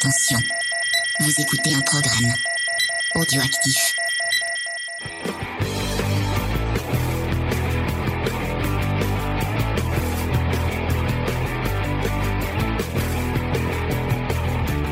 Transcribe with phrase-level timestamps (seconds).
[0.00, 0.38] Attention,
[1.18, 2.32] vous écoutez un programme
[3.16, 3.96] audioactif.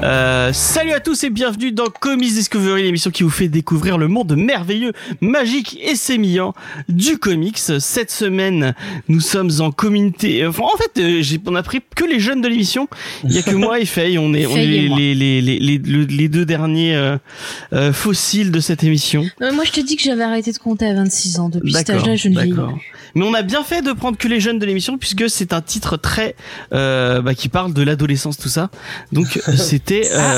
[0.03, 4.09] Euh, salut à tous et bienvenue dans Comics Discovery, l'émission qui vous fait découvrir le
[4.09, 6.55] monde merveilleux, magique et sémillant
[6.89, 7.59] du comics.
[7.59, 8.75] Cette semaine,
[9.09, 10.47] nous sommes en communauté.
[10.47, 12.89] Enfin, en fait, euh, j'ai, on a pris que les jeunes de l'émission.
[13.25, 14.19] Il y a que moi et Faye.
[14.19, 17.17] On est, on les, deux derniers euh,
[17.73, 19.25] euh, fossiles de cette émission.
[19.41, 21.49] Non, moi, je te dis que j'avais arrêté de compter à 26 ans.
[21.49, 22.55] Depuis cet âge-là, je ne vieillis.
[23.17, 25.63] Mais on a bien fait de prendre que les jeunes de l'émission puisque c'est un
[25.63, 26.37] titre très
[26.75, 28.69] euh, bah, qui parle de l'adolescence tout ça.
[29.11, 30.36] Donc c'était euh,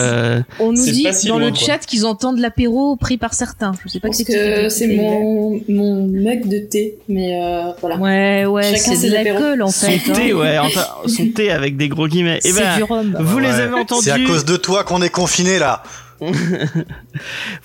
[0.61, 1.67] On nous dit si dans loin, le quoi.
[1.67, 3.73] chat qu'ils entendent l'apéro pris par certains.
[3.85, 7.97] Je sais pas Parce que c'est mon, mon mug de thé, mais euh, voilà.
[7.97, 10.13] Ouais, ouais, Chacun c'est de l'alcool en son fait.
[10.13, 10.37] thé hein.
[10.37, 12.39] ouais enfin, son thé avec des gros guillemets.
[12.45, 13.17] Et C'est ben du rhum.
[13.21, 13.55] vous les Ouais.
[13.55, 14.05] avez entendus.
[14.05, 15.83] C'est à cause de toi qu'on est confiné là.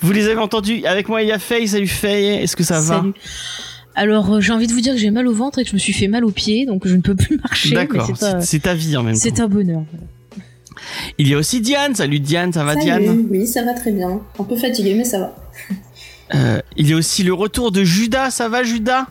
[0.02, 0.86] Vous les avez entendus.
[0.86, 1.68] Avec moi il y a Faye.
[1.68, 2.44] Salut Faye.
[2.44, 3.14] Est-ce que ça va Salut.
[3.96, 5.76] Alors, euh, j'ai envie de vous dire que j'ai mal au ventre et que je
[5.76, 7.76] me suis fait mal aux pieds, donc je ne peux plus marcher.
[7.76, 8.06] D'accord.
[8.08, 9.20] c'est pas- C'est c'est ta vie en même temps.
[9.22, 9.84] C'est un bonheur.
[11.18, 11.96] Il y a aussi Diane.
[11.96, 12.54] Salut Diane.
[12.54, 12.84] Ça va Salut.
[12.86, 14.22] Diane Oui, ça va très bien.
[14.40, 15.36] Un peu fatigué, mais ça va.
[16.36, 18.32] Euh, Il y a aussi le retour de Judas.
[18.32, 19.06] Ça va Judas?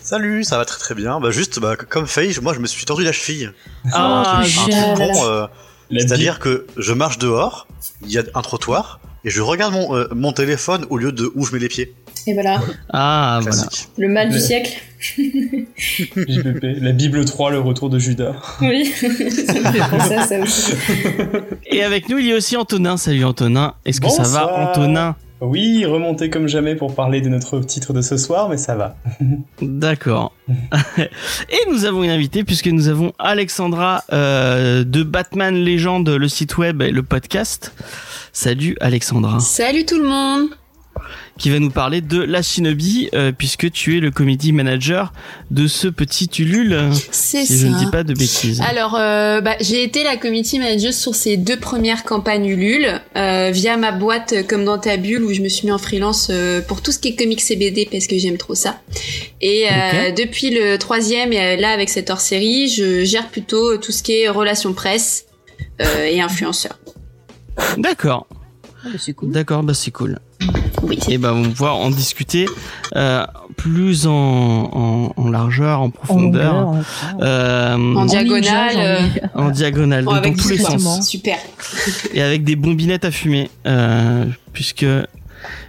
[0.00, 1.18] Salut, ça va très très bien.
[1.18, 3.52] Bah juste, bah, comme Faye, moi je me suis tordu la cheville.
[3.92, 5.46] Ah, euh,
[5.90, 7.66] C'est-à-dire que je marche dehors,
[8.02, 11.32] il y a un trottoir, et je regarde mon, euh, mon téléphone au lieu de
[11.34, 11.94] où je mets les pieds.
[12.26, 12.60] Et voilà,
[12.92, 13.62] Ah voilà.
[13.98, 14.80] Le mal du siècle.
[15.18, 18.34] JPP, la Bible 3, le retour de Judas.
[18.62, 19.14] Oui, ça me
[19.72, 20.72] fait penser à ça aussi.
[21.66, 22.96] Et avec nous il y a aussi Antonin.
[22.96, 23.74] Salut Antonin.
[23.84, 24.70] Est-ce que ça va Bonsoir.
[24.70, 25.16] Antonin?
[25.40, 28.96] Oui, remonté comme jamais pour parler de notre titre de ce soir, mais ça va.
[29.60, 30.32] D'accord.
[31.50, 36.56] Et nous avons une invitée puisque nous avons Alexandra euh, de Batman Légende, le site
[36.56, 37.74] web et le podcast.
[38.32, 40.48] Salut Alexandra, Salut tout le monde
[41.36, 45.12] qui va nous parler de la Shinobi euh, puisque tu es le comedy manager
[45.50, 46.78] de ce petit Ulule,
[47.10, 47.66] C'est si ça.
[47.66, 48.60] je ne dis pas de bêtises.
[48.60, 53.50] Alors, euh, bah, j'ai été la community manager sur ces deux premières campagnes Ulule euh,
[53.52, 56.60] via ma boîte comme dans ta bulle où je me suis mis en freelance euh,
[56.60, 58.80] pour tout ce qui est comics CBD parce que j'aime trop ça.
[59.40, 63.90] Et euh, depuis le troisième et là avec cette hors série, je gère plutôt tout
[63.92, 65.26] ce qui est relations presse
[65.82, 66.78] euh, et influenceurs.
[67.76, 68.26] D'accord,
[68.84, 69.30] Ah, bah, c'est cool.
[69.32, 70.18] d'accord, bah c'est cool.
[70.86, 70.98] Oui.
[71.08, 72.46] Et ben on va pouvoir en discuter
[72.96, 73.24] euh,
[73.56, 76.74] plus en, en, en largeur, en En profondeur,
[77.20, 81.06] euh, En en, diagonale, ninja, euh, diagonale, Bon, dans avec tous les sens.
[81.08, 81.38] Super.
[82.12, 84.86] et avec des bombinettes à fumer, euh, puisque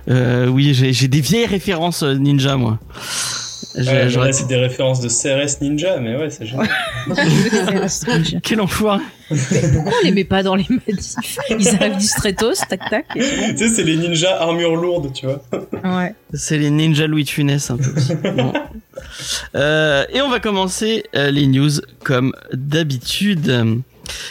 [0.10, 2.80] euh, oui, j'ai des vieilles références ninja moi.
[3.78, 6.70] Je- Ouais, j'aurais- c'est des références de CRS Ninja, mais ouais, c'est génial.
[8.44, 11.16] Quel enfoiré Pourquoi on les met pas dans les manifs
[11.50, 13.06] Ils arrivent du stratos, tac tac.
[13.16, 13.20] et
[13.54, 15.42] tu sais, c'est les ninjas armure lourde, tu vois.
[15.84, 16.14] Ouais.
[16.34, 17.92] C'est les ninja Louis de Funès un peu.
[18.36, 18.54] Bon.
[19.56, 21.70] Euh, et on va commencer euh, les news
[22.04, 23.76] comme d'habitude.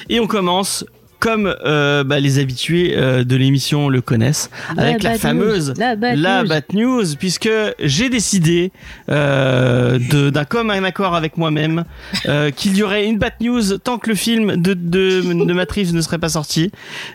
[0.09, 0.85] Et on commence
[1.25, 5.75] comme euh, bah, les habitués euh, de l'émission le connaissent, avec la bad fameuse news,
[5.79, 6.49] la bad la news.
[6.51, 7.49] Bat News, puisque
[7.81, 8.73] j'ai décidé
[9.09, 11.85] euh, de- d'un commun accord avec moi-même
[12.27, 15.93] euh, qu'il y aurait une Bat News tant que le film de, de, de Matrix
[15.95, 16.71] ne serait pas sorti.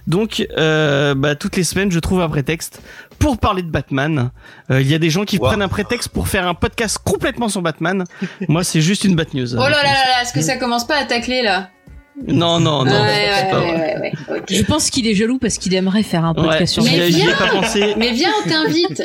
[0.07, 2.81] Donc, euh, bah, toutes les semaines, je trouve un prétexte
[3.19, 4.31] pour parler de Batman.
[4.71, 5.47] Euh, Il y a des gens qui Wow.
[5.49, 8.05] prennent un prétexte pour faire un podcast complètement sur Batman.
[8.47, 9.53] Moi, c'est juste une Bat News.
[9.55, 11.69] Oh là là là là, est-ce que ça commence pas à tacler là?
[12.27, 12.91] Non, non, non.
[12.91, 13.95] Ouais, c'est ouais, pas ouais, vrai.
[14.01, 14.43] ouais, ouais, ok.
[14.49, 17.11] Je pense qu'il est jaloux parce qu'il aimerait faire un podcast Ouais, sur Mais ai-
[17.11, 17.93] j'y ai viens pas pensé.
[17.97, 19.03] Mais viens, on t'invite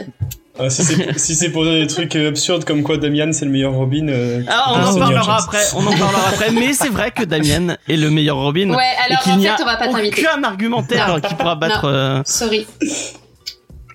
[0.58, 3.72] Ah, si c'est si pour des trucs euh, absurdes comme quoi Damian c'est le meilleur
[3.74, 4.08] Robin.
[4.08, 5.42] euh, Ah, on en parlera Chance.
[5.44, 5.62] après.
[5.76, 6.50] On en parlera après.
[6.52, 8.70] Mais c'est vrai que Damien est le meilleur Robin.
[8.70, 10.22] Ouais, et alors qu'il en n'y fait, a on va pas t'inviter.
[10.26, 11.20] aucun argumentaire Non.
[11.20, 11.84] qui pourra battre.
[11.86, 12.66] euh, Sorry.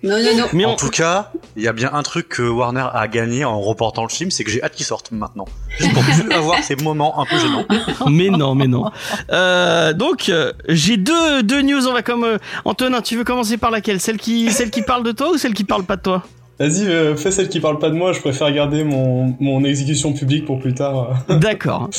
[0.04, 0.46] Non, non, non.
[0.54, 0.72] Mais on...
[0.72, 4.04] En tout cas, il y a bien un truc que Warner a gagné en reportant
[4.04, 5.46] le film, c'est que j'ai hâte qu'il sorte maintenant.
[5.78, 7.66] Juste pour plus avoir ces moments un peu gênants.
[8.10, 8.92] mais non, mais non.
[9.32, 11.88] Euh, donc euh, j'ai deux deux news.
[11.88, 13.02] On va comme euh, Antonin.
[13.02, 14.00] Tu veux commencer par laquelle?
[14.00, 16.24] Celle qui celle qui parle de toi ou celle qui parle pas de toi?
[16.60, 20.12] Vas-y, euh, fais celle qui parle pas de moi, je préfère garder mon, mon exécution
[20.12, 21.24] publique pour plus tard.
[21.30, 21.90] D'accord.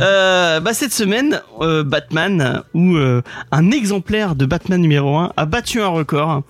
[0.00, 3.22] Euh, bah cette semaine, euh, Batman ou euh,
[3.52, 6.42] un exemplaire de Batman numéro 1 a battu un record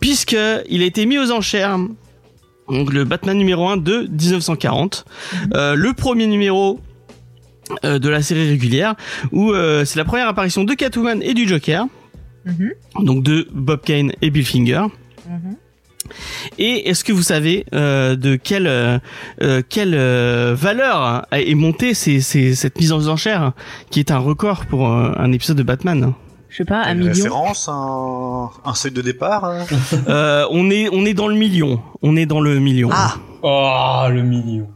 [0.00, 0.36] puisque
[0.68, 1.78] il a été mis aux enchères.
[2.68, 5.04] Donc le Batman numéro 1 de 1940,
[5.54, 6.78] Euh, le premier numéro
[7.84, 8.96] euh, de la série régulière
[9.32, 11.86] où euh, c'est la première apparition de Catwoman et du Joker,
[12.44, 12.72] Mhm.
[13.00, 14.82] donc de Bob Kane et Bill Finger.
[15.26, 15.56] Mhm.
[16.58, 18.98] Et est-ce que vous savez euh, de quelle euh,
[19.42, 23.52] euh, quelle euh, valeur a- est montée ces, ces- cette mise en enchère
[23.90, 26.12] qui est un record pour euh, un épisode de Batman?
[26.50, 27.12] Je sais pas, un Une million.
[27.14, 29.50] référence, un, un seuil de départ
[30.08, 31.80] Euh, on est on est dans le million.
[32.02, 32.90] On est dans le million.
[32.92, 34.68] Ah Oh, le million.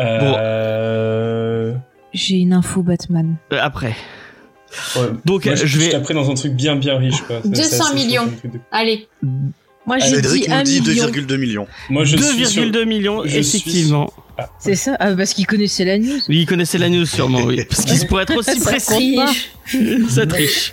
[0.00, 1.74] euh...
[2.12, 3.36] J'ai une info Batman.
[3.52, 3.94] Euh, Après.
[4.96, 5.02] Ouais.
[5.24, 5.88] Donc Moi, je je vais.
[5.90, 7.40] t'ai pris dans un truc bien bien riche quoi.
[7.42, 8.26] C'est- 200 c'est assez millions.
[8.26, 9.08] de- Allez.
[9.86, 11.06] Moi j'ai Cédric dit dit million.
[11.08, 11.66] 2,2 millions.
[11.90, 12.62] Moi je suis sur...
[12.62, 14.12] 2,2 millions, je suis- effectivement.
[14.58, 16.18] C'est ça ah, Parce qu'il connaissait la news.
[16.28, 17.62] Oui, il connaissait la news sûrement, oui.
[17.68, 19.18] Parce qu'il pourrait être aussi Ça précis.
[20.10, 20.72] Ça triche.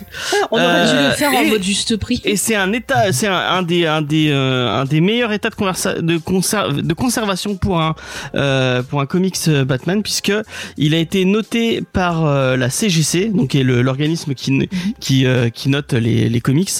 [0.50, 2.20] On aurait dû Euh, le faire en mode juste prix.
[2.26, 5.48] Et c'est un état, c'est un, un des un des euh, un des meilleurs états
[5.48, 7.94] de conversa de, conser- de conservation pour un
[8.34, 10.32] euh, pour un comics euh, Batman puisque
[10.76, 14.66] il a été noté par euh, la CGC donc qui est le- l'organisme qui n-
[15.00, 16.70] qui euh, qui note les les comics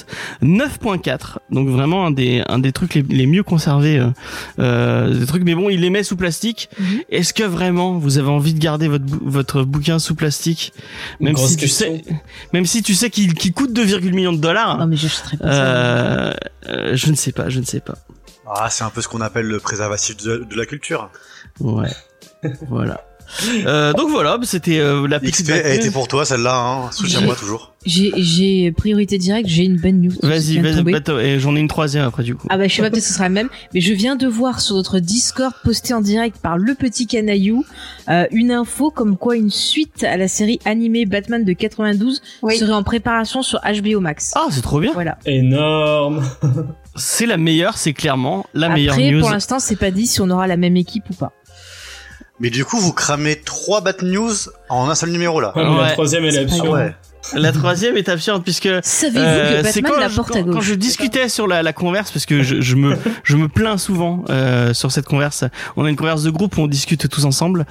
[0.43, 4.08] 9.4 donc vraiment un des un des trucs les, les mieux conservés euh,
[4.58, 7.02] euh, des trucs mais bon il les met sous plastique Mhm.
[7.10, 10.72] est-ce que vraiment vous avez envie de garder votre bou- votre bouquin sous plastique?
[11.20, 12.02] Même si tu sais
[12.52, 15.62] même si tu sais qu'il coûte 2,1 millions de dollars Non mais j'achèterais pas ça.
[15.64, 16.34] euh,
[16.69, 17.94] euh, je ne sais pas, je ne sais pas.
[18.46, 21.10] Ah, c'est un peu ce qu'on appelle le préservatif de, de la culture.
[21.60, 21.90] Ouais.
[22.69, 23.00] voilà.
[23.67, 25.46] Euh, donc voilà, c'était euh, la petite.
[25.46, 26.90] XP a été pour toi celle-là, hein.
[26.93, 27.73] soutiens-moi toujours.
[27.84, 30.12] J'ai j'ai priorité directe, j'ai une bonne news.
[30.23, 30.84] Vas-y, vas-y.
[31.25, 32.46] Et j'en ai une troisième après du coup.
[32.50, 34.26] Ah bah je sais pas peut-être que ce sera la même, mais je viens de
[34.29, 37.64] voir sur notre Discord posté en direct par le petit canaillou
[38.08, 42.56] euh, une info comme quoi une suite à la série animée Batman de 92 Oui.
[42.56, 44.32] serait en préparation sur HBO Max.
[44.37, 44.93] Ah, c'est trop bien.
[44.93, 45.19] Voilà.
[45.26, 46.23] Énorme.
[46.94, 49.20] C'est la meilleure, c'est clairement la meilleure Après, news.
[49.20, 51.32] pour l'instant, c'est pas dit si on aura la même équipe ou pas.
[52.43, 54.33] Mais du coup, vous cramez trois Bat News
[54.69, 55.53] en un seul numéro là.
[55.56, 55.83] Ouais, mais Ouais.
[55.87, 56.69] La troisième elle est Ah absurde.
[56.69, 56.94] ouais.
[57.35, 60.41] La troisième est absurde puisque Savez-vous Euh, que c'est Batman quand, la je- porte à
[60.41, 60.65] quand, quand gauche?
[60.65, 64.25] je discutais sur la, la converse parce que je, je me je me plains souvent
[64.29, 65.44] euh, sur cette converse.
[65.77, 67.65] On a une converse de groupe où on discute tous ensemble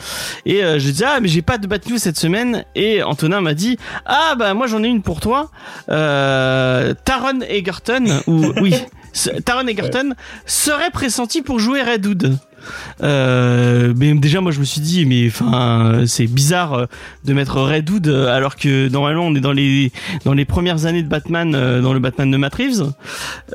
[0.46, 3.42] et euh, je dis ah mais j'ai pas de bad news cette semaine et Antonin
[3.42, 5.52] m'a dit ah bah moi j'en ai une pour toi.
[5.90, 8.74] Euh, Taron Egerton ou oui
[9.46, 10.14] Taron Egerton
[10.46, 12.38] serait pressenti pour jouer Red Hood.
[13.04, 16.86] Euh, mais déjà moi je me suis dit mais enfin c'est bizarre euh,
[17.26, 19.92] de mettre Red Hood euh, alors que normalement on est dans les
[20.26, 22.92] dans les premières années de Batman dans le Batman de Matt Reeves.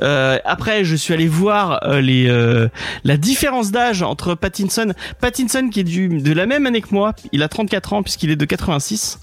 [0.01, 6.45] Après je suis allé voir la différence d'âge entre Pattinson Pattinson qui est de la
[6.45, 9.19] même année que moi, il a 34 ans puisqu'il est de 86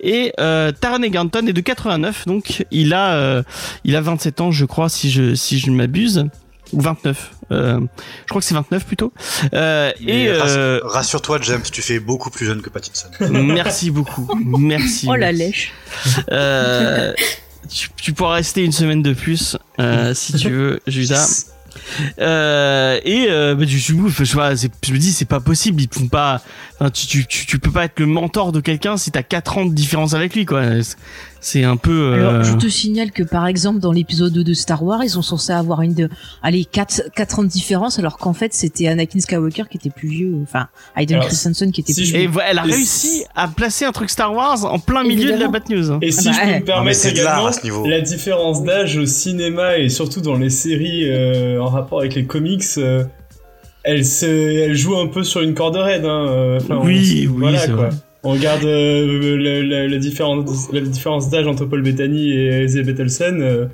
[0.00, 3.42] et euh, Taron Egerton est de 89 donc il a
[3.84, 6.26] il a 27 ans je crois si je si je ne m'abuse
[6.72, 9.12] ou 29 euh, je crois que c'est 29 plutôt
[9.54, 13.08] euh, et euh, Rassure-toi, James, tu fais beaucoup plus jeune que Pattinson.
[13.20, 14.28] merci beaucoup
[14.58, 15.72] merci Oh la lèche.
[16.32, 17.12] Euh,
[17.68, 21.46] tu, tu pourras rester une semaine de plus euh, si tu veux, Judas.
[22.18, 26.08] Euh, et euh, bah, du coup, je, je me dis c'est pas possible, ils font
[26.08, 26.42] pas.
[26.78, 29.58] Enfin, tu, tu, tu, tu peux pas être le mentor de quelqu'un si t'as 4
[29.58, 30.62] ans de différence avec lui, quoi.
[31.48, 31.92] C'est un peu.
[31.92, 35.10] euh, Alors, je te signale que par exemple, dans l'épisode 2 de Star Wars, ils
[35.10, 36.08] sont censés avoir une de,
[36.42, 40.08] allez, 4, 4 ans de différence, alors qu'en fait, c'était Anakin Skywalker qui était plus
[40.08, 40.66] vieux, enfin,
[40.96, 42.28] Hayden Alors, Christensen qui était si plus je- vieux.
[42.28, 45.46] Et elle a réussi à placer un truc Star Wars en plein milieu de la.
[45.46, 45.92] Bad News.
[45.92, 45.98] hein.
[46.02, 46.58] Et si Ah je bah, peux ouais.
[46.60, 47.86] me permettre également, à ce niveau.
[47.86, 52.24] la différence d'âge au cinéma et surtout dans les séries euh, en rapport avec les
[52.26, 53.04] comics, euh,
[53.84, 56.04] elle, se, elle joue un peu sur une corde raide.
[56.06, 56.26] Hein.
[56.28, 57.86] euh, enfin, Oui, on- oui, voilà, c'est quoi.
[57.86, 57.90] vrai.
[58.26, 63.66] On regarde euh, la, différence, la différence d'âge entre Paul Bettany et Elizabeth Olsen, euh,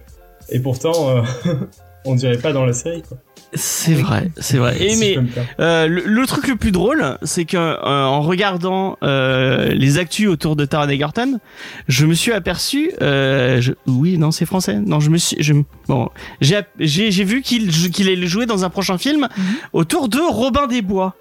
[0.51, 1.23] et pourtant, euh,
[2.05, 3.03] on dirait pas dans la série.
[3.03, 3.17] Quoi.
[3.55, 4.77] C'est vrai, c'est vrai.
[4.83, 5.19] Et Si mais.
[5.61, 10.29] Euh, le, le truc le plus drôle, c'est que euh, en regardant euh, les actus
[10.29, 11.39] autour de Taron Egerton,
[11.87, 12.93] je me suis aperçu.
[13.03, 14.79] Euh, je- oui, non, c'est français.
[14.81, 15.37] Non, je me suis.
[15.41, 15.53] Je,
[15.87, 16.09] bon,
[16.41, 19.29] j'ai app- j'ai j'ai vu qu'il qu'il allait jouer dans un prochain film
[19.75, 21.15] autour de Robin des Bois.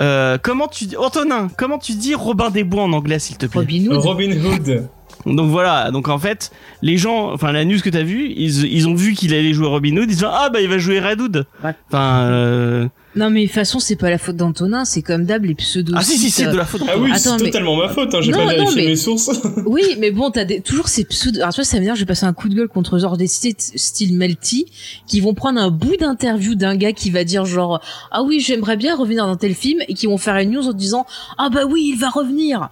[0.00, 3.46] Euh, comment tu dis Antonin Comment tu dis Robin des Bois en anglais, s'il te
[3.46, 3.96] plaît Robin Hood.
[4.04, 4.88] Robin Hood.
[5.26, 5.90] Donc voilà.
[5.90, 9.12] Donc en fait, les gens, enfin la news que t'as vue, ils, ils ont vu
[9.12, 10.04] qu'il allait jouer Robin Hood.
[10.10, 11.46] Ils disent ah bah il va jouer Red Hood.
[11.62, 11.74] Ouais.
[11.88, 12.20] Enfin.
[12.30, 15.56] euh, Non, mais de toute façon, c'est pas la faute d'Antonin, c'est comme d'hab, les
[15.56, 15.94] pseudos.
[15.98, 16.82] Ah si si c'est de la faute.
[16.88, 19.30] Ah oui, c'est Attends, mais- totalement ma faute, hein, j'ai pas vérifié mais- mes sources.
[19.66, 21.40] Oui, mais bon, t'as des, toujours ces pseudos.
[21.42, 23.26] Alors, tu vois, ça veut dire, j'ai passé un coup de gueule contre genre des
[23.26, 24.66] sites style Melty
[25.08, 27.80] qui vont prendre un bout d'interview d'un gars qui va dire genre,
[28.12, 30.72] ah oui, j'aimerais bien revenir dans tel film et qui vont faire une news en
[30.72, 31.04] disant,
[31.36, 32.68] ah bah oui, il va revenir.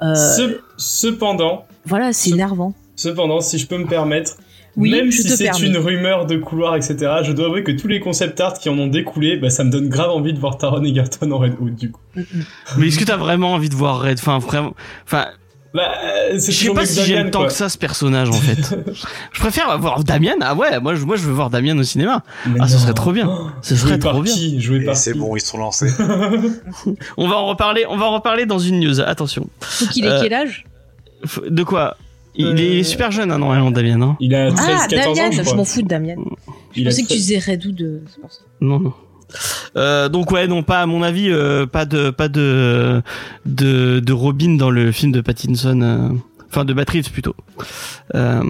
[0.00, 2.72] Euh, Ce- cependant, voilà, c'est ce- énervant.
[2.94, 4.32] cependant, si je peux me permettre,
[4.76, 5.66] Oui, Même je si te c'est permets.
[5.66, 8.78] une rumeur de couloir, etc., je dois avouer que tous les concept art qui en
[8.78, 11.74] ont découlé, bah, ça me donne grave envie de voir Taron Egerton en Red Hood,
[11.76, 12.00] du coup.
[12.16, 12.44] Mm, mm.
[12.78, 14.74] Mais est-ce que t'as vraiment envie de voir Red Enfin, vraiment.
[15.04, 15.26] Enfin,
[15.74, 18.76] Bah, euh, je sais pas si j'aime tant que ça ce personnage en fait.
[19.32, 20.34] je préfère voir Damien.
[20.42, 22.22] Ah ouais, moi je, moi je veux voir Damien au cinéma.
[22.46, 23.26] Mais Ah, ce serait trop bien.
[23.30, 24.32] Oh, Ce serait par trop bien.
[24.34, 25.90] qui Joué Et par c'est bon, ils se sont lancés.
[27.16, 27.84] On va en reparler.
[27.88, 29.00] On va en reparler dans une news.
[29.00, 29.48] Attention.
[29.60, 30.64] Faut qu'il ait Euh, quel âge?
[31.48, 31.96] De quoi?
[32.34, 34.16] Il, Euh, est, il est super jeune, hein, normalement, Damien, non?
[34.20, 36.16] Il a 13, Ah, 14 ans, Damian, je m'en fous de Damian.
[36.72, 37.18] Je Il pensais que tu 13.
[37.18, 38.40] disais euh, pour ça.
[38.60, 38.92] Non, non.
[39.76, 43.00] Euh, donc ouais, non pas à mon avis, euh, pas de pas de
[43.46, 46.08] de de Robin dans le film de Pattinson, euh,
[46.50, 47.34] enfin de Matt Reeves plutôt.
[48.14, 48.42] Euh,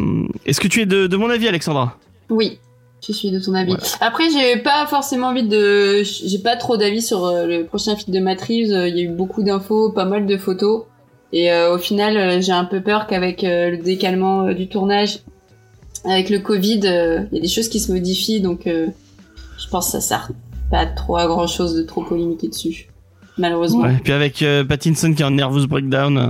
[0.45, 1.99] Est-ce que tu es de, de mon avis, Alexandra?
[2.31, 2.59] Oui,
[3.07, 3.75] je suis de ton avis.
[3.75, 3.85] Voilà.
[4.01, 8.13] Après, j'ai pas forcément envie de, j'ai pas trop d'avis sur euh, le prochain film
[8.13, 8.73] de Matt Reeves.
[8.73, 10.83] Euh, Il y a eu beaucoup d'infos, pas mal de photos,
[11.33, 14.69] et euh, au final, euh, j'ai un peu peur qu'avec euh, le décalement euh, du
[14.69, 15.21] tournage,
[16.05, 18.89] avec le Covid, euh, il y a des choses qui se modifient, donc euh,
[19.59, 20.31] je pense que ça sert
[20.71, 22.89] pas trop à grand chose de trop polémiquer dessus,
[23.39, 23.83] malheureusement.
[23.83, 23.99] Ouais.
[24.03, 26.29] Puis avec euh, Pattinson qui est en nervous breakdown euh,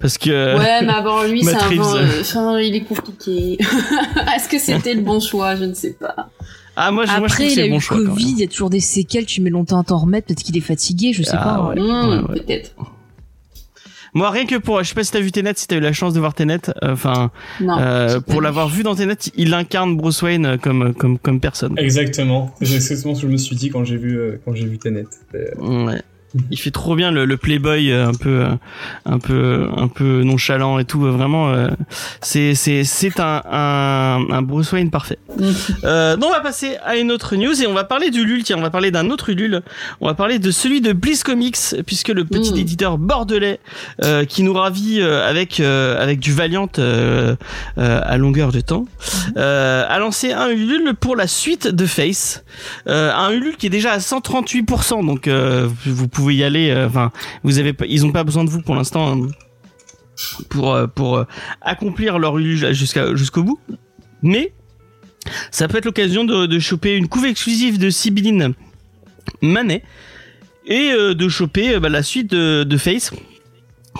[0.00, 3.58] parce que Ouais, mais avant lui, c'est un euh, enfin, il est compliqué.
[4.36, 5.54] Est-ce que c'était le bon choix?
[5.56, 6.28] Je ne sais pas.
[6.76, 7.80] ah moi je, moi, je trouve Après, que il c'est a le eu bon le
[7.80, 7.96] choix.
[7.98, 10.42] quand Covid, il y a toujours des séquelles, tu mets longtemps à t'en remettre, peut-être
[10.42, 11.68] qu'il est fatigué, je sais Ah, pas.
[11.74, 11.80] ouais.
[11.80, 12.22] Ouais.
[12.40, 12.70] Peut-être.
[14.14, 15.92] Moi rien que pour, je sais pas si t'as vu Tenet, si t'as eu la
[15.92, 17.30] chance de voir Tenet, euh, enfin
[17.60, 21.74] euh, pour l'avoir vu dans Tenet, il incarne Bruce Wayne euh, comme comme comme personne.
[21.78, 22.54] Exactement.
[22.62, 25.04] C'est exactement ce que je me suis dit quand j'ai vu, quand j'ai vu Tenet.
[25.34, 26.00] Euh, Ouais.
[26.50, 28.48] Il fait trop bien le, le playboy euh, un peu euh,
[29.06, 31.68] un peu un peu nonchalant et tout euh, vraiment euh,
[32.20, 35.18] c'est c'est c'est un, un un Bruce Wayne parfait.
[35.84, 38.42] Euh, donc on va passer à une autre news et on va parler du Ulule
[38.42, 39.62] tiens on va parler d'un autre Ulule
[40.00, 42.58] on va parler de celui de Bliss Comics puisque le petit Mm.
[42.58, 43.60] éditeur bordelais
[44.02, 47.36] euh, qui nous ravit avec euh, avec du Valiant euh,
[47.78, 48.86] euh, à longueur de temps
[49.36, 52.44] euh, a lancé un Ulule pour la suite de Face
[52.88, 56.70] euh, un Ulule qui est déjà à 138%, donc euh, vous pouvez y aller.
[56.70, 57.12] euh, Enfin,
[57.42, 59.28] vous avez, ils ont pas besoin de vous pour l'instant hein,
[60.48, 61.24] pour euh, pour euh,
[61.60, 63.58] accomplir leur Ulule jusqu'à jusqu'au bout.
[64.22, 64.52] Mais
[65.50, 68.54] ça peut être l'occasion de, choper une couve exclusive de Sibylline
[69.42, 69.82] Manet
[70.66, 73.12] et euh, de choper euh, bah, la suite de Face.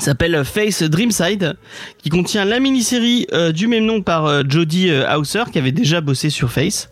[0.01, 1.55] S'appelle Face Dreamside,
[1.99, 5.73] qui contient la mini-série euh, du même nom par euh, Jodie euh, Hauser, qui avait
[5.73, 6.89] déjà bossé sur Face,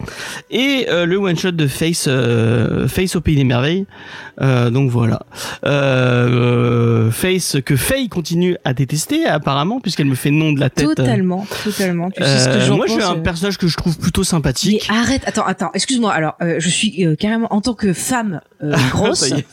[0.51, 3.87] et euh, le one shot de Face euh, Face au pays des merveilles.
[4.41, 5.21] Euh, donc voilà.
[5.65, 10.87] Euh, Face que Faye continue à détester apparemment puisqu'elle me fait nom de la tête.
[10.87, 12.11] Totalement, totalement.
[12.11, 13.21] Tu sais ce que Euh, j'en moi je suis un euh.
[13.23, 14.89] personnage que je trouve plutôt Mais sympathique.
[14.91, 16.13] arrête, attends, attends, excuse-moi.
[16.13, 19.47] Alors, euh, je suis euh, carrément en tant que femme euh, grosse, Ça y est,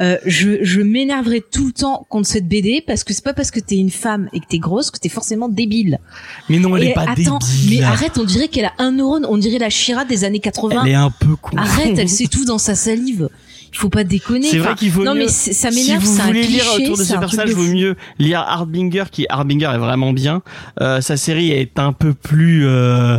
[0.00, 3.50] euh, je, je m'énerverai tout le temps contre cette BD parce que c'est pas parce
[3.50, 5.98] que t'es une femme et que t'es grosse que t'es forcément débile.
[6.48, 7.78] Mais non, elle et est pas attends, débile.
[7.80, 10.82] mais arrête, on dirait qu'elle a un neurone, on dirait la Shira des années 80.
[10.84, 11.56] Elle est un peu con.
[11.56, 13.28] Arrête, elle s'étouffe dans sa salive.
[13.76, 14.48] Il faut pas déconner.
[14.48, 15.24] C'est vrai qu'il vaut non mieux.
[15.24, 17.54] mais ça si m'énerve, vous c'est un voulez lire cliché, autour de ce personnage, de
[17.54, 20.40] vaut mieux lire Harbinger, qui Harbinger est vraiment bien.
[20.80, 23.18] Euh, sa série est un peu plus euh,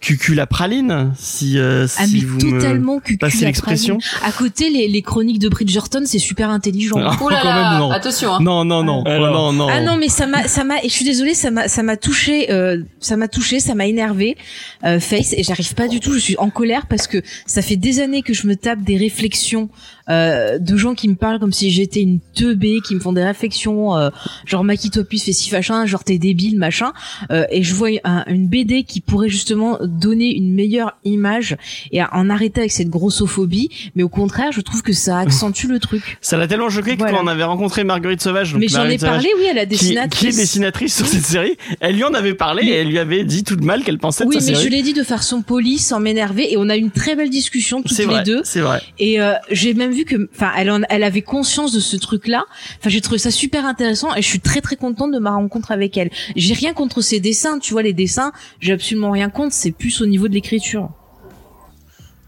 [0.00, 3.98] cucul à praline, si euh, Ah si mais vous me totalement cucul passez à l'expression.
[3.98, 4.28] praline.
[4.28, 6.96] À côté, les, les chroniques de Bridgerton, c'est super intelligent.
[7.10, 7.90] Ah, Oh là quand là, même, non.
[7.90, 8.34] attention.
[8.34, 8.38] Hein.
[8.40, 9.32] Non, non, non, Alors.
[9.32, 9.68] Non, non.
[9.70, 11.96] Ah non mais ça m'a ça m'a et je suis désolée ça m'a ça m'a
[11.96, 14.36] touché euh, ça m'a touché ça m'a énervé
[14.84, 17.76] euh, Face et j'arrive pas du tout je suis en colère parce que ça fait
[17.76, 19.68] des années que je me tape des réflexions
[20.10, 23.22] euh, de gens qui me parlent comme si j'étais une teubée qui me font des
[23.24, 24.10] réflexions euh,
[24.46, 26.92] genre Maki Topus fait si machin genre t'es débile machin
[27.30, 31.56] euh, et je vois un- une BD qui pourrait justement donner une meilleure image
[31.92, 35.66] et à en arrêter avec cette grossophobie mais au contraire je trouve que ça accentue
[35.66, 37.16] le truc Ça l'a tellement choqué que Voilà.
[37.18, 39.66] quand on avait rencontré Marguerite Sauvage, donc mais j'en ai Sauvage, parlé oui à la
[39.66, 42.88] dessinatrice qui est dessinatrice sur cette série, elle lui en avait parlé Mais- et elle
[42.88, 44.92] lui avait dit tout de mal qu'elle pensait Oui, de sa mais je l'ai dit
[44.92, 48.04] de façon polie, sans m'énerver, et on a eu une très belle discussion toutes les
[48.04, 48.40] vrai, deux.
[48.44, 48.80] c'est vrai.
[48.98, 52.44] Et euh, j'ai même vu que, enfin, elle, en- elle avait conscience de ce truc-là.
[52.78, 55.70] Enfin, j'ai trouvé ça super intéressant, et je suis très très contente de ma rencontre
[55.72, 56.10] avec elle.
[56.36, 59.54] J'ai rien contre ses dessins, tu vois, les dessins, j'ai absolument rien contre.
[59.54, 60.90] C'est plus au niveau de l'écriture.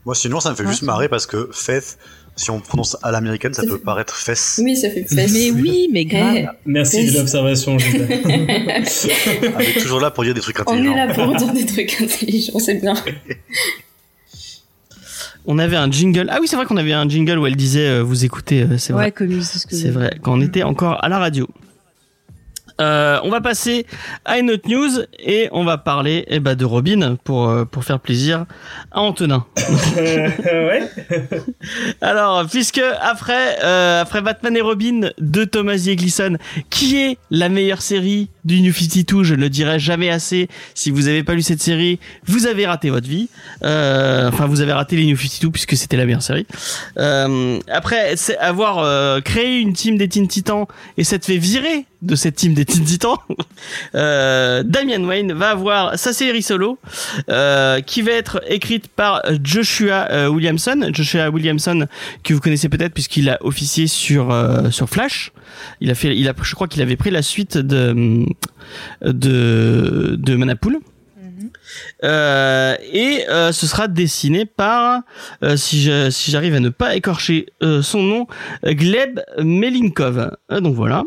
[0.07, 0.71] Moi, sinon, ça me fait Ouais.
[0.71, 1.99] juste marrer parce que Faith,
[2.37, 4.59] si on prononce à l'américaine, ça peut paraître fesse.
[4.65, 5.31] Oui, ça fait fesse.
[5.33, 6.37] Mais oui, mais grave.
[6.37, 7.77] Eh, Merci de l'observation.
[7.79, 8.81] Elle
[9.61, 10.95] est toujours là pour dire des trucs on est intelligents.
[10.97, 12.95] là pour dire des trucs intelligents, c'est bien.
[15.47, 16.29] On avait un jingle.
[16.31, 18.79] Ah oui, c'est vrai qu'on avait un jingle où elle disait euh, vous écoutez, euh,
[18.79, 19.07] c'est vrai.
[19.07, 21.49] Ouais, comme c'est ce que C'est vrai, quand on était encore à la radio.
[22.81, 23.87] Euh, on va passer
[24.25, 27.85] à une autre news et on va parler eh ben, de Robin pour euh, pour
[27.85, 28.47] faire plaisir
[28.91, 29.45] à Antonin.
[29.99, 30.29] Euh,
[30.69, 30.89] ouais.
[32.01, 35.97] Alors, puisque après euh, après Batman et Robin de Thomas J.
[35.97, 36.37] Gleason,
[36.71, 40.49] qui est la meilleure série du New 52, je ne le dirai jamais assez.
[40.75, 43.29] Si vous avez pas lu cette série, vous avez raté votre vie.
[43.63, 46.47] Euh, enfin, vous avez raté les New 52 puisque c'était la meilleure série.
[46.99, 52.15] Euh, après avoir euh, créé une team des Teen Titans et s'être fait virer de
[52.15, 53.17] cette team des Teen Titans,
[53.95, 56.79] euh, Damian Wayne va avoir sa série solo
[57.29, 60.91] euh, qui va être écrite par Joshua euh, Williamson.
[60.93, 61.87] Joshua Williamson
[62.23, 65.33] que vous connaissez peut-être puisqu'il a officié sur euh, sur Flash.
[65.81, 68.25] Il a fait, il a, je crois qu'il avait pris la suite de
[69.03, 70.79] de de Manapool.
[72.05, 75.03] Euh, et euh, ce sera dessiné par,
[75.43, 75.83] euh, si
[76.31, 77.47] j'arrive à ne pas écorcher
[77.83, 78.27] son nom,
[78.65, 80.37] Gleb Melinkov.
[80.51, 81.05] Donc voilà.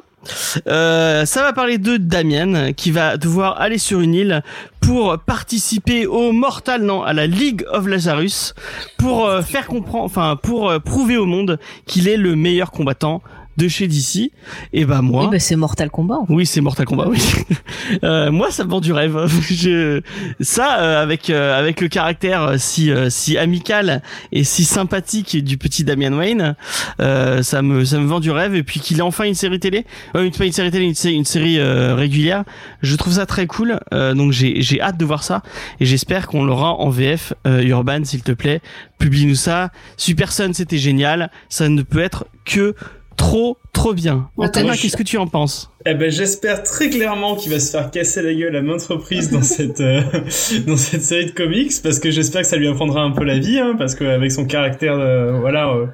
[0.67, 4.43] Euh, ça va parler de Damien qui va devoir aller sur une île
[4.79, 8.53] pour participer au Mortal non à la League of Lazarus
[8.97, 13.21] pour euh, faire comprendre enfin pour euh, prouver au monde qu'il est le meilleur combattant
[13.57, 14.31] de chez DC
[14.73, 16.15] et bah moi Oui, bah, c'est Mortal Kombat.
[16.19, 16.33] en fait.
[16.33, 17.07] oui, c'est Mortal Kombat.
[17.09, 17.19] Oui.
[18.03, 19.17] Euh, moi, ça me vend du rêve.
[19.51, 20.01] Je...
[20.39, 25.43] Ça, euh, avec euh, avec le caractère euh, si euh, si amical et si sympathique
[25.43, 26.55] du petit Damian Wayne,
[27.01, 28.55] euh, ça me ça me vend du rêve.
[28.55, 30.95] Et puis qu'il ait enfin une série télé, euh, une pas une série télé, une,
[30.95, 32.43] sé- une série euh, régulière.
[32.81, 33.79] Je trouve ça très cool.
[33.93, 35.43] Euh, donc j'ai j'ai hâte de voir ça
[35.81, 37.33] et j'espère qu'on l'aura en VF.
[37.47, 38.61] Euh, Urban, s'il te plaît,
[38.97, 39.71] publie-nous ça.
[39.97, 41.29] Super Sun, c'était génial.
[41.49, 42.75] Ça ne peut être que
[43.15, 44.29] trop trop bien.
[44.37, 47.89] Ouais, qu'est-ce que tu en penses Eh ben, j'espère très clairement qu'il va se faire
[47.91, 50.01] casser la gueule à maintes reprises dans cette euh,
[50.67, 53.39] dans cette série de comics parce que j'espère que ça lui apprendra un peu la
[53.39, 55.87] vie hein, parce qu'avec son caractère euh, voilà euh,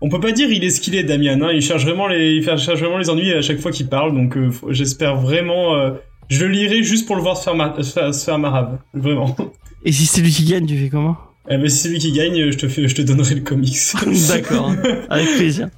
[0.00, 2.36] on peut pas dire il est ce qu'il est Damien hein, il cherche vraiment les
[2.36, 5.90] il cherche vraiment les ennuis à chaque fois qu'il parle donc euh, j'espère vraiment euh,
[6.28, 8.78] je le lirai juste pour le voir se faire, ma- se faire, se faire marave
[8.94, 9.34] vraiment.
[9.84, 11.16] Et si c'est lui qui gagne, tu fais comment?
[11.50, 13.76] Eh ben, si c'est lui qui gagne je te fais je te donnerai le comics
[14.28, 14.72] D'accord,
[15.10, 15.68] avec plaisir,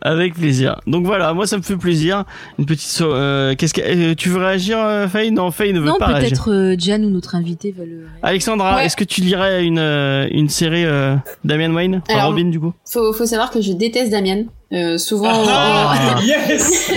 [0.00, 0.80] avec plaisir.
[0.86, 2.24] Donc voilà, moi ça me fait plaisir.
[2.58, 5.30] Une petite, so- euh, qu'est-ce que euh, tu veux réagir, euh, Faye?
[5.32, 6.28] Non, Faye ne veut Non, pas réagir.
[6.28, 8.06] peut-être euh, Jan ou notre invité va le.
[8.22, 8.86] Alexandra, Ouais.
[8.86, 12.72] est-ce que tu lirais une euh, une série euh, Damian Wayne, Alors, Robin du coup?
[12.90, 14.44] Faut, faut savoir que je déteste Damien.
[14.70, 16.90] Euh, souvent, Ah, yes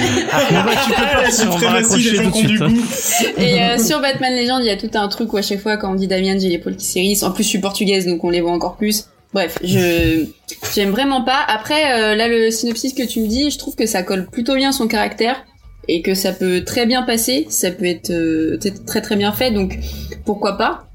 [0.51, 2.59] bah, tu peux on va raccrocher tout de du suite.
[2.59, 3.41] goût.
[3.41, 5.77] Et euh, sur Batman Legend, il y a tout un truc où à chaque fois
[5.77, 7.23] quand on dit Damien, j'ai l'épaule qui s'érisse.
[7.23, 9.05] En plus, je suis portugaise, donc on les voit encore plus.
[9.33, 10.25] Bref, je
[10.75, 11.39] j'aime vraiment pas.
[11.47, 14.55] Après, euh, là, le synopsis que tu me dis, je trouve que ça colle plutôt
[14.55, 15.45] bien à son caractère
[15.87, 17.47] et que ça peut très bien passer.
[17.49, 19.77] Ça peut être euh, très très bien fait, donc
[20.25, 20.90] pourquoi pas.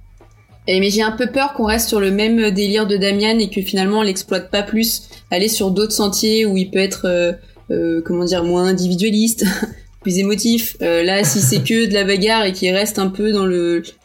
[0.68, 3.62] Mais j'ai un peu peur qu'on reste sur le même délire de Damian et que
[3.62, 7.32] finalement on l'exploite pas plus, aller sur d'autres sentiers où il peut être, euh,
[7.70, 9.44] euh, comment dire, moins individualiste,
[10.00, 10.76] plus émotif.
[10.82, 13.46] Euh, là, si c'est que de la bagarre et qu'il reste un peu dans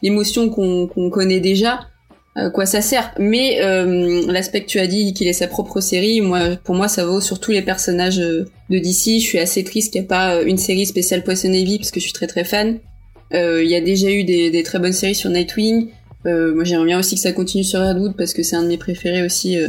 [0.02, 1.80] l'émotion qu'on connaît déjà,
[2.34, 3.12] à quoi ça sert?
[3.18, 6.88] Mais euh, l'aspect que tu as dit, qu'il ait sa propre série, moi, pour moi,
[6.88, 9.20] ça vaut sur tous les personnages euh, de DC.
[9.20, 11.90] Je suis assez triste qu'il n'y ait pas euh, une série spéciale Poison Ivy parce
[11.90, 12.78] que je suis très très fan.
[13.34, 15.88] Euh, Il y a déjà eu des, des très bonnes séries sur Nightwing.
[16.26, 18.68] Euh, moi, j'aimerais bien aussi que ça continue sur Redwood parce que c'est un de
[18.68, 19.68] mes préférés aussi euh,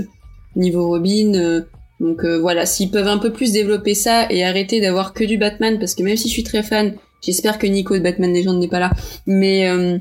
[0.56, 1.34] niveau Robin.
[1.36, 1.62] euh,
[2.00, 5.38] donc euh, voilà, s'ils peuvent un peu plus développer ça et arrêter d'avoir que du
[5.38, 8.60] Batman, parce que même si je suis très fan, j'espère que Nico de Batman Legend
[8.60, 8.92] n'est pas là,
[9.26, 9.98] mais euh,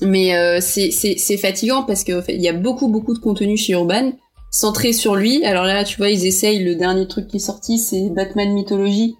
[0.00, 3.56] mais euh, c'est fatigant parce que en fait, il y a beaucoup beaucoup de contenu
[3.56, 4.12] chez Urban
[4.50, 5.44] centré sur lui.
[5.44, 6.64] Alors là, tu vois, ils essayent.
[6.64, 9.14] Le dernier truc qui est sorti, c'est Batman Mythologie,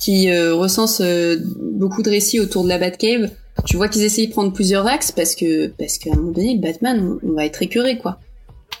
[0.00, 1.02] qui recense
[1.60, 3.30] beaucoup de récits autour de la Batcave.
[3.64, 6.54] Tu vois qu'ils essayent de prendre plusieurs axes parce que parce qu'à un moment donné,
[6.54, 8.20] le Batman, on, on va être écœuré quoi.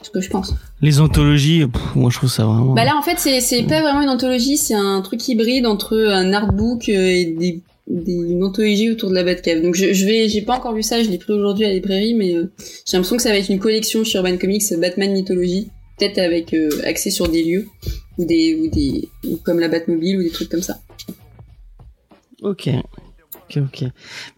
[0.02, 0.54] Ce que je pense.
[0.82, 2.74] Les anthologies, pff, moi je trouve ça vraiment.
[2.74, 5.96] Bah là, en fait, c'est c'est pas vraiment une anthologie, c'est un truc hybride entre
[5.96, 9.62] un artbook euh, et des, des une anthologie autour de la Batcave.
[9.62, 11.74] Donc je, je vais, j'ai pas encore vu ça, je l'ai pris aujourd'hui à la
[11.74, 12.52] librairie, mais euh,
[12.84, 16.52] j'ai l'impression que ça va être une collection sur Urban Comics Batman Mythologie, peut-être avec
[16.52, 17.66] euh, accès sur des lieux
[18.18, 20.78] ou des ou des ou comme la Batmobile ou des trucs comme ça.
[22.42, 22.68] Ok.
[23.48, 23.88] Ok, ok.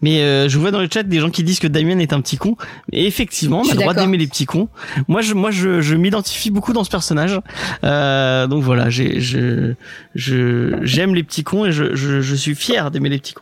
[0.01, 2.21] Mais euh, je vois dans le chat des gens qui disent que Damien est un
[2.21, 2.55] petit con.
[2.91, 4.69] Et effectivement, on a le droit d'aimer les petits cons.
[5.07, 7.39] Moi, je, moi, je, je m'identifie beaucoup dans ce personnage.
[7.83, 9.73] Euh, donc voilà, j'ai, je,
[10.13, 13.41] je, j'aime les petits cons et je, je, je suis fier d'aimer les petits cons.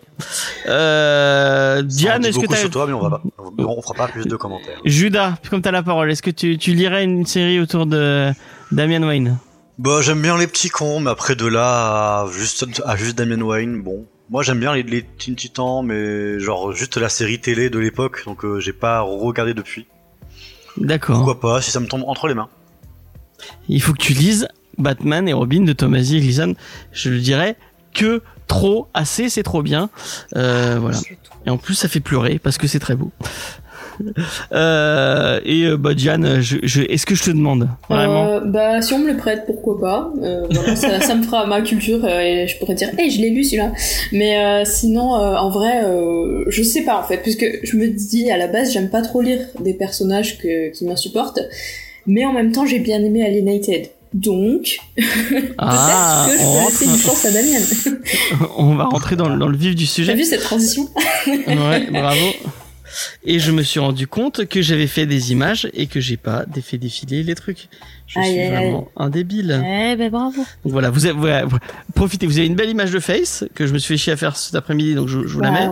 [0.68, 3.22] Euh, Diane, est-ce que t'as, sur toi, mais on va pas,
[3.58, 4.80] on fera pas plus de commentaires.
[4.86, 8.32] Judas, comme t'as la parole, est-ce que tu, tu lirais une série autour de
[8.72, 9.38] Damian Wayne?
[9.78, 13.42] Bah, j'aime bien les petits cons, mais après de là à juste, à juste Damien
[13.42, 14.06] Wayne, bon.
[14.30, 18.24] Moi, j'aime bien les, les Teen Titans, mais genre juste la série télé de l'époque,
[18.26, 19.88] donc euh, j'ai pas regardé depuis.
[20.76, 21.18] D'accord.
[21.18, 22.50] Pourquoi pas, si ça me tombe entre les mains.
[23.70, 26.56] Il faut que tu lises Batman et Robin de Tomasi et Gleason.
[26.92, 27.56] Je le dirais
[27.94, 29.90] que trop, assez, c'est trop bien.
[30.36, 31.00] Euh, voilà.
[31.46, 33.12] Et en plus, ça fait pleurer parce que c'est très beau.
[34.52, 38.28] Euh, et euh, bah Diane, je, je, est-ce que je te demande vraiment?
[38.28, 40.12] Euh, bah, si on me le prête, pourquoi pas.
[40.22, 43.30] Euh, voilà, ça, ça me fera ma culture et je pourrais dire, hey, je l'ai
[43.30, 43.72] lu celui-là.
[44.14, 45.84] Mais sinon, en vrai,
[46.48, 49.22] je sais pas en fait, puisque je me dis à la base, j'aime pas trop
[49.22, 51.40] lire des personnages que, qui m'insupportent.
[52.06, 53.88] Mais en même temps, j'ai bien aimé Alienated.
[54.14, 54.78] Donc,
[55.58, 57.60] Ah, peut-être que je peux laisser une chance à Damien.
[58.58, 60.14] on va rentrer dans, dans le vif du T'as sujet.
[60.16, 60.88] vu cette transition?
[61.28, 62.26] Ouais, bravo.
[63.24, 66.46] Et je me suis rendu compte que j'avais fait des images et que j'ai pas
[66.64, 67.70] fait défiler les trucs.
[68.08, 69.62] Je Aïe, suis aïe, vraiment un débile.
[69.66, 70.38] Eh ben bravo.
[70.38, 71.46] Donc voilà, vous, avez, voilà,
[71.94, 74.18] profitez, vous avez une belle image de Face que je me suis fait chier à
[74.18, 75.68] faire cet après-midi, donc je, je vous la mets.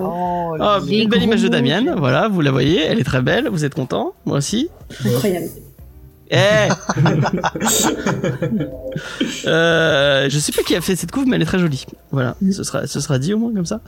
[0.88, 1.96] Les une belle image de j'aime.
[1.98, 4.70] voilà, vous la voyez, elle est très belle, vous êtes content, moi aussi.
[5.06, 5.48] Incroyable.
[6.32, 6.38] Eh
[9.48, 11.86] euh, Je sais pas qui a fait cette couve, mais elle est très jolie.
[12.12, 13.82] Voilà, ce sera, ce sera dit au moins comme ça.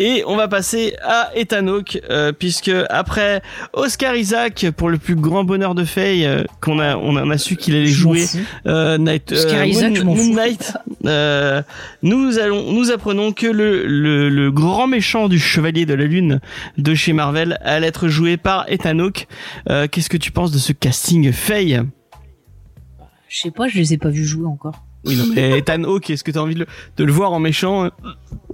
[0.00, 5.16] Et on va passer à Ethan Hawke, euh, puisque après Oscar Isaac pour le plus
[5.16, 8.24] grand bonheur de Faye, euh, qu'on a, on en a su qu'il allait jouer
[8.66, 10.34] euh, Night, Oscar euh, Isaac, Moon- Moon.
[10.34, 10.72] Knight,
[11.06, 11.62] euh,
[12.02, 16.40] nous allons, nous apprenons que le, le, le grand méchant du Chevalier de la Lune
[16.78, 19.28] de chez Marvel allait être joué par Ethan Hawke.
[19.68, 21.82] Euh, Qu'est-ce que tu penses de ce casting Faye?
[23.34, 24.84] Je sais pas, je les ai pas vus jouer encore.
[25.04, 26.66] Oui, non, mais Ethan Hawke, est-ce que tu as envie de le,
[26.96, 27.90] de le voir en méchant euh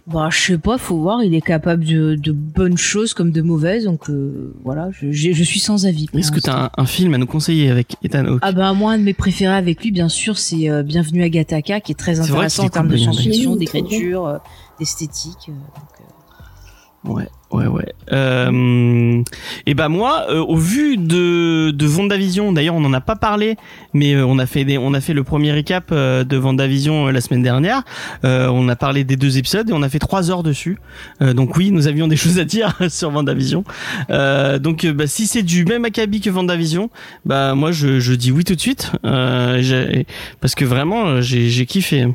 [0.07, 1.23] Bah, je sais pas, faut voir.
[1.23, 5.33] Il est capable de, de bonnes choses comme de mauvaises, donc euh, voilà, je, je,
[5.33, 6.07] je suis sans avis.
[6.15, 6.53] Est-ce que tu l'instant.
[6.65, 8.41] as un, un film à nous conseiller avec Ethan Hawke?
[8.43, 11.29] Ah bah moi un de mes préférés avec lui bien sûr c'est euh, Bienvenue à
[11.29, 14.41] Gattaca qui est très intéressant est en termes de science-fiction, d'écriture,
[14.79, 15.51] d'esthétique.
[15.51, 17.93] euh, Ouais, ouais, ouais.
[18.13, 19.23] Euh,
[19.67, 23.57] et ben moi, euh, au vu de de Vendavision, d'ailleurs on en a pas parlé,
[23.95, 27.07] mais euh, on a fait des, on a fait le premier récap euh, de Vendavision
[27.09, 27.83] euh, la semaine dernière.
[28.25, 30.79] Euh, on a parlé des deux épisodes et on a fait trois heures dessus.
[31.23, 33.65] Euh, donc oui, nous avions des choses à dire sur Vendavision.
[34.11, 36.91] Euh, donc bah, si c'est du même acabit que Vendavision,
[37.25, 40.03] bah moi je, je dis oui tout de suite, euh,
[40.41, 42.07] parce que vraiment j'ai j'ai kiffé.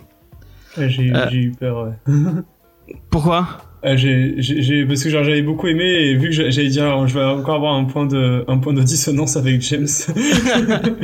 [0.78, 2.14] Ouais, j'ai j'ai eu peur, ouais.
[3.10, 3.65] Pourquoi?
[3.88, 7.08] Ah, j'ai, j'ai, parce que genre, j'avais beaucoup aimé et vu que j'a- j'allais dire,
[7.08, 9.86] je vais encore avoir un point de, un point de dissonance avec James.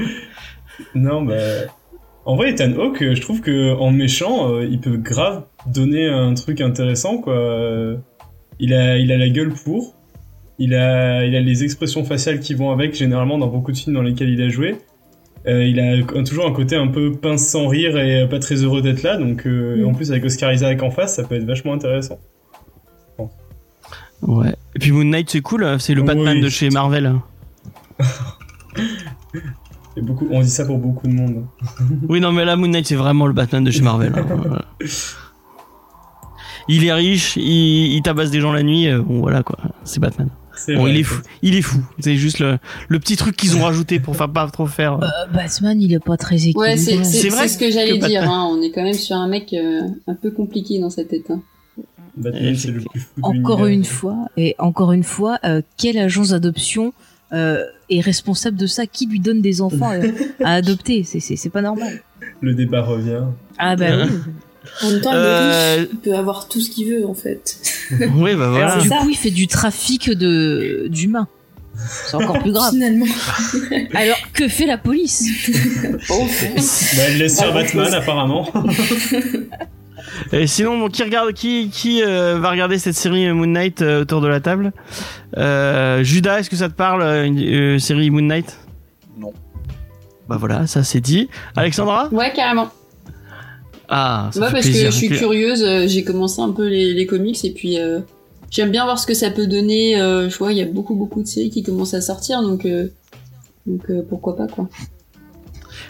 [0.96, 1.36] non, bah,
[2.26, 6.34] en vrai, Ethan Hawke, je trouve que en méchant, euh, il peut grave donner un
[6.34, 7.34] truc intéressant, quoi.
[7.36, 7.98] Euh,
[8.60, 9.96] Il a, il a la gueule pour.
[10.60, 13.96] Il a, il a les expressions faciales qui vont avec, généralement dans beaucoup de films
[13.96, 14.76] dans lesquels il a joué.
[15.48, 18.84] Euh, il a toujours un côté un peu pince sans rire et pas très heureux
[18.84, 19.88] d'être là, donc euh, Mm.
[19.88, 22.20] en plus avec Oscar Isaac en face, ça peut être vachement intéressant.
[24.22, 24.56] Ouais.
[24.76, 26.08] Et puis Moon Knight c'est cool, c'est le Oui.
[26.08, 27.14] Batman de chez Marvel.
[29.98, 31.46] Et beaucoup, on dit ça pour beaucoup de monde.
[32.10, 34.14] Oui, non, mais là, Moon Knight, c'est vraiment le Batman de chez Marvel.
[34.16, 34.26] hein.
[34.38, 34.66] Voilà.
[36.68, 40.00] Il est riche, il, il tabasse des gens la nuit, euh, bon, voilà quoi, c'est
[40.00, 40.30] Batman.
[40.56, 41.80] C'est Bon, vrai, il est fou, il est fou.
[42.00, 44.94] C'est juste le, le petit truc qu'ils ont rajouté pour faire pas trop faire.
[44.94, 45.06] euh.
[45.06, 46.72] euh, Batman il est pas très équilibré.
[46.72, 48.30] Ouais, c'est vrai c'est ce que j'allais dire.
[48.30, 48.48] Hein.
[48.52, 51.32] On est quand même sur un mec euh, un peu compliqué dans sa tête.
[51.32, 51.42] Hein.
[52.18, 56.30] Batman, c'est le plus fou Encore une fois et encore une fois, euh, quelle agence
[56.30, 56.94] d'adoption
[57.34, 58.86] euh, est responsable de ça?
[58.86, 60.08] Qui lui donne des enfants euh,
[60.44, 61.04] à adopter?
[61.04, 62.02] C'est pas normal.
[62.42, 63.24] Le débat revient.
[63.58, 64.10] Ah bah oui.
[64.84, 67.58] En même temps, Euh, le riche, il peut avoir tout ce qu'il veut, en fait.
[68.16, 68.72] Oui, bah voilà.
[68.74, 68.98] Alors du ça.
[69.00, 71.28] coup, il fait du trafic de d'humains.
[72.08, 72.72] C'est encore plus grave.
[72.72, 73.06] Finalement.
[73.96, 75.24] Alors que fait la police?
[76.08, 76.16] Bah,
[77.08, 78.48] elle laisse faire Batman, apparemment.
[80.32, 84.02] Et sinon, bon, qui regarde, qui, qui euh, va regarder cette série Moon Knight euh,
[84.02, 84.72] autour de la table?
[85.38, 88.58] Euh, Judas, est-ce que ça te parle, une euh, série Moon Knight?
[89.18, 89.34] Non.
[90.30, 91.28] Bah voilà, ça c'est dit.
[91.56, 92.08] Alexandra?
[92.12, 92.70] Ouais, carrément.
[93.90, 94.86] Ah, ça Moi, fait parce plaisir.
[94.86, 98.00] que je suis curieuse, euh, j'ai commencé un peu les, les comics et puis euh,
[98.50, 100.00] j'aime bien voir ce que ça peut donner.
[100.00, 102.66] euh, je vois, il y a beaucoup, beaucoup de séries qui commencent à sortir, donc,
[102.66, 102.88] euh,
[103.66, 104.70] donc euh, pourquoi pas, quoi.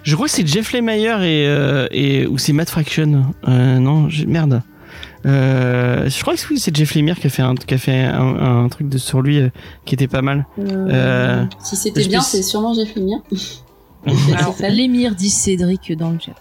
[0.03, 3.25] Je crois que c'est Jeff Lemire et, euh, et ou c'est Matt Fraction.
[3.47, 4.61] Euh, non, j'ai- merde.
[5.25, 8.03] Euh, je crois que oui, c'est Jeff Lemire qui a fait un, qui a fait
[8.05, 9.49] un, un truc de, sur lui euh,
[9.85, 10.47] qui était pas mal.
[10.59, 13.19] Euh, si c'était bien, c'est sûrement Jeff Lemire.
[14.35, 16.31] Alors, l'émir dit Cédric dans le chat.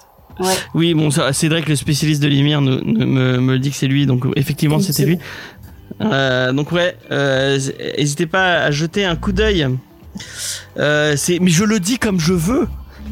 [0.43, 0.55] Ouais.
[0.73, 2.81] Oui, bon, ça, Cédric, le spécialiste de Lemire, me,
[3.39, 5.19] me dit que c'est lui, donc effectivement, c'était lui.
[6.01, 7.59] Euh, donc ouais, euh,
[7.99, 9.69] n'hésitez pas à jeter un coup d'œil.
[10.79, 12.67] Euh, mais je le dis comme je veux.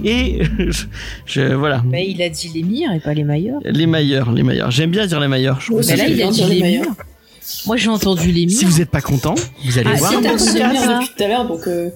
[0.04, 0.84] Et je,
[1.26, 3.60] je- voilà, Mais il a dit l'émir et pas les meilleurs.
[3.64, 4.70] les meilleurs, les meilleurs.
[4.70, 5.60] J'aime bien dire les meilleurs.
[5.60, 6.80] Je ça Mais là, il a dit les.
[7.66, 8.56] Moi, j'ai entendu l'émir.
[8.58, 9.34] Si vous êtes pas content,
[9.64, 10.38] vous allez Ah, voir si t'as entendu
[10.76, 10.98] ça.
[10.98, 11.88] depuis tout à l'heure, donc euh,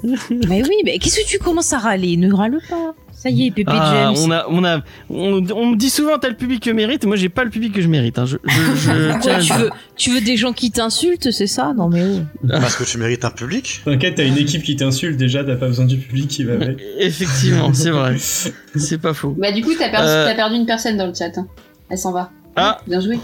[0.49, 2.17] Mais oui, mais qu'est-ce que tu commences à râler?
[2.17, 2.95] Ne râle pas.
[3.23, 4.17] Ça y est, Pépé Ah, James.
[4.19, 7.05] on a, on a, on, on me dit souvent t'as le public que mérite.
[7.05, 8.19] Moi, j'ai pas le public que je mérite.
[8.19, 8.25] hein.
[8.27, 11.31] Je, je, je Quoi, tiens à le tu veux, tu veux des gens qui t'insultent,
[11.31, 11.73] c'est ça?
[11.77, 12.47] Non mais oh.
[12.49, 13.81] Parce que tu mérites un public?
[13.85, 16.81] T'inquiète, t'as une équipe qui t'insulte déjà, t'as pas besoin du public qui va avec.
[16.99, 18.17] Effectivement, c'est vrai.
[18.19, 19.37] C'est pas faux.
[19.39, 20.35] Bah, du coup, t'as perdu, Euh.
[20.35, 21.39] perdu une personne dans le chat.
[21.39, 21.47] hein.
[21.91, 22.31] Elle s'en va.
[22.57, 22.79] Ah.
[22.89, 23.19] Bien joué.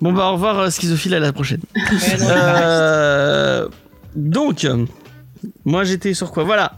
[0.00, 1.60] Bon bah au revoir euh, schizophile à la prochaine.
[2.22, 3.68] Euh,
[4.16, 4.84] donc, euh,
[5.70, 6.44] Moi j'étais sur quoi?
[6.44, 6.72] Voilà.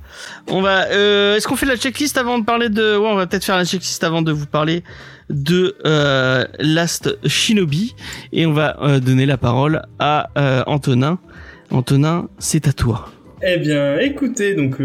[0.49, 0.87] On va.
[0.89, 3.57] Euh, Est-ce qu'on fait la checklist avant de parler de Ouais, on va peut-être faire
[3.57, 4.85] la checklist avant de vous parler
[5.31, 7.95] de euh, Last Shinobi
[8.33, 10.29] et on va euh, donner la parole à
[10.67, 11.19] Antonin.
[11.71, 13.09] Antonin, c'est à toi.
[13.45, 14.77] Eh bien, écoutez, donc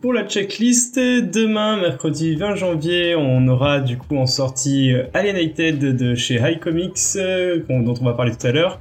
[0.00, 5.78] pour la checklist, demain, mercredi 20 janvier, on aura du coup en sortie euh, Alienated
[5.78, 7.16] de chez High Comics,
[7.68, 8.80] dont on va parler tout à l'heure,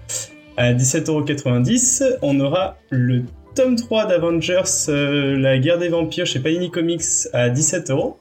[0.58, 2.18] à 17,90€.
[2.24, 3.22] On aura le
[3.62, 8.16] tome 3 d'Avengers, euh, la guerre des vampires chez Panini Comics à 17€.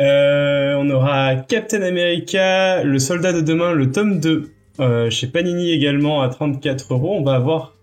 [0.00, 5.72] Euh, on aura Captain America, le soldat de demain, le tome 2 euh, chez Panini
[5.72, 6.84] également à 34€.
[6.90, 7.74] On va avoir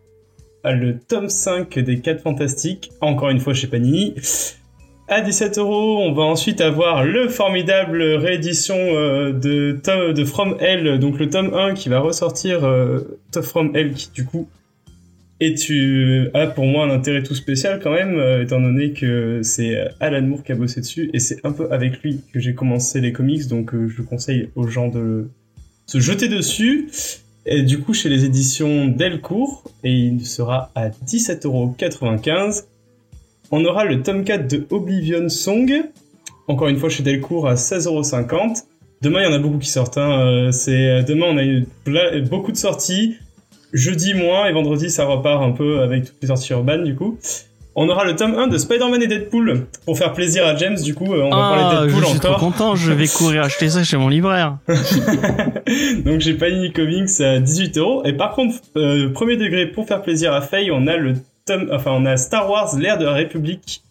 [0.63, 4.13] le tome 5 des 4 Fantastiques, encore une fois chez Panini.
[5.07, 11.17] À 17 euros, on va ensuite avoir le formidable réédition de, de From Hell, donc
[11.17, 14.47] le tome 1 qui va ressortir euh, From Hell, qui du coup
[15.41, 19.41] est tu a pour moi un intérêt tout spécial quand même, euh, étant donné que
[19.43, 22.39] c'est euh, Alan Moore qui a bossé dessus, et c'est un peu avec lui que
[22.39, 25.29] j'ai commencé les comics, donc euh, je conseille aux gens de
[25.87, 26.89] se jeter dessus.
[27.47, 32.65] Et du coup, chez les éditions Delcourt, et il sera à 17,95€.
[33.49, 35.89] On aura le tome 4 de Oblivion Song,
[36.47, 38.63] encore une fois chez Delcourt à 16,50€.
[39.01, 39.97] Demain, il y en a beaucoup qui sortent.
[39.97, 40.51] Hein.
[40.51, 41.65] demain, on a eu
[42.29, 43.15] beaucoup de sorties.
[43.73, 47.17] Jeudi moins et vendredi, ça repart un peu avec toutes les sorties urbaines du coup.
[47.73, 50.75] On aura le tome 1 de Spider-Man et Deadpool pour faire plaisir à James.
[50.75, 52.75] Du coup, euh, on va parler de Ah, je Deadpool suis trop content.
[52.75, 54.57] Je vais courir acheter ça chez mon libraire.
[56.05, 58.03] Donc j'ai Panini Comics à 18 euros.
[58.03, 61.13] Et par contre, euh, premier degré pour faire plaisir à Faye, on a le
[61.45, 63.83] tome, enfin on a Star Wars l'ère de la République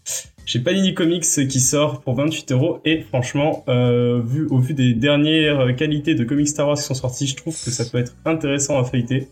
[0.44, 2.80] chez Panini Comics qui sort pour 28 euros.
[2.84, 6.94] Et franchement, euh, vu au vu des dernières qualités de comics Star Wars qui sont
[6.94, 9.28] sortis, je trouve que ça peut être intéressant à feuilleter.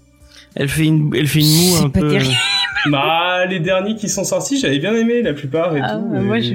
[0.59, 2.11] Elle fait une, elle fait une moue C'est un pas peu.
[2.11, 2.35] terrible.
[2.91, 6.15] Bah les derniers qui sont sortis, j'avais bien aimé la plupart et Ah, tout.
[6.15, 6.55] et- moi, je.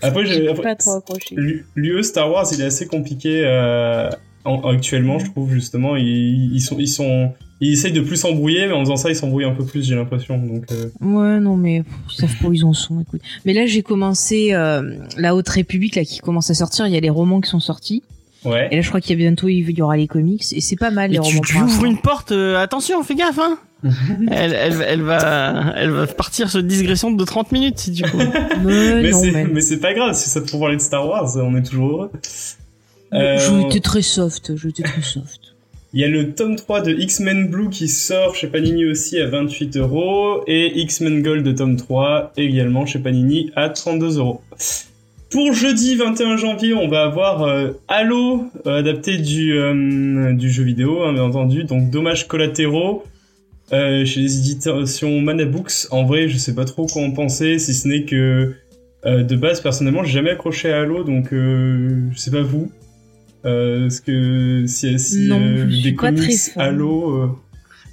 [0.00, 1.34] Après, j'ai- j'ai après, pas trop accroché.
[1.36, 4.08] L'U- L'UE Star Wars, il est assez compliqué euh,
[4.44, 5.96] en- actuellement, je trouve justement.
[5.96, 9.16] Ils, ils sont, ils sont, ils essayent de plus s'embrouiller, mais en faisant ça, ils
[9.16, 10.38] s'embrouillent un peu plus, j'ai l'impression.
[10.38, 13.20] Donc, euh, Ouais, non, mais ils savent pas où ils en sont, écoute.
[13.44, 16.86] Mais là, j'ai commencé euh, la Haute République, là, qui commence à sortir.
[16.86, 18.02] Il y a les romans qui sont sortis.
[18.44, 18.68] Ouais.
[18.70, 20.44] Et là, je crois qu'il y a bientôt, il y aura les comics.
[20.52, 21.40] Et c'est pas mal, les tu, romans.
[21.40, 22.32] tu ouvres une porte.
[22.32, 23.58] euh, attention, fais gaffe, hein.
[24.30, 28.02] elle, elle, elle va, elle va partir sur une digression de 30 minutes si tu
[28.04, 28.28] veux.
[28.64, 31.90] Mais, Mais c'est, pas grave, si ça pour parler de Star Wars, on est toujours
[31.92, 32.10] heureux.
[33.14, 35.40] Euh, Je étais très soft, je étais très soft.
[35.92, 39.26] Il y a le tome 3 de X-Men Blue qui sort chez Panini aussi à
[39.26, 44.40] 28 euros et X-Men Gold de tome 3 également chez Panini à 32 euros.
[45.30, 50.64] Pour jeudi 21 janvier, on va avoir euh, Halo, euh, adapté du, euh, du jeu
[50.64, 53.04] vidéo, hein, bien entendu, donc Dommages collatéraux
[53.70, 55.86] chez les éditions Manabooks.
[55.92, 58.54] En vrai, je sais pas trop quoi en penser, si ce n'est que
[59.04, 62.72] de base, personnellement, j'ai jamais accroché à Halo, donc euh, je sais pas vous.
[63.44, 66.32] Euh, Est-ce que si, si Non, euh, des comics.
[66.56, 67.38] Halo,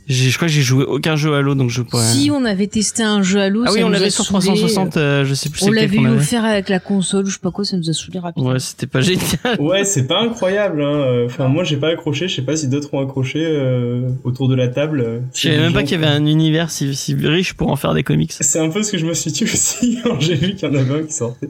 [0.08, 2.04] je crois que j'ai joué aucun jeu Halo donc je pourrais.
[2.06, 4.46] Si on avait testé un jeu Halo, ah ça oui, on l'avait sur saoulé.
[4.46, 4.98] 360.
[4.98, 6.08] euh, je sais plus On l'avait avait.
[6.16, 8.52] offert avec la console, je sais pas quoi, ça nous a saoulé rapidement.
[8.52, 9.26] Ouais, c'était pas génial.
[9.60, 10.82] ouais, c'est pas incroyable.
[10.84, 11.26] Hein.
[11.26, 12.28] Enfin, moi, j'ai pas accroché.
[12.28, 15.02] Je sais pas si d'autres ont accroché euh, autour de la table.
[15.02, 17.76] euh, Je savais même pas qu'il y avait un univers si, si riche pour en
[17.76, 18.34] faire des comics.
[18.40, 20.72] C'est un peu ce que je me suis dit aussi quand j'ai vu qu'il y
[20.72, 21.50] en avait un qui sortait.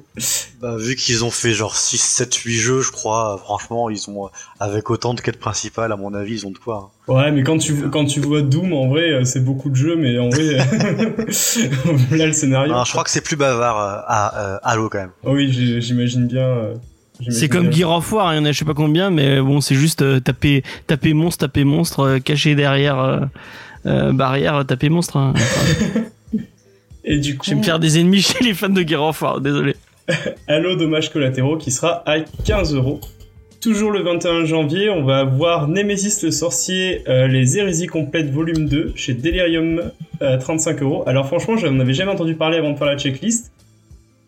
[0.62, 4.30] Bah, vu qu'ils ont fait genre 6, 7, 8 jeux, je crois, franchement, ils ont,
[4.60, 6.90] avec autant de quêtes principales, à mon avis, ils ont de quoi.
[6.92, 6.94] hein.
[7.08, 9.96] Ouais, mais quand tu quand tu vois Doom, en vrai, euh, c'est beaucoup de jeux,
[9.96, 10.58] mais en vrai,
[12.12, 12.74] là le scénario.
[12.74, 15.12] Non, je crois que c'est plus bavard euh, à euh, Halo quand même.
[15.26, 15.50] Ah oui,
[15.82, 16.42] j'imagine bien.
[16.48, 16.74] euh,
[17.30, 17.72] C'est comme.
[17.72, 20.02] Gear of War, il y en a je sais pas combien, mais bon, c'est juste
[20.02, 23.20] euh, taper, taper monstre, taper monstre, euh, caché derrière euh,
[23.86, 25.16] euh, barrière, taper monstre.
[25.18, 25.34] hein.
[27.06, 29.22] Et du coup, je vais me faire des ennemis chez les fans de Gear of
[29.22, 29.78] War, désolé.
[30.48, 33.00] Halo Dommages collatéraux qui sera à 15 euros.
[33.62, 38.68] Toujours le 21 janvier, on va avoir Nemesis le sorcier, euh, les hérésies complètes volume
[38.68, 39.92] 2 chez Delirium
[40.22, 41.04] à 35 euros.
[41.08, 43.52] Alors franchement, j'en avais jamais entendu parler avant de faire la checklist.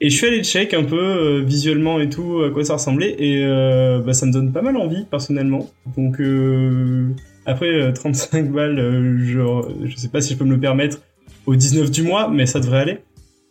[0.02, 3.16] Et je suis allé check un peu euh, visuellement et tout à quoi ça ressemblait
[3.20, 5.70] et euh, bah, ça me donne pas mal envie personnellement.
[5.98, 7.14] Donc euh,
[7.46, 11.00] après euh, 35 balles, euh, genre, je sais pas si je peux me le permettre
[11.46, 13.00] au 19 du mois, mais ça devrait aller.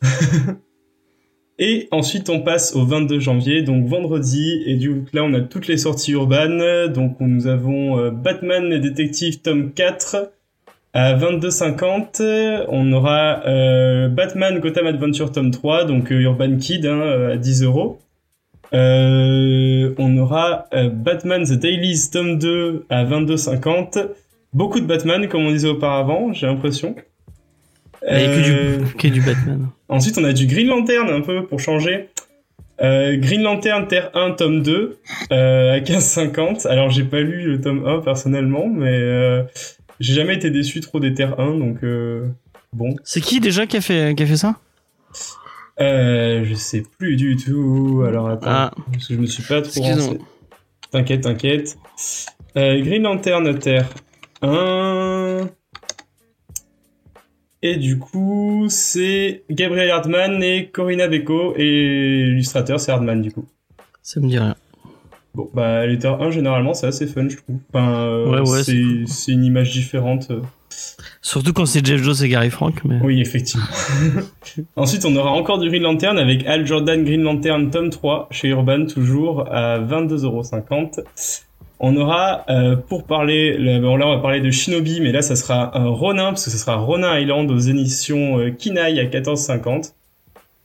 [1.60, 4.62] Et ensuite, on passe au 22 janvier, donc vendredi.
[4.66, 6.86] Et du coup, là, on a toutes les sorties urbaines.
[6.92, 10.30] Donc, nous avons euh, Batman et Détective tome 4
[10.92, 12.66] à 22,50.
[12.68, 17.64] On aura euh, Batman Gotham Adventure tome 3, donc euh, Urban Kid hein, à 10
[17.64, 17.98] euros.
[18.72, 24.10] On aura Batman The Dailies tome 2 à 22,50.
[24.52, 26.94] Beaucoup de Batman, comme on disait auparavant, j'ai l'impression.
[28.06, 29.68] A que Euh, du, que du Batman.
[29.88, 32.08] Ensuite, on a du Green Lantern un peu pour changer.
[32.80, 34.98] Euh, Green Lantern Terre 1 tome 2
[35.32, 36.66] euh, à 15,50.
[36.68, 39.42] Alors j'ai pas lu le tome 1 personnellement, mais euh,
[39.98, 42.28] j'ai jamais été déçu trop des Terre 1, donc euh,
[42.72, 42.94] bon.
[43.02, 44.54] C'est qui déjà qui a fait, qui a fait ça?
[45.80, 48.04] Euh, je sais plus du tout.
[48.06, 48.70] Alors attends, Ah.
[48.92, 50.18] parce que je me suis pas trop renseigné.
[50.92, 51.76] T'inquiète, t'inquiète.
[52.56, 53.88] Euh, Green Lantern Terre
[54.42, 55.48] 1.
[57.62, 63.46] Et du coup, c'est Gabriel Hardman et Corinna Beko et l'illustrateur c'est Hardman du coup.
[64.02, 64.54] Ça me dit rien.
[65.34, 67.56] Bon, bah Terre 1 généralement c'est assez fun je trouve.
[67.72, 70.28] Enfin, euh, Ouais, ouais, c'est c'est une image différente.
[70.30, 70.40] euh.
[71.20, 73.00] Surtout quand c'est Jeff Jones et Gary Frank, mais.
[73.02, 73.66] Oui, effectivement.
[74.76, 78.48] Ensuite, on aura encore du Green Lantern avec Al Jordan Green Lantern tome 3 chez
[78.48, 81.00] Urban, toujours à 22,50€.
[81.80, 85.22] On aura, euh, pour parler, là, bon, là on va parler de Shinobi, mais là
[85.22, 89.04] ça sera un Ronin, parce que ce sera Ronin Island aux éditions euh, Kinaï à
[89.04, 89.92] 14,50.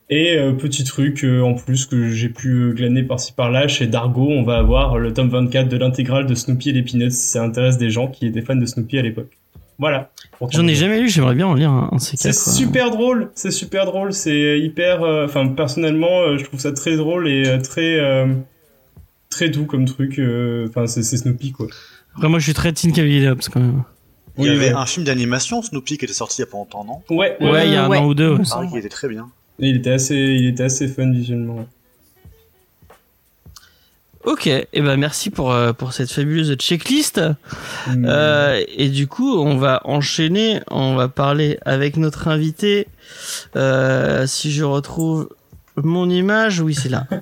[0.10, 3.88] Et euh, petit truc euh, en plus que j'ai pu euh, glaner par-ci par-là, chez
[3.88, 7.28] Dargo, on va avoir le tome 24 de l'intégrale de Snoopy et les Peanuts, si
[7.30, 9.32] ça intéresse des gens qui étaient fans de Snoopy à l'époque.
[9.80, 10.12] Voilà.
[10.52, 12.32] J'en ai jamais lu, j'aimerais bien en lire un, un c'est euh.
[12.32, 15.04] super drôle, c'est super drôle, c'est hyper.
[15.04, 18.28] euh, Enfin, personnellement, euh, je trouve ça très drôle et euh, très euh,
[19.34, 20.20] très doux comme truc.
[20.20, 21.68] euh, Enfin, c'est c'est Snoopy quoi.
[22.16, 23.84] Après, moi, je suis très Teen Cavalier quand même.
[24.38, 24.74] Il y Oui, avait ouais.
[24.74, 27.02] un film d'animation, Snoopy, qui était sorti il y a pas longtemps, non?
[27.16, 27.52] Ouais, ouais.
[27.52, 27.98] Ouais, il y a un ouais.
[27.98, 28.38] an ou deux.
[28.52, 29.30] Ah oui, il était très bien.
[29.60, 31.68] Et il était assez, il était assez fun visuellement.
[34.26, 37.20] Ok, et ben merci pour euh, pour cette fabuleuse checklist.
[37.88, 38.06] Mm.
[38.08, 40.62] Euh, et du coup, on va enchaîner.
[40.72, 42.88] On va parler avec notre invité.
[43.58, 45.30] Euh, si je retrouve
[45.82, 47.06] mon image, oui, c'est là.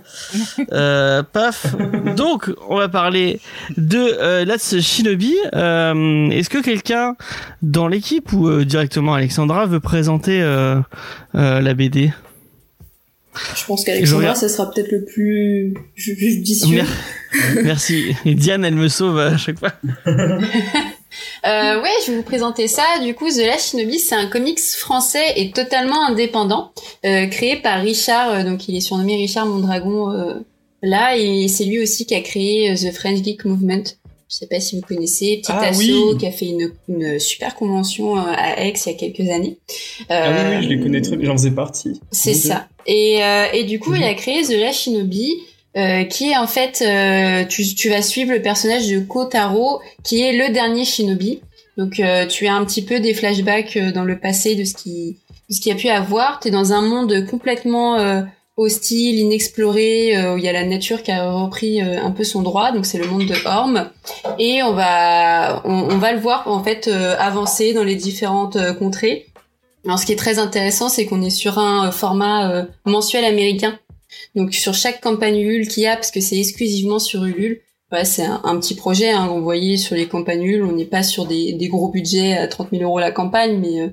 [0.74, 1.76] Euh, paf.
[2.16, 3.40] Donc, on va parler
[3.78, 5.36] de euh, Let's Shinobi.
[5.54, 7.16] Euh, Est-ce que quelqu'un
[7.62, 10.80] dans l'équipe ou euh, directement Alexandra veut présenter euh,
[11.36, 12.14] euh, la BD
[13.56, 16.78] Je pense qu'Alexandra, ça sera peut-être le plus ju- judicieux.
[16.84, 16.98] Mer-
[17.64, 18.14] Merci.
[18.26, 19.72] Et Diane, elle me sauve à chaque fois.
[21.46, 22.84] Euh, ouais, je vais vous présenter ça.
[23.04, 26.72] Du coup, The Last Shinobi, c'est un comics français et totalement indépendant,
[27.06, 28.32] euh, créé par Richard.
[28.32, 30.34] euh, donc, il est surnommé Richard Mondragon euh,
[30.82, 33.84] là, et c'est lui aussi qui a créé The French Geek Movement.
[34.32, 36.18] Je sais pas si vous connaissez, petit Ah, asso oui.
[36.18, 39.58] qui a fait une, une super convention euh, à Aix il y a quelques années.
[40.10, 42.00] Ah oui, Euh, oui, je les connais très bien, j'en faisais partie.
[42.12, 42.68] c'est ça.
[42.88, 43.98] Et, euh, et du coup, Mhm.
[43.98, 45.34] il a créé The Last Shinobi,
[45.76, 50.22] euh, qui est en fait, euh, tu, tu vas suivre le personnage de Kotaro, qui
[50.22, 51.42] est le dernier Shinobi.
[51.78, 54.74] Donc, euh, tu as un petit peu des flashbacks euh, dans le passé de ce
[54.76, 55.18] qui,
[55.50, 56.40] de ce qu'il y a pu avoir.
[56.40, 58.22] Tu es dans un monde complètement euh,
[58.58, 62.24] hostile, inexploré, euh, où il y a la nature qui a repris euh, un peu
[62.24, 62.72] son droit.
[62.72, 63.90] Donc, c'est le monde de Orm.
[64.40, 68.58] Et on va, on, on va le voir en fait euh, avancer dans les différentes
[68.58, 69.32] euh, contrées.
[69.86, 73.26] Alors, ce qui est très intéressant, c'est qu'on est sur un euh, format euh, mensuel
[73.26, 73.80] américain.
[74.36, 77.62] Donc, sur chaque campagne Ulule qu'il y a, parce que c'est exclusivement sur Ulule,
[77.92, 79.10] ouais, c'est un, petit projet.
[79.10, 82.38] Hein, vous voyez, sur les campagnes Ulule, on n'est pas sur des, des gros budgets
[82.38, 83.92] à 30 000 euros la campagne, mais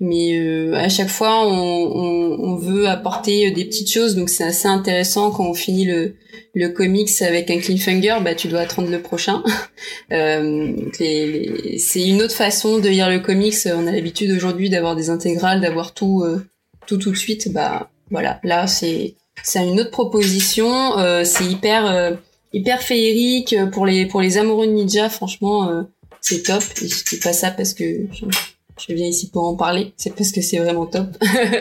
[0.00, 4.16] mais euh, à chaque fois, on, on, on veut apporter euh, des petites choses.
[4.16, 6.14] Donc, c'est assez intéressant quand on finit le
[6.52, 9.42] le comics avec un cliffhanger, bah tu dois attendre le prochain.
[10.12, 13.54] Euh, les- c'est une autre façon de lire le comics.
[13.66, 16.44] On a l'habitude aujourd'hui d'avoir des intégrales, d'avoir tout, euh,
[16.88, 17.52] tout tout de suite.
[17.52, 20.98] Bah voilà, là c'est c'est une autre proposition.
[20.98, 22.18] Euh, c'est hyper
[22.52, 25.08] hyper féerique pour les pour les amoureux de ninja.
[25.08, 25.84] Franchement,
[26.20, 26.62] c'est top.
[26.82, 27.84] Et je dis pas ça parce que
[28.88, 29.92] je, viens ici pour en parler.
[29.96, 31.06] C'est parce que c'est vraiment top.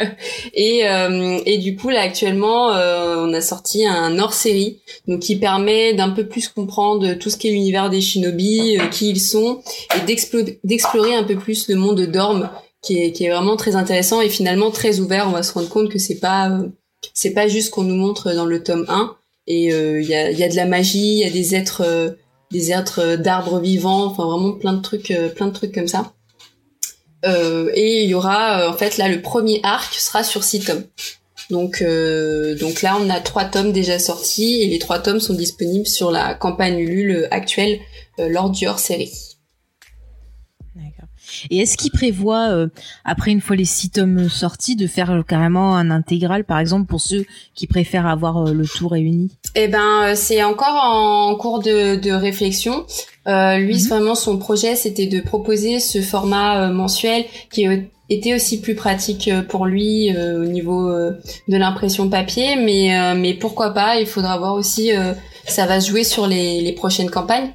[0.54, 5.22] et euh, et du coup là actuellement, euh, on a sorti un hors série donc
[5.22, 9.20] qui permet d'un peu plus comprendre tout ce qu'est l'univers des shinobi, euh, qui ils
[9.22, 9.62] sont,
[9.96, 12.50] et d'explo- d'explorer un peu plus le monde d'Orm,
[12.82, 15.28] qui est, qui est vraiment très intéressant et finalement très ouvert.
[15.28, 16.60] On va se rendre compte que c'est pas
[17.14, 19.16] c'est pas juste qu'on nous montre dans le tome 1.
[19.48, 21.84] Et euh, il y, a, y a de la magie, il y a des êtres
[21.86, 22.12] euh,
[22.52, 26.14] des êtres euh, d'arbres vivants, enfin vraiment plein de trucs plein de trucs comme ça.
[27.26, 30.62] Euh, et il y aura euh, en fait là le premier arc sera sur six
[30.62, 30.84] tomes.
[31.50, 35.34] Donc, euh, donc là, on a trois tomes déjà sortis et les trois tomes sont
[35.34, 37.80] disponibles sur la campagne Ulule actuelle
[38.20, 39.10] lors du hors-série.
[39.10, 39.29] D'accord.
[41.50, 42.68] Et est-ce qu'il prévoit, euh,
[43.06, 46.86] après une fois les six tomes sortis, de faire euh, carrément un intégral, par exemple,
[46.88, 47.26] pour ceux
[47.56, 49.32] qui préfèrent avoir euh, le tout réuni?
[49.56, 52.86] Eh ben, euh, c'est encore en cours de, de réflexion.
[53.28, 53.88] Euh, lui, Mhm.
[53.90, 57.68] vraiment, son projet, c'était de proposer ce format mensuel qui
[58.10, 61.12] était aussi plus pratique pour lui euh, au niveau euh,
[61.48, 62.56] de l'impression papier.
[62.56, 64.96] Mais, euh, mais pourquoi pas Il faudra voir aussi.
[64.96, 65.14] euh,
[65.46, 67.50] ça va se jouer sur les, les prochaines campagnes.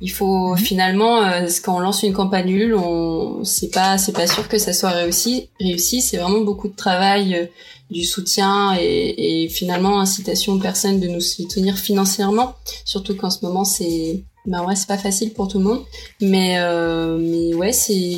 [0.00, 4.26] Il faut finalement euh, quand on lance une campagne Ulule, on c'est pas c'est pas
[4.26, 5.50] sûr que ça soit réussi.
[5.60, 7.46] Réussi, c'est vraiment beaucoup de travail, euh,
[7.90, 12.54] du soutien et, et, finalement incitation aux personnes de nous soutenir financièrement.
[12.84, 15.84] Surtout qu'en ce moment c'est ben ouais c'est pas facile pour tout le monde.
[16.20, 18.16] Mais euh, mais ouais c'est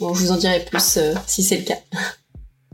[0.00, 1.78] bon je vous en dirai plus euh, si c'est le cas.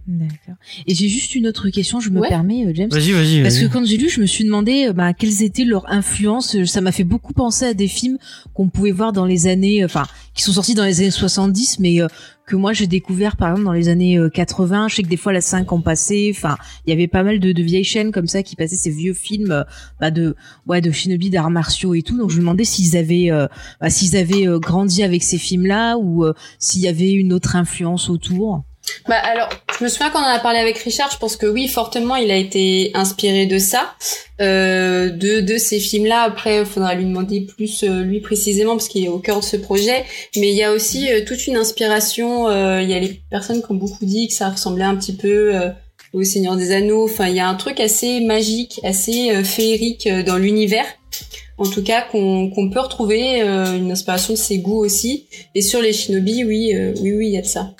[0.06, 0.56] D'accord.
[0.86, 2.28] Et j'ai juste une autre question, je me Ouais.
[2.28, 2.90] permets, euh, James.
[2.90, 3.42] Vas-y, vas-y.
[3.42, 6.62] Parce que quand j'ai lu, je me suis demandé euh, bah, quelles étaient leurs influences.
[6.64, 8.18] Ça m'a fait beaucoup penser à des films
[8.52, 11.78] qu'on pouvait voir dans les années, euh, enfin, qui sont sortis dans les années 70,
[11.78, 12.08] mais euh,
[12.46, 14.88] que moi j'ai découvert par exemple dans les années euh, 80.
[14.88, 16.30] Je sais que des fois la 5 en passait.
[16.36, 18.90] Enfin, il y avait pas mal de, de vieilles chaînes comme ça qui passaient ces
[18.90, 19.64] vieux films
[20.00, 20.36] bah, de,
[20.66, 22.18] ouais, de shinobi, d'arts martiaux et tout.
[22.18, 23.46] Donc je me demandais s'ils avaient, euh,
[23.80, 28.10] bah, s'ils avaient grandi avec ces films-là ou euh, s'il y avait une autre influence
[28.10, 28.64] autour.
[29.08, 31.10] Bah alors, je me souviens qu'on en a parlé avec Richard.
[31.10, 33.94] Je pense que oui, fortement, il a été inspiré de ça,
[34.40, 36.22] euh, de de ces films-là.
[36.22, 39.44] Après, il faudra lui demander plus euh, lui précisément parce qu'il est au cœur de
[39.44, 40.04] ce projet.
[40.36, 42.48] Mais il y a aussi euh, toute une inspiration.
[42.48, 45.16] euh, Il y a les personnes qui ont beaucoup dit que ça ressemblait un petit
[45.16, 45.70] peu euh,
[46.12, 47.04] au Seigneur des Anneaux.
[47.04, 50.86] Enfin, il y a un truc assez magique, assez féerique dans l'univers.
[51.56, 55.26] En tout cas, qu'on qu'on peut retrouver euh, une inspiration de ses goûts aussi.
[55.54, 57.70] Et sur les shinobi, oui, euh, oui, oui, il y a de ça.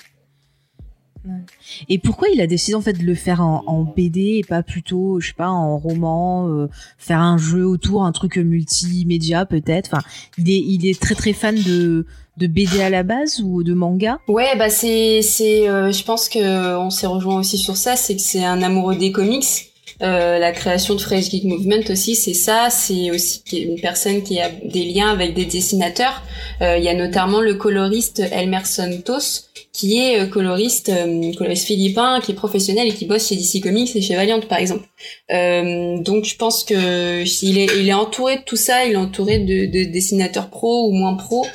[1.89, 4.63] Et pourquoi il a décidé en fait de le faire en, en BD et pas
[4.63, 9.89] plutôt, je sais pas, en roman, euh, faire un jeu autour, un truc multimédia peut-être?
[9.93, 10.03] Enfin,
[10.37, 12.05] il est il est très très fan de
[12.37, 14.19] de BD à la base ou de manga?
[14.27, 18.15] Ouais, bah c'est c'est euh, je pense que on s'est rejoint aussi sur ça, c'est
[18.15, 19.71] que c'est un amoureux des comics.
[20.01, 22.69] Euh, la création de Fresh Geek Movement aussi, c'est ça.
[22.69, 26.21] C'est aussi une personne qui a des liens avec des dessinateurs.
[26.61, 31.67] Euh, Il y a notamment le coloriste Elmer Santos, qui est euh, coloriste, euh, coloriste
[31.67, 34.87] philippin, qui est professionnel et qui bosse chez DC Comics et chez Valiant par exemple.
[35.31, 38.85] Euh, donc je pense que il est, il est entouré de tout ça.
[38.85, 41.45] Il est entouré de, de dessinateurs pro ou moins pro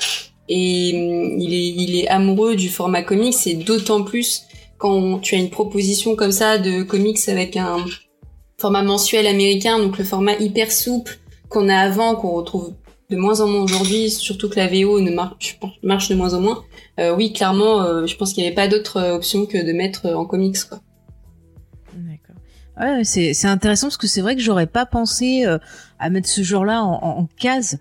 [0.49, 4.43] et hum, il est, il est amoureux du format comics et d'autant plus
[4.77, 7.85] quand tu as une proposition comme ça de comics avec un
[8.61, 11.17] format mensuel américain, donc le format hyper souple
[11.49, 12.73] qu'on a avant, qu'on retrouve
[13.09, 15.59] de moins en moins aujourd'hui, surtout que la VO ne marche,
[16.09, 16.63] de moins en moins.
[16.99, 19.73] Euh, oui, clairement, euh, je pense qu'il n'y avait pas d'autre euh, option que de
[19.73, 20.63] mettre en comics.
[20.63, 20.79] Quoi.
[21.93, 22.35] D'accord.
[22.79, 25.45] Ouais, c'est c'est intéressant parce que c'est vrai que j'aurais pas pensé
[25.99, 27.79] à mettre ce genre-là en, en, en case.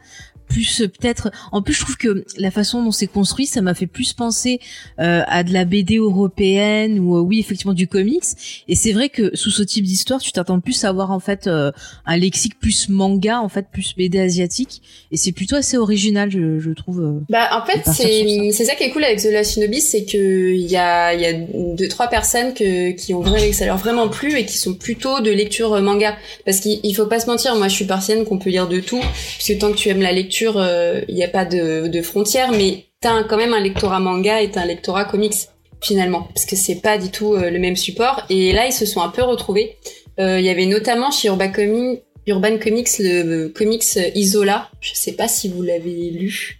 [0.50, 1.30] Plus euh, peut-être.
[1.52, 4.60] En plus, je trouve que la façon dont c'est construit, ça m'a fait plus penser
[4.98, 8.24] euh, à de la BD européenne ou euh, oui, effectivement du comics.
[8.68, 11.46] Et c'est vrai que sous ce type d'histoire, tu t'attends plus à avoir en fait
[11.46, 11.70] euh,
[12.04, 14.82] un lexique plus manga, en fait plus BD asiatique.
[15.12, 17.00] Et c'est plutôt assez original, je, je trouve.
[17.00, 17.20] euh.
[17.28, 20.52] Bah en fait c'est c'est ça qui est cool avec The Last Shinobi, c'est que
[20.52, 21.32] il y a il y a
[21.76, 25.20] deux trois personnes que qui ont vraiment ça leur vraiment plu et qui sont plutôt
[25.20, 28.24] de lecture euh, manga parce qu'il il faut pas se mentir, moi je suis partienne
[28.24, 29.00] qu'on peut lire de tout
[29.38, 32.52] puisque tant que tu aimes la lecture, euh, il n'y a pas de de frontières
[32.52, 35.34] mais t'as quand même un lectorat manga et t'as un lectorat comics
[35.82, 36.28] finalement.
[36.34, 38.22] Parce que c'est pas du tout euh, le même support.
[38.30, 39.76] Et là ils se sont un peu retrouvés.
[40.18, 43.82] Euh, Il y avait notamment chez Urban Comics Urban Comics le euh, comics
[44.14, 46.56] Isola, je sais pas si vous l'avez lu.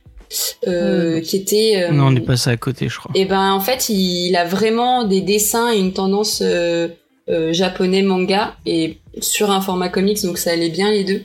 [0.69, 3.11] Euh, qui était euh, Non, on est passé à côté, je crois.
[3.17, 6.87] et ben en fait il a vraiment des dessins et une tendance euh,
[7.29, 11.23] euh, japonais manga et sur un format comics donc ça allait bien les deux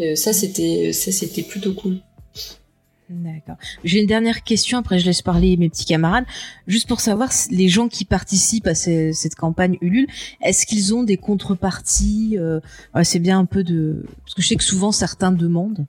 [0.00, 1.98] Euh, ça c'était ça c'était plutôt cool
[3.10, 3.56] D'accord.
[3.84, 6.24] J'ai une dernière question, après je laisse parler mes petits camarades.
[6.66, 10.06] Juste pour savoir, les gens qui participent à ce- cette campagne Ulule,
[10.42, 12.60] est-ce qu'ils ont des contreparties euh,
[13.02, 14.06] C'est bien un peu de...
[14.24, 15.84] Parce que je sais que souvent certains demandent.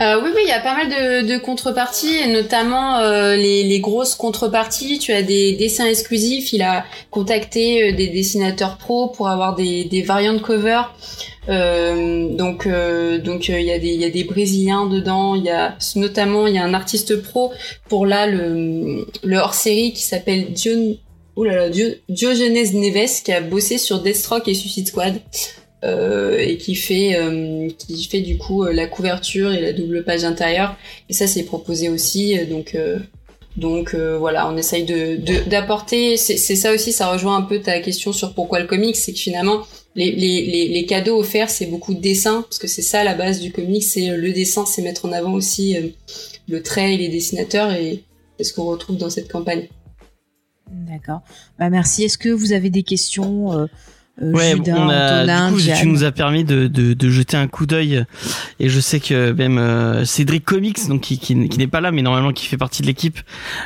[0.00, 4.98] Euh, oui, oui, il y a pas mal de, contreparties, notamment euh, les, grosses contreparties.
[4.98, 6.52] Tu as des dessins exclusifs.
[6.52, 10.82] Il a contacté euh, des dessinateurs pros pour avoir des, des variantes cover.
[11.48, 15.34] Donc, il y a des, Brésiliens dedans.
[15.34, 17.52] Il y a notamment il y a un artiste pro
[17.88, 20.96] pour là le, le hors série qui s'appelle Dion.
[22.08, 25.20] Diogenes Neves qui a bossé sur Deathstroke et Suicide Squad
[25.84, 30.02] euh, et qui fait euh, qui fait du coup euh, la couverture et la double
[30.02, 30.76] page intérieure
[31.10, 32.74] et ça c'est proposé aussi donc
[33.58, 35.16] donc voilà on essaye de
[35.46, 39.12] d'apporter c'est ça aussi ça rejoint un peu ta question sur pourquoi le comics c'est
[39.12, 39.60] que finalement
[39.94, 43.40] les, les, les, cadeaux offerts c'est beaucoup de dessins parce que c'est ça la base
[43.40, 45.76] du comics c'est le dessin c'est mettre en avant aussi
[46.48, 48.02] le trait et les dessinateurs et
[48.38, 49.68] c'est ce qu'on retrouve dans cette campagne
[50.70, 51.20] D'accord.
[51.58, 52.04] Bah merci.
[52.04, 53.68] Est-ce que vous avez des questions
[54.22, 57.36] Ouais, Judas, on a, Antonin, du coup, tu nous as permis de, de, de jeter
[57.36, 58.04] un coup d'œil
[58.60, 61.90] et je sais que même euh, Cédric Comics, donc qui, qui, qui n'est pas là,
[61.90, 63.18] mais normalement qui fait partie de l'équipe,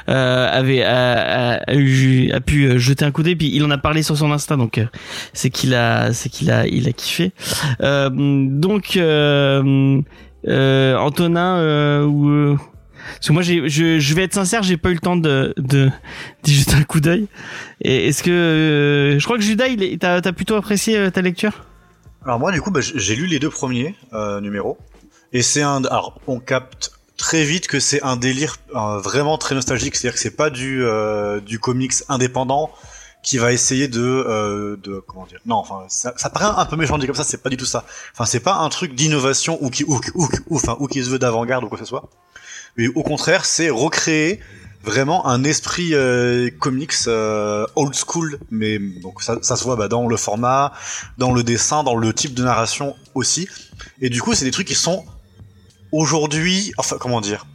[0.08, 3.36] euh, avait a, a, a eu- a pu euh, jeter un coup d'œil.
[3.36, 4.86] Puis il en a parlé sur son Insta, donc euh,
[5.34, 7.32] c'est qu'il a, c'est qu'il a, il a kiffé.
[7.82, 10.00] Euh, donc euh,
[10.46, 12.56] euh, Antonin euh, ou euh,
[13.14, 15.90] parce que moi je, vais être sincère j'ai pas eu le temps de de
[16.42, 17.26] d'y jeter un coup d'œil.
[17.80, 21.10] Et est-ce que euh, je crois que Judas il est- t'as t'as plutôt apprécié euh,
[21.10, 21.64] ta lecture?
[22.24, 24.78] Alors moi du coup bah, j'ai lu les deux premiers euh, numéros.
[25.32, 29.54] Et c'est un alors on capte très vite que c'est un délire euh, vraiment très
[29.54, 29.96] nostalgique.
[29.96, 32.70] C'est-à-dire que c'est pas du euh, du comics indépendant
[33.22, 36.76] qui va essayer de euh, de comment dire non enfin ça, ça paraît un peu
[36.76, 37.84] méchant dit comme ça c'est pas du tout ça.
[38.12, 41.10] Enfin c'est pas un truc d'innovation ou qui ou, ou, ou enfin ou qui se
[41.10, 42.08] veut d'avant-garde ou quoi que ce soit
[42.78, 44.40] mais au contraire c'est recréer
[44.84, 48.38] vraiment un esprit euh, comics euh, old school.
[48.50, 48.78] Mais
[49.20, 50.72] ça, se voit bah, dans le format
[51.18, 53.48] dans le dessin dans le type de narration aussi.
[54.00, 55.04] Et du coup c'est des trucs qui sont
[55.92, 57.46] aujourd'hui enfin comment dire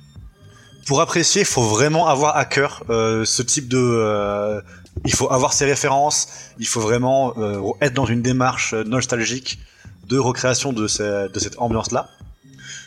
[0.86, 4.60] pour apprécier il faut vraiment avoir à cœur euh, ce type de euh,
[5.06, 6.28] il faut avoir ses références
[6.60, 7.34] il faut vraiment
[7.82, 9.60] être dans une démarche nostalgique
[10.08, 12.10] de recréation de, ce- de cette ambiance là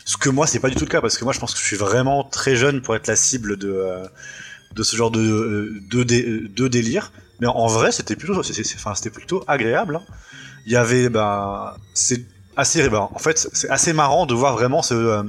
[0.07, 1.61] ce que moi c'est pas du tout le cas parce que moi je pense que
[1.61, 4.07] je suis vraiment très jeune pour être la cible de euh,
[4.75, 7.13] de ce genre de euh, de, dé- de délire.
[7.41, 10.03] Mais en vrai c'était plutôt enfin c'était plutôt agréable hein.
[10.65, 12.25] il y avait ben c'est
[12.57, 15.23] assez ben, en fait c'est assez marrant de voir vraiment ce euh,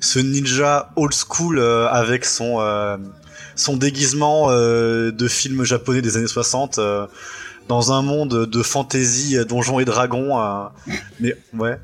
[0.00, 2.58] ce ninja old school avec son
[3.54, 7.06] son déguisement de film japonais des années 60 euh,
[7.68, 10.36] dans un monde de fantasy donjons et dragons
[11.20, 11.78] mais ouais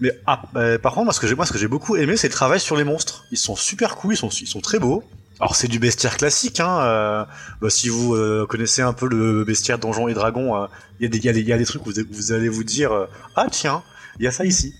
[0.00, 2.60] mais ah, euh, par contre moi ce que j'ai moi beaucoup aimé c'est le travail
[2.60, 3.24] sur les monstres.
[3.30, 5.02] Ils sont super cool ils sont ils sont très beaux.
[5.40, 7.24] Alors c'est du bestiaire classique hein euh,
[7.60, 10.66] bah, si vous euh, connaissez un peu le bestiaire donjons et dragons euh,
[11.00, 12.48] il y a des il y il y a des trucs où vous, vous allez
[12.48, 13.82] vous dire euh, ah tiens
[14.20, 14.74] il y a ça ici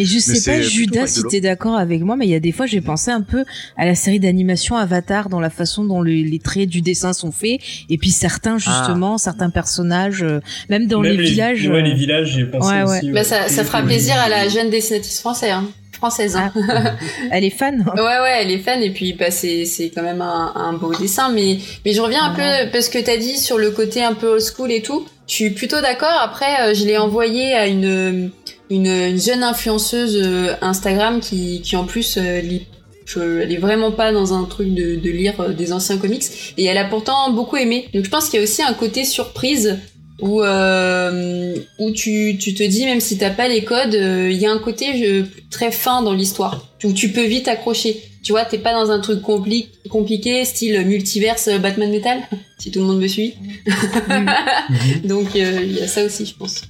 [0.00, 2.52] Mais je sais pas, Judas, si t'es d'accord avec moi, mais il y a des
[2.52, 3.44] fois, j'ai pensé un peu
[3.76, 7.32] à la série d'animation Avatar dans la façon dont le- les traits du dessin sont
[7.32, 10.40] faits, et puis certains, justement, certains personnages, euh,
[10.70, 11.66] même dans Même les, villages.
[11.68, 12.98] Ouais, euh, les villages, j'ai pensé Ouais, ouais.
[12.98, 13.10] aussi.
[13.10, 15.50] Bah, ça, ça fera plaisir à la jeune dessinatrice française.
[15.52, 15.68] Hein.
[15.92, 16.34] Française.
[16.36, 16.50] Hein.
[17.30, 17.84] Elle est fan.
[17.94, 20.94] Ouais, ouais, elle est fan et puis bah, c'est c'est quand même un, un beau
[20.94, 21.30] dessin.
[21.30, 24.28] Mais mais je reviens un peu parce que t'as dit sur le côté un peu
[24.28, 25.04] old school et tout.
[25.28, 26.18] Je suis plutôt d'accord.
[26.24, 28.30] Après, euh, je l'ai envoyé à une,
[28.70, 32.66] une une jeune influenceuse euh, Instagram qui qui en plus euh, lit.
[33.06, 36.24] Je, elle est vraiment pas dans un truc de, de lire euh, des anciens comics
[36.56, 37.88] et elle a pourtant beaucoup aimé.
[37.92, 39.78] Donc je pense qu'il y a aussi un côté surprise
[40.20, 44.36] où euh, où tu, tu te dis même si t'as pas les codes, euh, il
[44.38, 48.00] y a un côté très fin dans l'histoire où tu peux vite accrocher.
[48.22, 52.18] Tu vois, t'es pas dans un truc compli- compliqué, style multiverse Batman Metal,
[52.58, 53.34] si tout le monde me suit.
[55.04, 56.62] Donc euh, il y a ça aussi, je pense.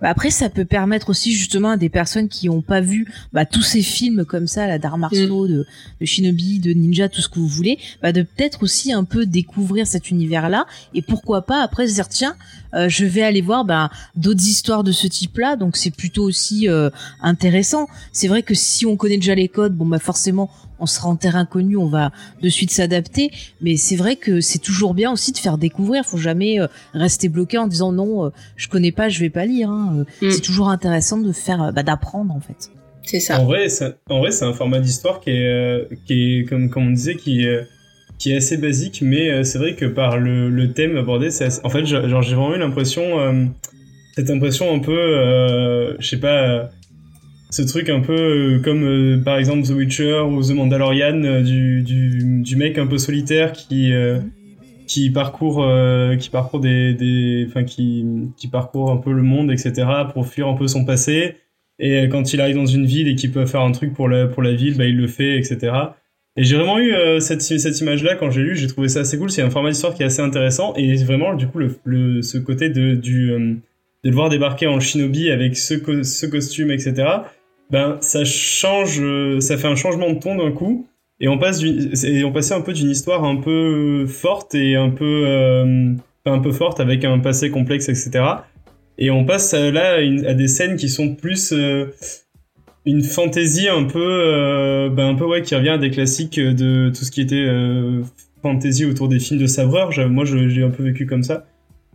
[0.00, 3.46] Bah, après, ça peut permettre aussi justement à des personnes qui ont pas vu bah,
[3.46, 5.66] tous ces films comme ça, la d'arts martiaux, de,
[6.00, 9.26] de shinobi, de ninja, tout ce que vous voulez, bah, de peut-être aussi un peu
[9.26, 10.66] découvrir cet univers-là.
[10.94, 12.36] Et pourquoi pas après se dire tiens,
[12.74, 16.68] euh, je vais aller voir bah, d'autres histoires de ce type-là, donc c'est plutôt aussi
[16.68, 16.90] euh,
[17.22, 17.88] intéressant.
[18.12, 21.16] C'est vrai que si on connaît déjà les codes, bon bah forcément on sera en
[21.16, 22.12] terrain connu, on va
[22.42, 26.04] de suite s'adapter, mais c'est vrai que c'est toujours bien aussi de faire découvrir.
[26.04, 29.46] Faut jamais euh, rester bloqué en disant non, euh, je connais pas, je vais pas
[29.46, 29.70] lire.
[29.70, 30.04] Hein.
[30.22, 30.30] Euh, Mm.
[30.30, 32.70] C'est toujours intéressant de faire, bah, d'apprendre en fait.
[33.02, 33.40] C'est ça.
[33.40, 36.70] En vrai, c'est- en vrai, c'est un format d'histoire qui est, euh, qui est comme,
[36.70, 37.62] comme on disait, qui euh,
[38.18, 41.44] qui est assez basique, mais euh, c'est vrai que par le, le thème abordé, c'est
[41.44, 43.44] assez- en fait, genre, j'ai vraiment eu l'impression, euh,
[44.16, 46.64] cette impression un peu, euh, je sais pas, euh,
[47.56, 51.42] ce truc un peu euh, comme euh, par exemple The Witcher ou The Mandalorian, euh,
[51.42, 53.92] du, du, du mec un peu solitaire qui,
[54.86, 55.66] qui parcourt,
[56.18, 58.04] qui parcourt des, des, qui,
[58.36, 59.86] qui parcourt un peu le monde, etc.
[60.12, 61.36] pour fuir un peu son passé.
[61.78, 64.26] Et quand il arrive dans une ville et qu'il peut faire un truc pour la,
[64.26, 65.72] pour la ville, bah, il le fait, etc.
[66.36, 69.30] Et j'ai vraiment eu cette, cette image-là quand j'ai lu, j'ai trouvé ça assez cool.
[69.30, 70.74] C'est un format d'histoire qui est assez intéressant.
[70.76, 74.78] Et vraiment, du coup, le, le, ce côté de, du, de le voir débarquer en
[74.78, 76.94] shinobi avec ce, ce costume, etc.,
[77.70, 80.86] ben, ça change, euh, ça fait un changement de ton d'un coup.
[81.20, 84.90] Et on passe et on passait un peu d'une histoire un peu forte et un
[84.90, 85.92] peu, euh,
[86.26, 88.24] un peu forte avec un passé complexe, etc.
[88.98, 91.86] Et on passe là à, une- à des scènes qui sont plus euh,
[92.84, 96.90] une fantaisie un peu, euh, ben un peu ouais, qui revient à des classiques de
[96.94, 98.02] tout ce qui était euh,
[98.42, 99.90] fantasy autour des films de sabreur.
[100.10, 101.46] Moi, j'ai un peu vécu comme ça.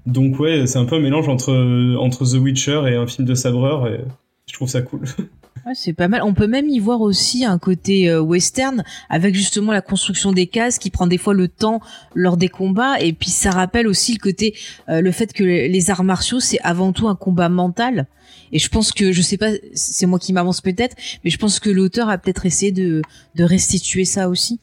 [0.07, 1.53] Donc ouais, c'est un peu un mélange entre
[1.97, 3.87] entre The Witcher et un film de sabreur.
[3.87, 3.99] Et
[4.47, 5.01] je trouve ça cool.
[5.65, 6.21] Ouais, c'est pas mal.
[6.23, 10.47] On peut même y voir aussi un côté euh, western avec justement la construction des
[10.47, 11.81] cases qui prend des fois le temps
[12.15, 14.55] lors des combats et puis ça rappelle aussi le côté
[14.89, 18.07] euh, le fait que les arts martiaux c'est avant tout un combat mental
[18.51, 21.59] et je pense que je sais pas c'est moi qui m'avance peut-être mais je pense
[21.59, 23.03] que l'auteur a peut-être essayé de
[23.35, 24.59] de restituer ça aussi.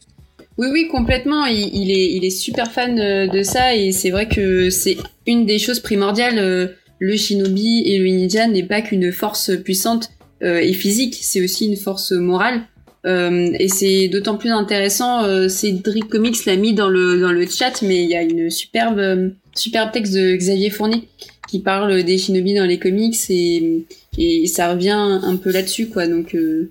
[0.58, 1.46] Oui, oui, complètement.
[1.46, 4.96] Il, il est, il est super fan de ça et c'est vrai que c'est
[5.28, 6.40] une des choses primordiales.
[6.40, 6.66] euh,
[6.98, 10.10] Le shinobi et le ninja n'est pas qu'une force puissante
[10.42, 12.62] et physique, c'est aussi une force morale.
[13.06, 15.24] Euh, et c'est d'autant plus intéressant.
[15.24, 18.50] Euh, Cédric Comics l'a mis dans le dans le chat, mais il y a une
[18.50, 21.08] superbe euh, superbe texte de Xavier Fournier
[21.48, 23.86] qui parle des shinobi dans les comics et
[24.18, 24.90] et ça revient
[25.22, 26.08] un peu là-dessus quoi.
[26.08, 26.70] Donc euh,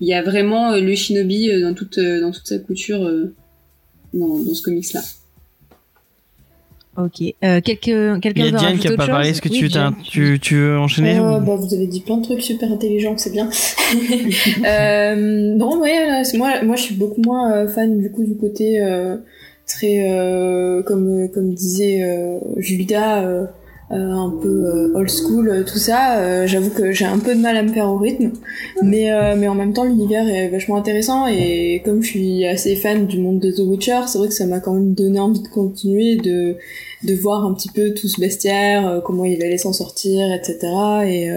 [0.00, 3.04] il y a vraiment euh, le shinobi euh, dans toute euh, dans toute sa couture
[3.04, 3.34] euh,
[4.14, 5.02] dans, dans ce comics là.
[6.98, 7.20] Ok.
[7.44, 9.28] Euh, quelqu'un Il quelqu'un y a veut Diane qui a pas parlé.
[9.30, 9.94] Est-ce que Oui, tu, Diane.
[10.02, 13.14] tu, tu veux enchaîner Euh, ou- bah, vous avez dit plein de trucs super intelligents,
[13.18, 13.48] c'est bien.
[14.66, 18.80] euh, non, ouais, moi, moi, je suis beaucoup moins euh, fan du coup du côté
[18.82, 19.16] euh,
[19.66, 23.22] très, euh, comme comme disait euh, Julia,
[23.92, 26.18] euh, un peu euh, old school, euh, tout ça.
[26.18, 28.32] euh, J'avoue que j'ai un peu de mal à me faire au rythme,
[28.82, 32.74] mais euh, mais en même temps, l'univers est vachement intéressant et comme je suis assez
[32.76, 35.40] fan du monde de The Witcher, c'est vrai que ça m'a quand même donné envie
[35.40, 36.56] de continuer, de
[37.04, 40.58] de voir un petit peu tout ce bestiaire, euh, comment il allait s'en sortir, etc.
[41.06, 41.30] Et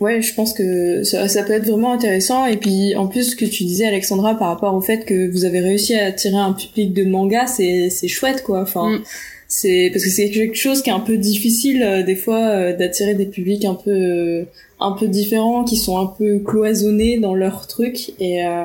[0.00, 2.46] ouais, je pense que ça, ça peut être vraiment intéressant.
[2.46, 5.44] Et puis en plus, ce que tu disais, Alexandra, par rapport au fait que vous
[5.44, 8.62] avez réussi à attirer un public de manga, c'est c'est chouette, quoi.
[8.62, 8.90] Enfin.
[8.90, 9.02] Mm.
[9.48, 12.76] C'est parce que c'est quelque chose qui est un peu difficile euh, des fois euh,
[12.76, 14.44] d'attirer des publics un peu euh,
[14.80, 18.64] un peu différents qui sont un peu cloisonnés dans leur truc et euh,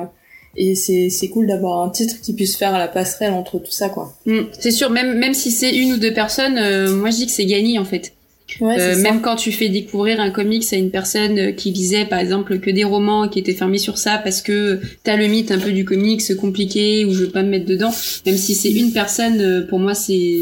[0.56, 3.88] et c'est c'est cool d'avoir un titre qui puisse faire la passerelle entre tout ça
[3.88, 4.14] quoi.
[4.26, 4.40] Mm.
[4.58, 7.32] C'est sûr, même même si c'est une ou deux personnes, euh, moi je dis que
[7.32, 8.12] c'est gagné en fait.
[8.60, 12.04] Ouais, Euh, même quand tu fais découvrir un comics à une personne euh, qui lisait
[12.04, 15.50] par exemple que des romans qui étaient fermés sur ça parce que t'as le mythe
[15.50, 17.94] un peu du comics compliqué ou je veux pas me mettre dedans,
[18.26, 20.40] même si c'est une personne, pour moi c'est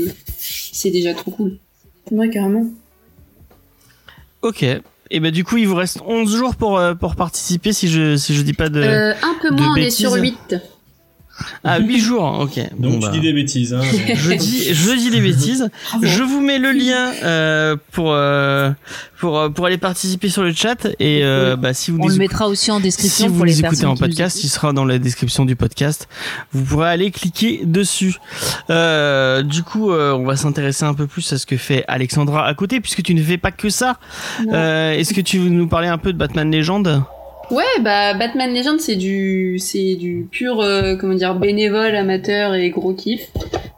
[0.81, 1.59] c'est déjà trop cool.
[2.11, 2.67] Ouais, carrément.
[4.43, 4.65] Ok.
[5.13, 8.17] Et ben du coup, il vous reste 11 jours pour euh, pour participer si je
[8.17, 10.57] si je dis pas de Euh, un peu de moins, on est sur 8.
[11.65, 12.41] Ah 8 jours.
[12.41, 12.59] OK.
[12.79, 13.75] Donc Bon, tu bah, dis des bêtises.
[13.75, 13.81] Hein.
[14.15, 15.69] je dis je dis des bêtises.
[16.03, 18.71] Je vous mets le lien euh, pour euh,
[19.19, 22.17] pour euh, pour aller participer sur le chat et euh, bah si vous On le
[22.17, 24.85] mettra aussi en si description vous pour les les écoutez en podcast, il sera dans
[24.85, 26.09] la description du podcast.
[26.53, 28.17] Vous pourrez aller cliquer dessus.
[28.71, 32.47] Euh, du coup, euh, on va s'intéresser un peu plus à ce que fait Alexandra
[32.47, 33.99] à côté, puisque tu ne fais pas que ça.
[34.53, 37.03] Euh, Est-ce que tu veux nous parler un peu de Batman Legend
[37.51, 42.71] Ouais, bah Batman Legend c'est du c'est du pur euh, comment dire bénévole, amateur et
[42.71, 43.29] gros kiff.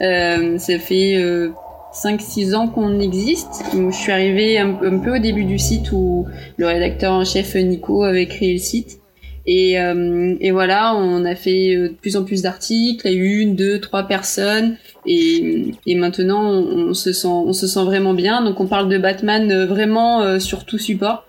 [0.02, 1.50] Euh, ça fait euh,
[1.94, 3.64] 5-6 ans qu'on existe.
[3.72, 6.26] Je suis arrivée un, peu au début du site où
[6.58, 9.02] le rédacteur en chef Nico avait créé le site.
[9.44, 13.80] Et, euh, et voilà, on a fait euh, de plus en plus d'articles, une, deux,
[13.80, 18.42] trois personnes, et, et maintenant on, se sent, on se sent vraiment bien.
[18.44, 21.26] Donc on parle de Batman euh, vraiment sur tout support.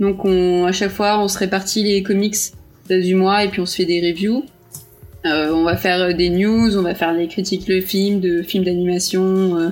[0.00, 2.36] Donc on, à chaque fois, on se répartit les comics
[2.88, 4.44] du mois et puis on se fait des reviews.
[5.26, 8.64] Euh, on va faire des news, on va faire des critiques de films, de films
[8.64, 9.68] d'animation, euh,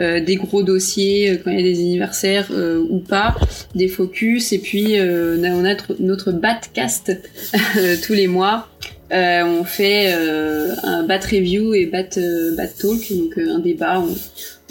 [0.00, 3.34] euh, des gros dossiers euh, quand il y a des anniversaires euh, ou pas,
[3.74, 7.12] des focus et puis euh, on a, notre, Batcast
[7.76, 8.68] euh, tous les mois.
[9.12, 14.00] Euh, on fait euh, un Bat review et Bat euh, talk, donc euh, un débat.
[14.00, 14.14] On,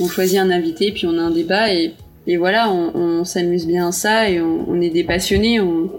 [0.04, 1.94] on choisit un invité puis on a un débat et
[2.32, 5.60] et voilà, on, on s'amuse bien à ça et on, on est des passionnés.
[5.60, 5.90] On,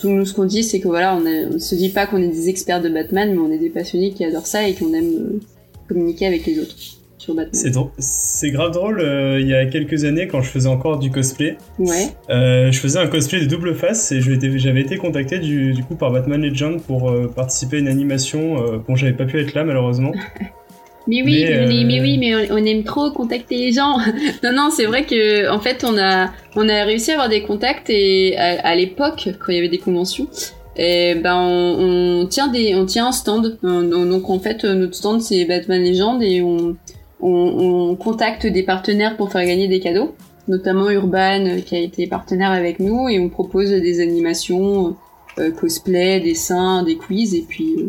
[0.00, 2.48] tout nous, ce qu'on dit, c'est que voilà, on, se dit pas qu'on est des
[2.48, 5.40] experts de Batman, mais on est des passionnés qui adorent ça et qu'on aime euh,
[5.88, 6.74] communiquer avec les autres
[7.18, 7.54] sur Batman.
[7.54, 9.00] C'est drôle- c'est grave drôle.
[9.00, 12.08] euh, il y a quelques années, quand je faisais encore du cosplay, Ouais.
[12.30, 15.96] euh, je faisais un cosplay de double face et j'avais été contacté du, du coup
[15.96, 18.56] par Batman Legend pour participer à une animation.
[18.86, 20.12] Bon, j'avais pas pu être là malheureusement.
[21.06, 23.98] Mais oui, Mais, euh, mais oui, mais on, on aime trop contacter les gens.
[24.42, 27.42] non, non, c'est vrai que en fait, on a on a réussi à avoir des
[27.42, 30.28] contacts et à, à l'époque, quand il y avait des conventions,
[30.76, 33.58] et ben on, on tient des on tient un stand.
[33.64, 36.76] Euh, Donc en fait, notre stand c'est Batman Legend et on,
[37.20, 40.14] on on contacte des partenaires pour faire gagner des cadeaux,
[40.48, 44.96] notamment Urban euh, qui a été partenaire avec nous et on propose des animations,
[45.38, 47.88] euh, cosplay, dessins, des quiz et puis euh,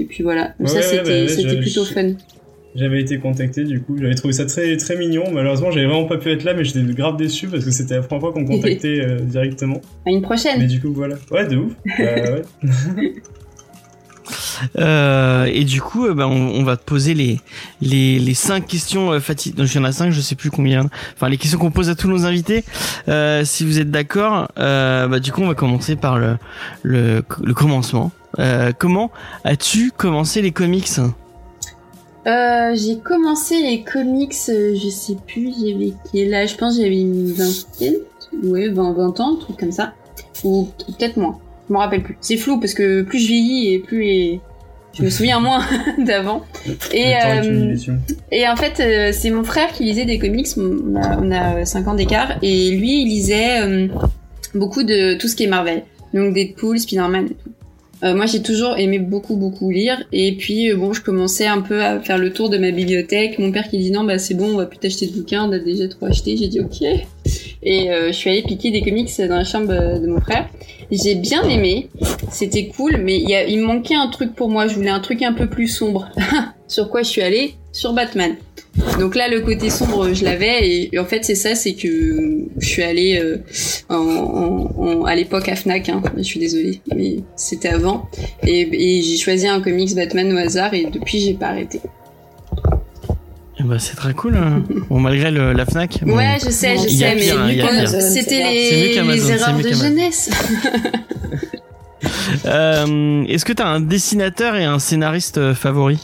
[0.00, 0.54] et puis voilà.
[0.60, 2.10] Ouais, ça ouais, c'était ouais, c'était je- plutôt je- fun.
[2.78, 5.24] J'avais été contacté du coup, j'avais trouvé ça très très mignon.
[5.32, 8.02] Malheureusement, j'avais vraiment pas pu être là, mais j'étais grave déçu parce que c'était la
[8.02, 9.80] première fois qu'on me contactait euh, directement.
[10.06, 10.60] À une prochaine.
[10.60, 11.16] Mais du coup, voilà.
[11.30, 11.72] Ouais, de ouf.
[11.98, 13.12] Bah, ouais.
[14.76, 17.40] Euh, et du coup, euh, bah, on, on va te poser les
[17.80, 19.56] les les cinq questions euh, fatidiques.
[19.56, 20.88] Donc, il y en a cinq, je sais plus combien.
[21.14, 22.64] Enfin, les questions qu'on pose à tous nos invités.
[23.08, 26.36] Euh, si vous êtes d'accord, euh, bah du coup, on va commencer par le
[26.82, 28.10] le, le commencement.
[28.38, 29.10] Euh, comment
[29.44, 30.88] as-tu commencé les comics?
[32.28, 37.00] Euh, j'ai commencé les comics, euh, je sais plus, j'avais quel âge, je pense j'avais
[37.00, 37.94] une vingtaine,
[38.42, 39.94] ouais, 20, 20 ans, truc comme ça.
[40.44, 42.18] Ou peut-être moins, je me rappelle plus.
[42.20, 44.40] C'est flou parce que plus je vieillis et plus
[44.92, 45.64] je me souviens moins
[45.98, 46.42] d'avant.
[46.92, 47.76] Et, euh.
[48.30, 50.48] Et en fait, c'est mon frère qui lisait des comics.
[50.56, 52.36] On a, on a 5 ans d'écart.
[52.42, 53.88] Et lui, il lisait
[54.54, 55.84] beaucoup de tout ce qui est Marvel.
[56.14, 57.50] Donc Deadpool, Spider-Man et tout.
[58.04, 60.02] Euh, moi, j'ai toujours aimé beaucoup, beaucoup lire.
[60.12, 63.38] Et puis, euh, bon, je commençais un peu à faire le tour de ma bibliothèque.
[63.38, 65.52] Mon père qui dit non, bah c'est bon, on va plus t'acheter de bouquins, on
[65.52, 66.36] a déjà trop acheté.
[66.36, 66.82] J'ai dit ok.
[67.62, 69.68] Et euh, je suis allée piquer des comics dans la chambre
[70.00, 70.48] de mon frère.
[70.90, 71.90] J'ai bien aimé,
[72.30, 74.68] c'était cool, mais il, y a- il manquait un truc pour moi.
[74.68, 76.08] Je voulais un truc un peu plus sombre.
[76.68, 77.54] Sur quoi je suis allée?
[77.72, 78.36] Sur Batman.
[78.98, 80.66] Donc là, le côté sombre, je l'avais.
[80.68, 83.38] Et, et en fait, c'est ça, c'est que je suis allée euh,
[83.88, 85.88] en, en- en- à l'époque à Fnac.
[85.88, 88.08] Hein, je suis désolée, mais c'était avant.
[88.46, 90.74] Et, et j'ai choisi un comics Batman au hasard.
[90.74, 91.80] Et depuis, j'ai pas arrêté.
[93.60, 94.36] Eh ben, c'est très cool.
[94.36, 94.62] hein.
[94.90, 96.00] bon, malgré le, la Fnac.
[96.04, 96.16] bon.
[96.16, 97.88] Ouais, je sais, je sais, pire, hein, mais pire.
[97.88, 100.30] c'était les, les erreurs de jeunesse.
[102.46, 105.98] Euh, Est-ce que t'as un dessinateur et un scénariste euh, favori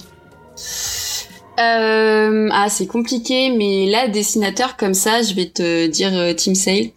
[1.60, 6.54] Euh, ah, c'est compliqué, mais là, dessinateur comme ça, je vais te dire euh, Tim
[6.54, 6.88] Sale,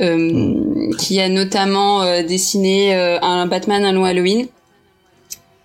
[0.00, 4.48] euh, qui a notamment euh, dessiné un Batman, un long Halloween,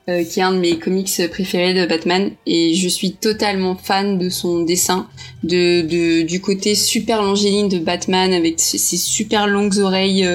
[0.07, 4.29] qui est un de mes comics préférés de Batman, et je suis totalement fan de
[4.29, 5.07] son dessin,
[5.41, 10.29] de, de du côté super longiligne de Batman avec ses, ses super longues oreilles.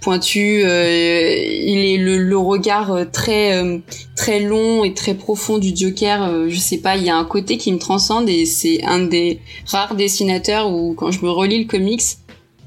[0.00, 3.78] Pointues, euh, il est le, le regard euh, très euh,
[4.16, 6.48] très long et très profond du Joker.
[6.48, 9.40] je sais pas, il y a un côté qui me transcende et c'est un des
[9.66, 12.02] rares dessinateurs où quand je me relis le comics,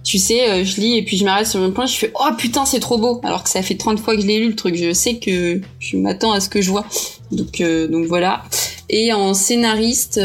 [0.03, 2.65] tu sais, je lis et puis je m'arrête sur un point, je fais oh putain
[2.65, 4.75] c'est trop beau, alors que ça fait 30 fois que je l'ai lu le truc.
[4.75, 6.85] Je sais que je m'attends à ce que je vois.
[7.31, 8.43] Donc donc voilà.
[8.89, 10.19] Et en scénariste.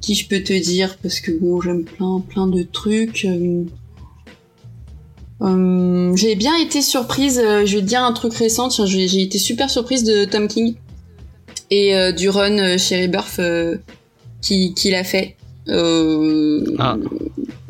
[0.00, 0.96] qui je peux te dire?
[1.02, 3.26] Parce que bon j'aime plein plein de trucs
[5.42, 9.38] euh, j'ai bien été surprise, euh, je vais te dire un truc récent, j'ai été
[9.38, 10.76] super surprise de Tom King
[11.70, 13.76] et euh, du run chez Rebirth euh,
[14.40, 15.35] qui qu'il a fait.
[15.68, 16.96] Euh, Ah.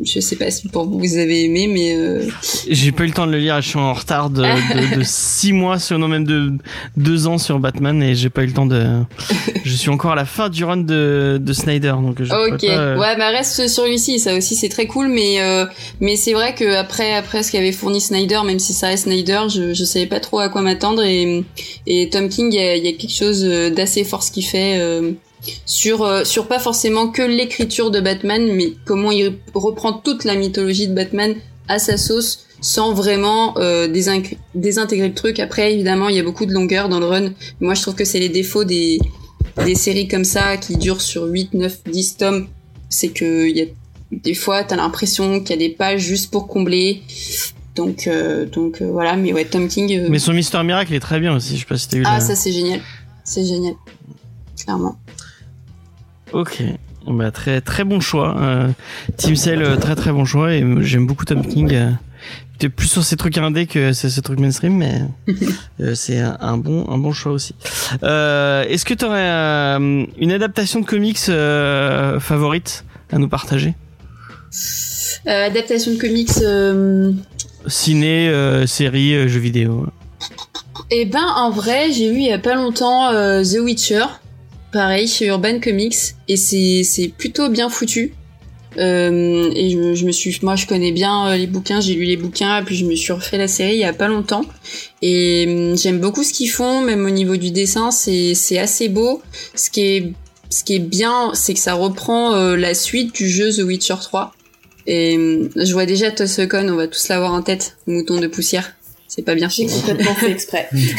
[0.04, 2.22] Je sais pas si pour vous vous avez aimé, mais euh,
[2.68, 5.02] J'ai pas eu le temps de le lire, je suis en retard de, de, de
[5.04, 6.52] six mois sur non même de
[6.96, 8.84] deux ans sur Batman et j'ai pas eu le temps de.
[9.64, 12.66] Je suis encore à la fin du run de, de Snyder donc je ok, pas,
[12.66, 15.64] euh, ouais, bah reste sur lui-ci, ça aussi c'est très cool, mais euh,
[16.00, 19.44] mais c'est vrai que après après ce qu'avait fourni Snyder, même si ça reste Snyder,
[19.48, 21.42] je je savais pas trop à quoi m'attendre et
[21.86, 23.42] et Tom King, il y y a quelque chose
[23.74, 24.78] d'assez fort ce qu'il fait.
[25.64, 30.34] Sur euh, sur pas forcément que l'écriture de Batman mais comment il reprend toute la
[30.34, 31.34] mythologie de Batman
[31.68, 34.22] à sa sauce sans vraiment euh, désin-
[34.54, 35.38] désintégrer le truc.
[35.40, 37.32] Après évidemment il y a beaucoup de longueur dans le run.
[37.60, 38.98] Moi je trouve que c'est les défauts des
[39.64, 42.48] des séries comme ça qui durent sur 8 9 10 tomes.
[42.88, 43.66] C'est que il y a
[44.12, 47.02] des fois t'as l'impression qu'il y a des pages juste pour combler.
[47.74, 49.16] Donc euh, donc euh, voilà.
[49.16, 51.76] Mais ouais Tom King Mais son Mister Miracle est très bien aussi, je sais pas
[51.76, 52.80] si t'as eu ah la- ça c'est génial.
[53.24, 53.74] C'est génial.
[54.62, 54.96] Clairement
[56.36, 56.62] Ok.
[57.06, 58.36] Bah, très très bon choix.
[58.38, 58.68] Euh,
[59.16, 61.72] Team Cell, euh, très très bon choix et j'aime beaucoup Tom King.
[61.74, 61.90] Euh,
[62.58, 65.02] T'es plus sur ces trucs indés que ces, ces trucs mainstream, mais
[65.80, 67.54] euh, c'est un, un bon un bon choix aussi.
[68.02, 71.18] Euh, Est-ce que t'aurais euh, une adaptation de comics
[72.20, 73.74] favorite à nous partager?
[75.26, 76.32] Adaptation de comics
[77.66, 79.86] Ciné, série, jeux vidéo.
[80.90, 84.04] Eh ben, en vrai, j'ai lu il y a pas longtemps The Witcher,
[84.72, 85.96] pareil chez Urban Comics,
[86.28, 88.14] et c'est plutôt bien foutu.
[88.78, 92.18] Euh, et je, me- suis, moi, je connais bien euh, les bouquins, j'ai lu les
[92.18, 94.44] bouquins, puis je me suis refait la série il y a pas longtemps.
[95.00, 99.22] Et hum, j'aime beaucoup ce qu'ils font, même au niveau du dessin, c'est assez beau.
[99.54, 100.12] Ce qui est
[100.50, 103.96] ce qui est bien, c'est que ça reprend euh, la suite du jeu The Witcher
[104.00, 104.32] 3.
[104.86, 108.75] Et hum, je vois déjà Tossecon, on va tous l'avoir en tête, mouton de poussière.
[109.16, 109.48] C'est pas bien.
[109.48, 110.68] J'ai complètement fait exprès.
[110.72, 110.98] voilà,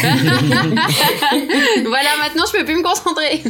[2.20, 3.44] maintenant je peux plus me concentrer.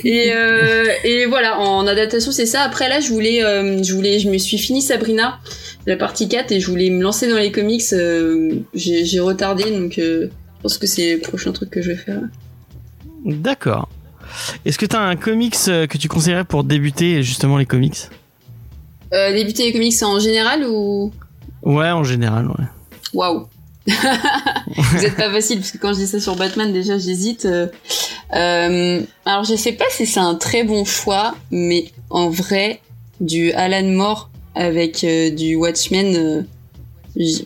[0.04, 2.62] Et, euh, et voilà, en adaptation, c'est ça.
[2.62, 5.38] Après là, je voulais, euh, je voulais, je me suis fini Sabrina,
[5.86, 7.82] la partie 4, et je voulais me lancer dans les comics.
[7.92, 11.96] euh, j'ai retardé, donc euh, je pense que c'est le prochain truc que je vais
[11.96, 12.20] faire.
[13.24, 13.88] D'accord.
[14.64, 17.98] Est-ce que t'as un comics que tu conseillerais pour débuter justement les comics?
[19.12, 21.12] Euh, débuter les comics en général ou?
[21.62, 22.64] Ouais, en général, ouais.
[23.14, 23.46] Waouh.
[23.88, 27.46] Vous êtes pas facile parce que quand je dis ça sur Batman déjà j'hésite.
[27.46, 27.68] Euh,
[28.34, 32.82] euh, alors je sais pas si c'est un très bon choix, mais en vrai
[33.20, 36.46] du Alan Moore avec euh, du Watchmen,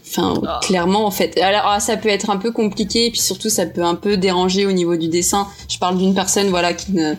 [0.06, 1.38] enfin clairement en fait.
[1.40, 4.16] Alors ah, ça peut être un peu compliqué et puis surtout ça peut un peu
[4.16, 5.46] déranger au niveau du dessin.
[5.68, 7.14] Je parle d'une personne voilà qui ne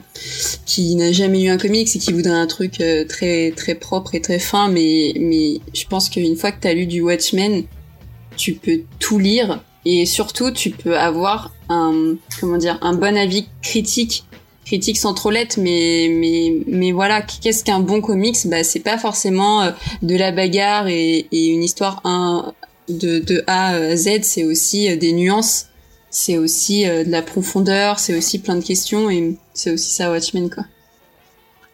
[0.66, 4.16] qui n'a jamais eu un comics et qui voudrait un truc euh, très très propre
[4.16, 7.64] et très fin, mais mais je pense qu'une fois que t'as lu du Watchmen
[8.38, 13.47] tu peux tout lire et surtout tu peux avoir un comment dire un bon avis
[13.62, 14.26] critique
[14.66, 18.38] critique sans trop l'être, mais mais mais voilà, qu'est-ce qu'un bon comics?
[18.45, 22.53] Bah c'est pas forcément euh, de la bagarre et, une histoire un,
[22.89, 25.68] de de A à Z, c'est aussi euh, des nuances,
[26.09, 30.11] c'est aussi euh, de la profondeur, c'est aussi plein de questions et c'est aussi ça
[30.11, 30.64] Watchmen quoi.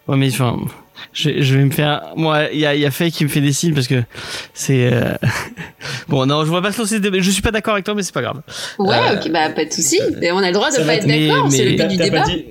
[0.08, 0.58] Ouais, mais enfin,
[1.14, 2.02] je, je vais me faire.
[2.16, 4.04] Moi, il y a, il y a Faye qui me fait des signes parce que
[4.54, 4.92] c'est.
[4.94, 5.14] euh,
[6.08, 7.00] bon, non, je vois pas se lancer.
[7.20, 8.42] Je suis pas d'accord avec toi, mais c'est pas grave.
[8.78, 10.00] Ouais, Euh, ok, bah pas de souci.
[10.20, 11.98] Mais on a le droit de ça pas être d'accord, c'est le T'as but du
[11.98, 12.24] débat.
[12.26, 12.46] dit,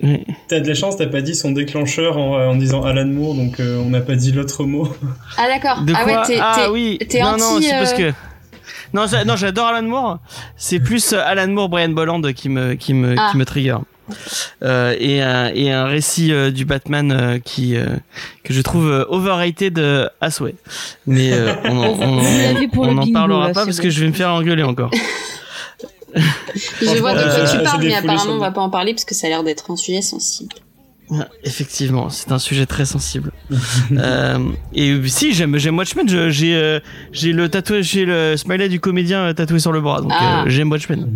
[0.48, 3.60] t'as de la chance, t'as pas dit son déclencheur en, en disant Alan Moore, donc
[3.60, 4.88] euh, on n'a pas dit l'autre mot.
[5.36, 5.82] Ah d'accord.
[5.82, 6.98] De ah quoi ouais, t'es Ah t'es- oui.
[7.08, 8.12] t'es non, non, anti, c'est parce que.
[8.94, 10.18] Non, j'a- non, j'adore Alan Moore.
[10.56, 13.28] C'est plus Alan Moore, Brian Bolland qui me qui me Ah.
[13.30, 13.76] qui me trigger.
[14.62, 17.86] Euh, et un et un récit euh, du Batman euh, qui euh,
[18.44, 20.54] que je trouve euh, overrated euh, à souhait.
[21.06, 21.76] Mais euh, on
[22.76, 23.82] on, en parlera là, pas parce bon.
[23.82, 24.90] que je vais me faire engueuler encore.
[26.80, 29.04] Je vois de Euh, quoi tu parles, mais apparemment on va pas en parler parce
[29.04, 30.54] que ça a l'air d'être un sujet sensible.
[31.10, 33.30] Ouais, Effectivement, c'est un sujet très sensible.
[33.92, 34.38] euh,
[34.74, 36.80] et si j'aime j'aime Watchmen, j'ai euh,
[37.12, 40.42] j'ai le tatouage, j'ai le smiley du comédien tatoué sur le bras, donc Ah.
[40.46, 41.06] euh, j'aime Watchmen.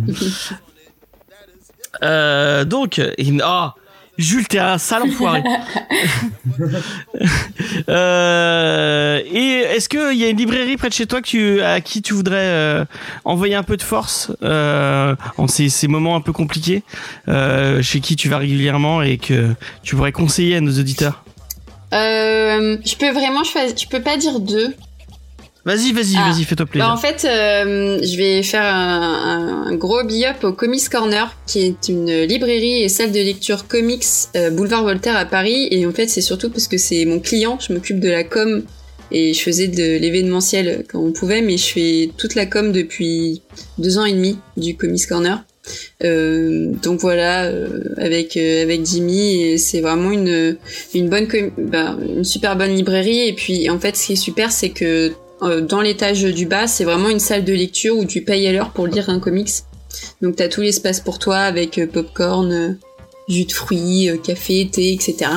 [2.01, 3.01] Euh, donc,
[3.43, 3.75] ah,
[4.17, 5.41] Jules, t'es un sale enfoiré.
[7.89, 11.81] euh, et est-ce qu'il y a une librairie près de chez toi que tu, à
[11.81, 12.85] qui tu voudrais euh,
[13.25, 16.83] envoyer un peu de force euh, en ces, ces moments un peu compliqués,
[17.27, 21.23] euh, chez qui tu vas régulièrement et que tu pourrais conseiller à nos auditeurs?
[21.93, 23.75] Euh, je peux vraiment choisir.
[23.75, 24.75] Je peux pas dire deux.
[25.65, 26.29] Vas-y, vas-y, Ah.
[26.29, 26.89] vas-y, fais-toi Bah, plaisir.
[26.91, 31.87] en fait, euh, je vais faire un, un gros big-up au Comics Corner, qui est
[31.87, 34.03] une librairie et salle de lecture comics
[34.35, 35.69] euh, boulevard Voltaire à Paris.
[35.71, 37.57] Et en fait, c'est surtout parce que c'est mon client.
[37.65, 38.63] Je m'occupe de la com
[39.11, 43.41] et je faisais de l'événementiel quand on pouvait, mais je fais toute la com depuis
[43.77, 45.43] deux ans et demi du Comics Corner.
[46.03, 50.57] Euh, donc voilà, euh, avec euh, avec Jimmy, c'est vraiment une
[50.93, 51.25] une bonne
[51.57, 53.29] bah, une super bonne librairie.
[53.29, 56.67] Et puis en fait, ce qui est super, c'est que euh, dans l'étage du bas,
[56.67, 59.51] c'est vraiment une salle de lecture où tu payes à l'heure pour lire un comics.
[60.21, 62.69] Donc t'as tout l'espace pour toi avec euh, popcorn, euh,
[63.27, 65.31] jus de fruits, café, thé, etc.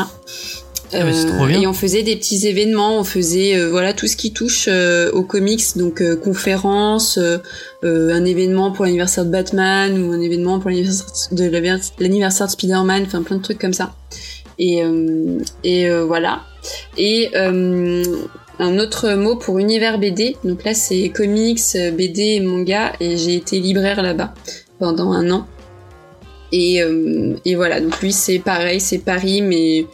[0.93, 1.63] Ah, trop bien.
[1.63, 5.77] Et on faisait des petits événements, on faisait voilà tout ce qui touche aux comics,
[5.77, 7.19] donc conférences,
[7.83, 11.45] un événement pour l'anniversaire de Batman ou un événement pour l'anniversaire de
[11.99, 13.95] l'anniversaire de Spider-Man, enfin plein de trucs comme ça.
[14.59, 14.81] Et,
[15.65, 16.43] et voilà.
[16.97, 17.31] Et
[18.59, 20.37] un autre mot pour univers BD.
[20.45, 21.61] Donc là, c'est comics,
[21.97, 22.93] BD manga.
[23.01, 24.35] Et j'ai été libraire là-bas
[24.79, 25.47] pendant un an.
[26.53, 27.81] Et, euh, voilà.
[27.81, 29.87] Donc lui, c'est pareil, c'est Paris, mais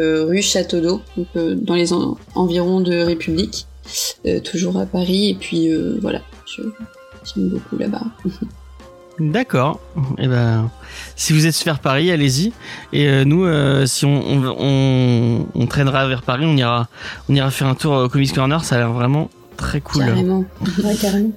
[0.00, 3.66] euh, rue Château d'Eau, donc euh, dans les en- environs de République.
[4.44, 5.30] Toujours à Paris.
[5.30, 6.20] Et puis voilà.
[7.24, 8.02] J'aime beaucoup là-bas.
[9.18, 9.80] D'accord.
[10.18, 10.70] Et ben,
[11.14, 12.52] si vous êtes vers Paris, allez-y.
[12.92, 16.88] Et euh, nous, euh, si on, on, on, on traînera vers Paris, on ira,
[17.28, 18.62] on ira faire un tour au Comics Corner.
[18.64, 20.04] Ça a l'air vraiment très cool.
[20.04, 20.44] Carrément.
[20.84, 21.30] Ouais, carrément.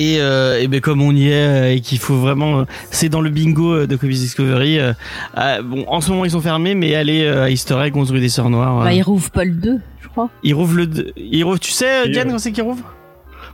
[0.00, 3.08] Et, euh, et ben comme on y est euh, et qu'il faut vraiment, euh, c'est
[3.08, 4.78] dans le bingo euh, de Comics Discovery.
[4.78, 4.92] euh,
[5.34, 8.12] ah, bon, en ce moment ils sont fermés, mais allez euh, à Easter Egg, 11
[8.12, 8.78] rue des Sœurs Noires.
[8.84, 10.30] Bah, euh, il rouvre pas le 2, je crois.
[10.44, 12.94] Ils rouvrent le, deux- ils rouvrent- tu sais, Et, Diane, euh, quand c'est qu'ils rouvrent?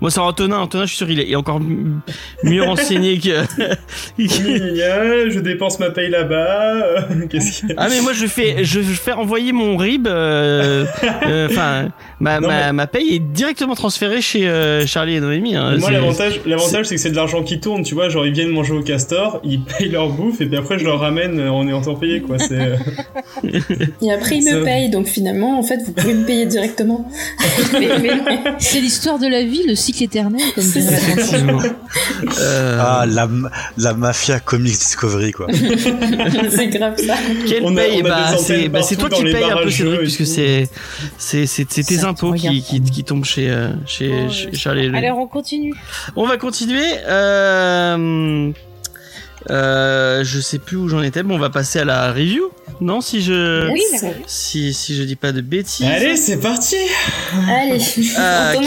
[0.01, 0.59] Moi, c'est Antonin.
[0.59, 1.61] Antonin, je suis sûr, il est, encore
[2.42, 3.45] mieux renseigné que.
[4.18, 6.74] Je dépense ma paye là-bas.
[6.74, 10.07] euh, Qu'est-ce qu'il y a ah mais moi, je fais, je fais envoyer mon RIB.
[10.07, 10.84] euh,
[11.26, 11.88] euh, Enfin,
[12.20, 15.57] ma, ma, mais- ma paye est directement transférée chez euh, Charlie et Noémie.
[15.57, 15.76] hein.
[15.78, 18.09] Moi, l'avantage, l'avantage, c'est que c'est de l'argent qui tourne, tu vois.
[18.09, 21.01] Genre, ils viennent manger au castor, ils payent leur bouffe, et puis après, je leur
[21.01, 22.38] ramène en étant payé, quoi.
[22.38, 22.74] C'est,
[24.03, 27.11] Et après, ils Ça- me payent, donc finalement, en fait, vous pouvez me payer directement.
[27.72, 28.18] mais, mais-
[28.59, 30.99] C'est l'histoire de la vie, le cycle éternel, comme dirait.
[32.41, 33.28] Euh, Ah, la,
[33.78, 35.47] la mafia Comics Discovery, quoi.
[36.51, 37.14] c'est grave ça.
[37.47, 40.68] Quelle On paye bah, des c'est bah, toi qui payes un peu Cédric puisque c'est
[41.18, 44.55] c'est c'est c'est tes impôts qui, qui qui tombent chez euh, chez, Oh, chez.
[44.55, 44.91] Charlie.
[44.95, 45.74] Alors, on continue.
[46.16, 46.87] On va continuer.
[47.07, 48.51] Euh,
[49.51, 51.22] euh, je sais plus où j'en étais.
[51.22, 52.51] Bon, on va passer à la review.
[52.80, 53.82] Non, si je Oui,
[54.26, 55.86] si si je dis pas de bêtises.
[55.86, 56.76] Allez, c'est parti!
[57.49, 57.78] Allez,
[58.16, 58.53] Ah,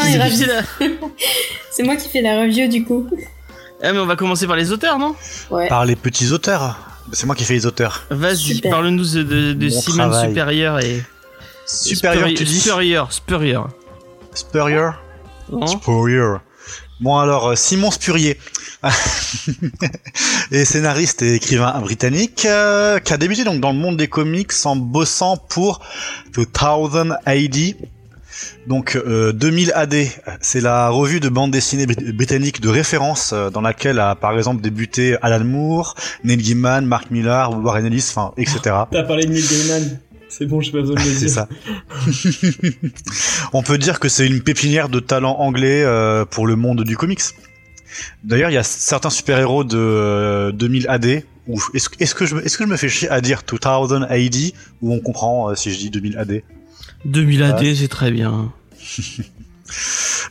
[1.72, 3.08] c'est moi qui fais la review du coup.
[3.82, 5.16] Ah, mais on va commencer par les auteurs, non?
[5.52, 5.68] Ouais.
[5.68, 6.80] Par les petits auteurs.
[7.14, 8.06] C'est moi qui fais les auteurs.
[8.10, 10.30] Vas-y, parle-nous de, de, de Mon Simon travail.
[10.30, 11.04] Supérieur et
[11.66, 12.60] Supérieur, tu dis?
[12.60, 13.12] Supérieur.
[14.34, 14.90] Spurrier
[15.52, 15.68] Non?
[15.68, 16.38] Spurrier.
[17.00, 18.40] Bon alors, euh, Simon Spurrier,
[20.52, 24.52] est scénariste et écrivain britannique, euh, qui a débuté donc dans le monde des comics
[24.66, 25.80] en bossant pour
[26.34, 27.76] The Thousand AD,
[28.68, 29.96] Donc euh, 2000 AD,
[30.42, 34.38] c'est la revue de bande dessinée brit- britannique de référence euh, dans laquelle a par
[34.38, 38.60] exemple débuté Alan Moore, Neil Gaiman, Mark Millar, Warren Ellis, enfin etc.
[38.92, 40.00] T'as parlé de Neil Gaiman.
[40.30, 41.30] C'est bon, j'ai pas besoin de le C'est dire.
[41.30, 41.48] ça.
[43.54, 46.98] On peut dire que c'est une pépinière de talents anglais euh, pour le monde du
[46.98, 47.22] comics.
[48.24, 51.24] D'ailleurs, il y a certains super-héros de euh, 2000 AD.
[51.48, 54.54] Où est-ce que je me- est-ce que je me fais chier à dire 2000 AD
[54.82, 56.44] ou on comprend euh, si je dis 2000 AD
[57.06, 57.76] 2000 AD, Ouais.
[57.76, 58.52] c'est très bien.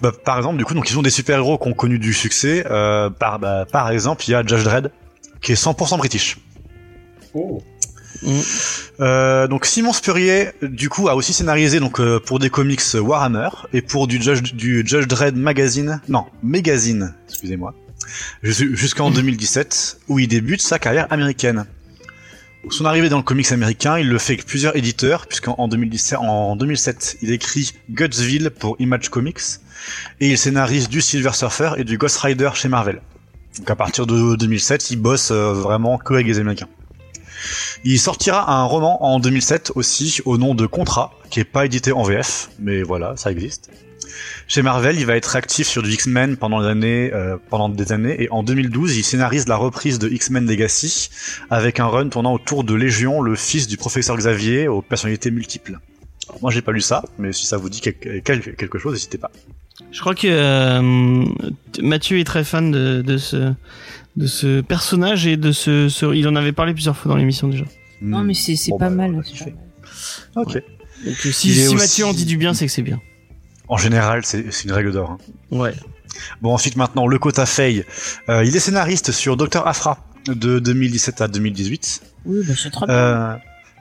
[0.00, 2.64] bah, Par exemple, du coup, donc ils ont des super-héros qui ont connu du succès.
[2.70, 4.90] Euh, par bah, par exemple, il y a Judge Dredd
[5.40, 6.38] qui est 100% british.
[7.34, 7.62] Oh.
[8.22, 8.40] Mm.
[9.00, 13.48] Euh, donc Simon Spurrier, du coup, a aussi scénarisé donc euh, pour des comics Warhammer
[13.72, 17.74] et pour du Judge, du Judge Dredd magazine, non, magazine, excusez-moi,
[18.42, 21.66] jus- jusqu'en 2017 où il débute sa carrière américaine.
[22.70, 26.18] Son arrivée dans le comics américain, il le fait avec plusieurs éditeurs, puisqu'en en 2017,
[26.18, 29.38] en 2007, il écrit Gutsville pour Image Comics
[30.20, 33.00] et il scénarise du Silver Surfer et du Ghost Rider chez Marvel.
[33.58, 36.66] Donc à partir de 2007, il bosse euh, vraiment que avec les Américains.
[37.84, 41.92] Il sortira un roman en 2007 aussi au nom de Contra, qui est pas édité
[41.92, 43.70] en VF, mais voilà, ça existe.
[44.48, 47.36] Chez Marvel, il va être actif sur du X-Men pendant des années, euh,
[47.70, 51.10] des années, et en 2012, il scénarise la reprise de X-Men Legacy
[51.50, 55.78] avec un run tournant autour de Légion, le fils du professeur Xavier aux personnalités multiples.
[56.42, 59.18] Moi, j'ai pas lu ça, mais si ça vous dit quel- quel- quelque chose, n'hésitez
[59.18, 59.30] pas.
[59.92, 61.24] Je crois que euh,
[61.82, 63.52] Mathieu est très fan de ce
[64.16, 67.48] de ce personnage et de ce, ce- il en avait parlé plusieurs fois dans l'émission
[67.48, 67.64] déjà.
[68.00, 69.22] Non, mais c'est c'est Bon, pas bah, mal.
[69.24, 69.54] c'est mal.
[70.36, 70.52] Ok.
[70.54, 73.00] Donc euh, si, si aussi- Mathieu en dit du bien, c'est que c'est bien.
[73.68, 75.10] En général, c'est c'est une règle d'or.
[75.12, 75.18] hein.
[75.50, 75.74] Ouais.
[76.40, 77.84] Bon, ensuite, maintenant, le quota Fay.
[78.30, 79.66] Euh, il est scénariste sur Dr.
[79.66, 82.02] Afra de 2017 à 2018.
[82.24, 82.94] Oui, bah, c'est très bien.
[82.94, 83.34] Euh,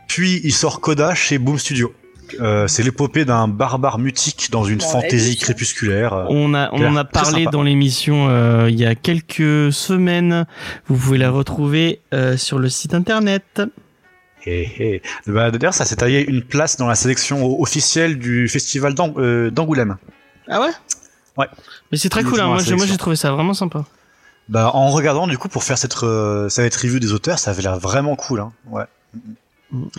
[0.08, 1.94] puis, il sort Coda chez Boom Studio.
[2.40, 6.14] Euh, c'est l'épopée d'un barbare mutique dans une fantaisie crépusculaire.
[6.14, 10.46] Euh, On a on en a parlé dans l'émission euh, il y a quelques semaines.
[10.88, 13.62] Vous pouvez la retrouver euh, sur le site internet.
[14.46, 15.02] hé, hé.
[15.28, 19.50] Bah, D'ailleurs, ça s'est taillé une place dans la sélection officielle du festival d'Ang- euh,
[19.52, 19.98] d'Angoulême.
[20.50, 20.72] Ah ouais?
[21.38, 21.48] Ouais.
[21.92, 22.40] Mais c'est très cool.
[22.40, 22.48] Hein.
[22.48, 22.88] Moi, j'ai- moi, sélection.
[22.94, 23.84] j'ai trouvé ça vraiment sympa.
[24.48, 27.64] Bah, en regardant, du coup, pour faire cette, euh, cette review des auteurs, ça avait
[27.64, 28.42] l'air vraiment cool.
[28.42, 28.52] Hein.
[28.70, 28.84] Ouais.
[29.72, 29.90] Mm, mm.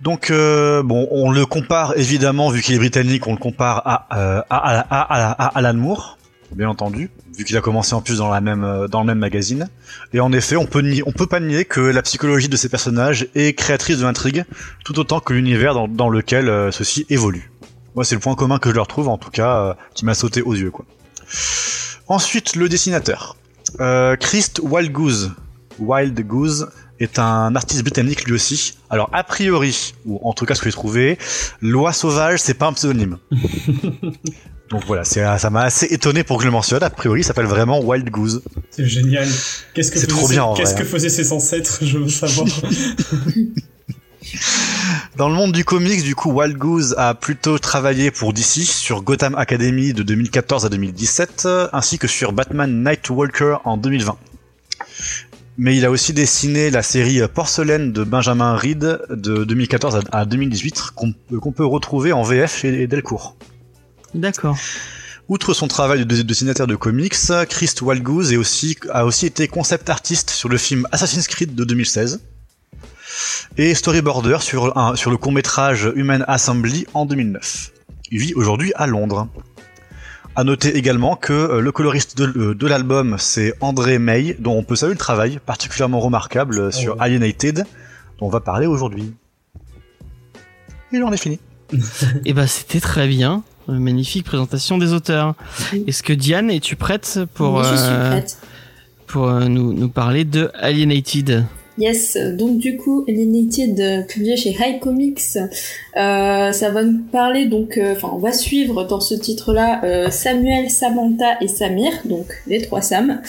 [0.00, 4.06] Donc euh, bon, on le compare évidemment vu qu'il est britannique, on le compare à
[4.16, 6.18] euh, à, à, à, Alan Moore,
[6.52, 9.18] bien entendu, vu qu'il a commencé en plus dans la même euh, dans le même
[9.18, 9.68] magazine.
[10.12, 13.28] Et en effet, on peut on peut pas nier que la psychologie de ces personnages
[13.34, 14.44] est créatrice de l'intrigue,
[14.84, 17.50] tout autant que l'univers dans, lequel euh, ceux-ci évoluent.
[17.94, 20.14] Moi, c'est le point commun que je leur trouve, en tout cas, euh, qui m'a
[20.14, 20.84] sauté aux yeux, quoi.
[22.08, 23.36] Ensuite, le dessinateur,
[23.80, 25.32] euh, Christ Wildgoose.
[25.78, 26.70] Wild Goose
[27.00, 28.78] est un artiste britannique lui aussi.
[28.90, 31.18] Alors a priori, ou en tout cas ce que j'ai trouvé,
[31.60, 33.18] Loi Sauvage c'est pas un pseudonyme.
[34.70, 36.82] Donc voilà, ça m'a assez étonné pour que je le mentionne.
[36.82, 38.42] A priori, il s'appelle vraiment Wild Goose.
[38.70, 39.28] C'est génial.
[39.74, 42.48] Qu'est-ce que trop bien, en Qu'est-ce que faisaient ses ancêtres Je veux savoir.
[45.16, 49.02] Dans le monde du comics, du coup, Wild Goose a plutôt travaillé pour DC sur
[49.02, 54.18] Gotham Academy de 2014 à 2017, euh, ainsi que sur Batman Nightwalker en 2020.
[55.58, 60.24] Mais il a aussi dessiné la série Porcelaine de Benjamin Reed de 2014 à- à
[60.26, 63.36] 2018, qu'on peut retrouver en VF chez Delcourt.
[64.14, 64.56] D'accord.
[65.28, 67.16] Outre son travail de de dessinateur de comics,
[68.32, 72.20] est aussi, a aussi été concept artiste sur le film Assassin's Creed de 2016
[73.56, 77.72] et storyboarder sur, un, sur le court-métrage Human Assembly en 2009.
[78.12, 79.26] Il vit aujourd'hui à Londres.
[80.38, 84.52] À noter également que euh, le coloriste de, euh, de l'album, c'est André May, dont
[84.52, 87.00] on peut saluer le travail particulièrement remarquable euh, sur ouais.
[87.00, 87.64] Alienated,
[88.18, 89.14] dont on va parler aujourd'hui.
[90.92, 91.40] Et j'en ai fini.
[92.26, 93.42] Et bah c'était très bien.
[93.66, 95.34] Magnifique présentation des auteurs.
[95.72, 95.84] Oui.
[95.86, 98.38] Est-ce que Diane, es-tu prête pour, Oui, je suis euh, prête.
[99.06, 101.46] pour euh, nous, nous parler de Alienated?
[101.78, 107.76] Yes, donc du coup, euh, publié chez High Comics, euh, ça va nous parler donc,
[107.76, 112.62] euh, enfin, on va suivre dans ce titre-là euh, Samuel, Samantha et Samir, donc les
[112.62, 113.20] trois Sam,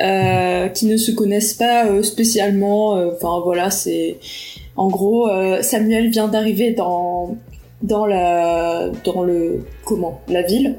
[0.00, 2.94] euh, qui ne se connaissent pas euh, spécialement.
[3.14, 4.18] Enfin voilà, c'est
[4.76, 5.28] en gros
[5.60, 7.36] Samuel vient d'arriver dans
[7.82, 10.76] dans la dans le comment la ville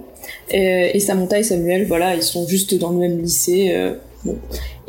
[0.49, 3.73] et, et Samantha et Samuel, voilà, ils sont juste dans le même lycée.
[4.25, 4.37] bon.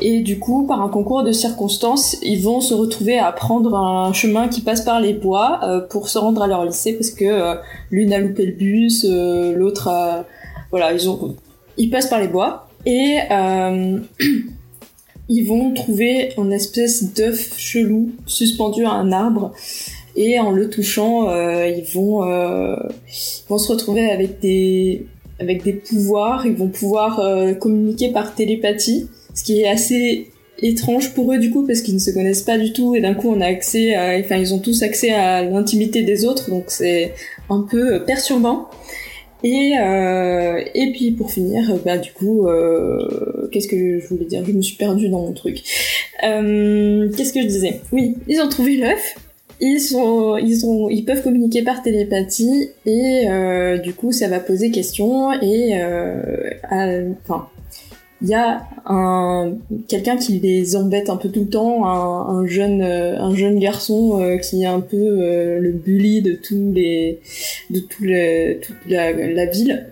[0.01, 4.11] Et du coup, par un concours de circonstances, ils vont se retrouver à prendre un
[4.11, 7.25] chemin qui passe par les bois euh, pour se rendre à leur lycée parce que
[7.25, 7.55] euh,
[7.91, 10.25] l'une a loupé le bus, euh, l'autre a...
[10.71, 11.35] Voilà, ils ont...
[11.77, 12.65] Ils passent par les bois.
[12.85, 13.99] Et euh,
[15.29, 19.53] ils vont trouver une espèce d'œuf chelou suspendu à un arbre.
[20.15, 22.75] Et en le touchant, euh, ils vont euh,
[23.07, 25.07] ils vont se retrouver avec des
[25.39, 27.19] avec des pouvoirs, ils vont pouvoir
[27.59, 30.29] communiquer par télépathie, ce qui est assez
[30.61, 33.13] étrange pour eux du coup parce qu'ils ne se connaissent pas du tout et d'un
[33.13, 36.65] coup on a accès à enfin ils ont tous accès à l'intimité des autres donc
[36.69, 37.13] c'est
[37.49, 38.69] un peu perturbant.
[39.43, 44.43] Et euh, et puis pour finir bah du coup euh, qu'est-ce que je voulais dire?
[44.43, 45.61] Je me suis perdue dans mon truc.
[46.23, 47.81] Euh, qu'est-ce que je disais?
[47.91, 49.15] Oui ils ont trouvé l'œuf.
[49.61, 54.39] Ils sont ils ont ils peuvent communiquer par télépathie et euh, du coup ça va
[54.39, 57.49] poser question et euh, enfin
[58.21, 59.57] il y a un
[59.87, 63.59] quelqu'un qui les embête un peu tout le temps, un, un jeune euh, un jeune
[63.59, 67.19] garçon euh, qui est un peu euh, le bully de tous les
[67.69, 69.87] de tout le, toute la, ville,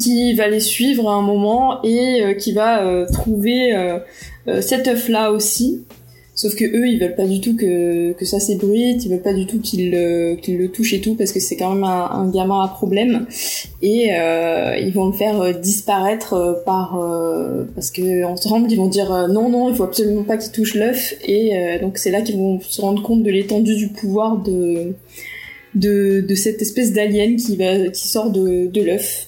[0.00, 3.98] qui va les suivre à un moment et qui va trouver euh,
[4.48, 5.84] euh, cet œuf là aussi.
[6.38, 9.32] Sauf que eux, ils veulent pas du tout que, que ça s'ébruite, ils veulent pas
[9.32, 12.68] du tout qu'il le, touche et tout, parce que c'est quand même un, gamin à
[12.68, 13.26] problème.
[13.82, 16.96] Et euh, ils vont le faire euh, disparaître euh, par...
[17.74, 21.14] parce que ensemble, ils vont dire non, non, il faut absolument pas qu'il touche l'œuf.
[21.26, 24.94] Et donc c'est là qu'ils vont se rendre compte de l'étendue du pouvoir de,
[25.74, 29.26] de, cette espèce d'alien qui, qui sort de, de l'œuf.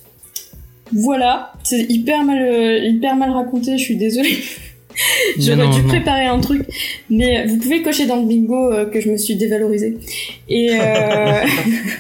[0.93, 4.37] Voilà, c'est hyper mal, hyper mal raconté, je suis désolée.
[5.39, 5.89] J'aurais dû non.
[5.89, 6.63] préparer un truc,
[7.09, 9.97] mais vous pouvez cocher dans le bingo euh, que je me suis dévalorisée.
[10.49, 11.45] Et, euh...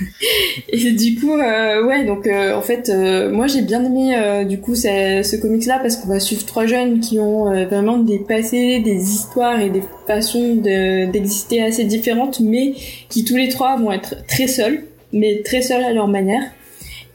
[0.72, 4.44] et du coup, euh, ouais, donc euh, en fait, euh, moi j'ai bien aimé euh,
[4.44, 7.98] du coup ce, ce comics-là parce qu'on va suivre trois jeunes qui ont euh, vraiment
[7.98, 12.74] des passés, des histoires et des façons de- d'exister assez différentes, mais
[13.08, 14.82] qui tous les trois vont être très seuls,
[15.12, 16.42] mais très seuls à leur manière.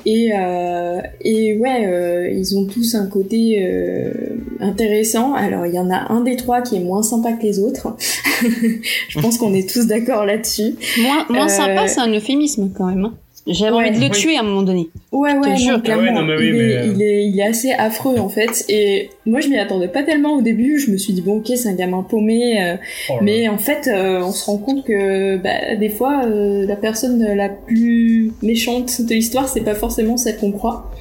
[0.05, 4.11] Et, euh, et ouais, euh, ils ont tous un côté euh,
[4.59, 5.33] intéressant.
[5.33, 7.95] Alors il y en a un des trois qui est moins sympa que les autres.
[9.09, 10.75] Je pense qu'on est tous d'accord là-dessus.
[11.01, 13.09] Moins, moins Euh, sympa, c'est un euphémisme quand même.
[13.47, 14.11] J'avais Ouais, envie de le oui.
[14.11, 14.89] tuer à un moment donné.
[15.11, 15.73] Ouais, ouais, jure.
[15.73, 17.71] non, clairement, Ah ouais, non, mais oui, il, est, euh, il, est, il est assez
[17.71, 18.65] affreux en fait.
[18.69, 20.79] Et moi, je m'y attendais pas tellement au début.
[20.79, 22.75] Je me suis dit bon, ok, c'est un gamin paumé, euh,
[23.11, 26.75] Oh mais en fait, euh, on se rend compte que bah, des fois, euh, la
[26.75, 30.91] personne la plus méchante de l'histoire, c'est pas forcément celle qu'on croit.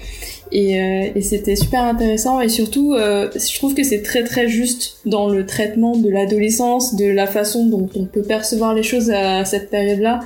[0.53, 2.41] Et, euh, et c'était super intéressant.
[2.41, 6.95] Et surtout, euh, je trouve que c'est très très juste dans le traitement de l'adolescence,
[6.95, 10.21] de la façon dont on peut percevoir les choses à cette période-là,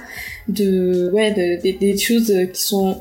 [0.49, 2.97] de ouais, de- des- choses qui sont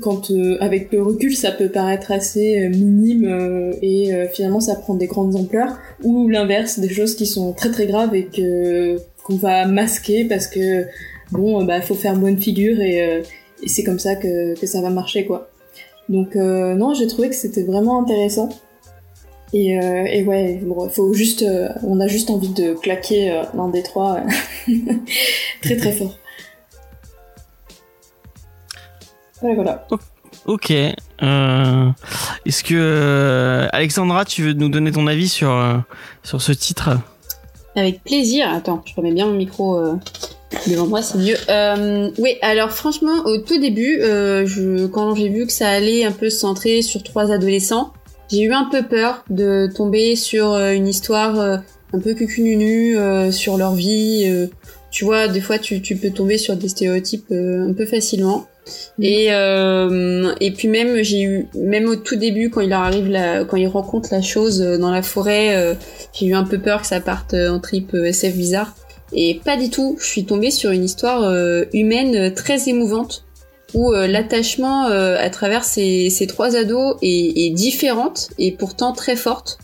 [0.00, 4.60] quand euh, avec le recul ça peut paraître assez euh, minime euh, et euh, finalement
[4.60, 8.24] ça prend des grandes ampleurs ou l'inverse des choses qui sont très très graves et
[8.24, 10.84] que qu'on va masquer parce que
[11.30, 13.22] bon euh, bah faut faire bonne figure et,
[13.62, 15.50] et c'est comme ça que, que ça va marcher quoi.
[16.08, 18.48] Donc non j'ai trouvé que c'était vraiment intéressant.
[19.54, 23.42] Et, euh, et ouais bon, faut juste euh, on a juste envie de claquer euh,
[23.54, 24.20] l'un des trois
[25.62, 26.16] très très fort
[29.42, 29.86] voilà
[30.46, 30.70] Ok.
[30.72, 31.88] Euh,
[32.46, 35.76] Est-ce que euh, Alexandra, tu veux nous donner ton avis sur euh,
[36.22, 36.90] sur ce titre?
[37.76, 38.48] Avec plaisir.
[38.52, 39.94] Attends, je remets bien mon micro euh,
[40.68, 41.36] devant moi, c'est mieux.
[41.48, 46.04] Euh, oui, alors franchement, au tout début, euh, je, quand j'ai vu que ça allait
[46.04, 47.92] un peu se centrer sur trois adolescents,
[48.30, 51.56] j'ai eu un peu peur de tomber sur euh, une histoire euh,
[51.92, 54.24] un peu cucununu euh, sur leur vie.
[54.30, 54.46] euh.
[54.90, 58.46] tu vois, des fois, tu, tu peux tomber sur des stéréotypes euh, un peu facilement.
[59.00, 63.08] Et euh, et puis même j'ai eu même au tout début quand il leur arrive
[63.08, 65.74] la, quand ils rencontrent la chose euh, dans la forêt euh,
[66.12, 68.74] j'ai eu un peu peur que ça parte en trip SF bizarre.
[69.14, 69.96] Et pas du tout.
[70.00, 71.30] Je suis tombée sur une histoire
[71.74, 73.26] humaine très émouvante
[73.74, 79.58] où l'attachement à travers ces, ces trois ados est, est différente et pourtant très forte.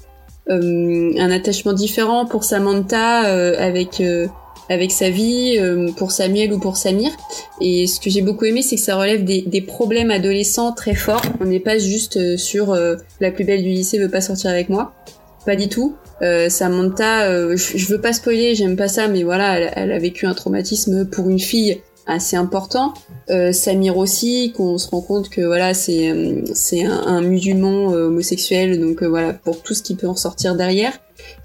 [0.51, 4.03] Un attachement différent pour Samantha avec
[4.69, 7.11] avec sa vie, euh, pour Samuel ou pour Samir.
[7.61, 10.95] Et ce que j'ai beaucoup aimé, c'est que ça relève des, des problèmes adolescents très
[10.95, 11.23] forts.
[11.41, 14.51] On n'est pas juste euh, sur euh, la plus belle du lycée veut pas sortir
[14.51, 14.93] avec moi.
[15.47, 15.97] Pas du tout.
[16.21, 19.93] Euh, Samantha, euh, je, je veux pas spoiler, j'aime pas ça, mais voilà, elle, elle
[19.93, 22.93] a vécu un traumatisme pour une fille assez important.
[23.31, 28.81] Euh, Samir aussi, qu'on se rend compte que voilà, c'est c'est un, un musulman homosexuel,
[28.81, 30.93] donc voilà pour tout ce qui peut en sortir derrière.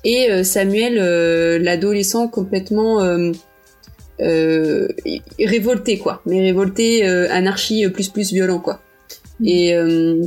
[0.04, 4.88] Et euh, Samuel, euh, l'adolescent complètement euh,
[5.40, 8.82] révolté quoi, mais révolté anarchie plus plus violent quoi.
[9.44, 10.26] Et euh,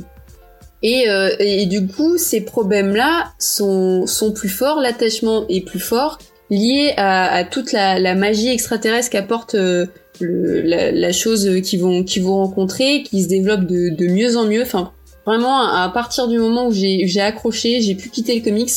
[0.83, 6.19] et, euh, et du coup, ces problèmes-là sont, sont plus forts, l'attachement est plus fort,
[6.51, 9.87] lié à, à toute la, la magie extraterrestre qu'apporte euh,
[10.21, 14.37] le, la, la chose qu'ils vont, qu'ils vont rencontrer, qui se développe de, de mieux
[14.37, 14.63] en mieux.
[14.63, 14.93] Enfin,
[15.25, 18.71] vraiment, à partir du moment où j'ai accroché, j'ai pu quitter le comics,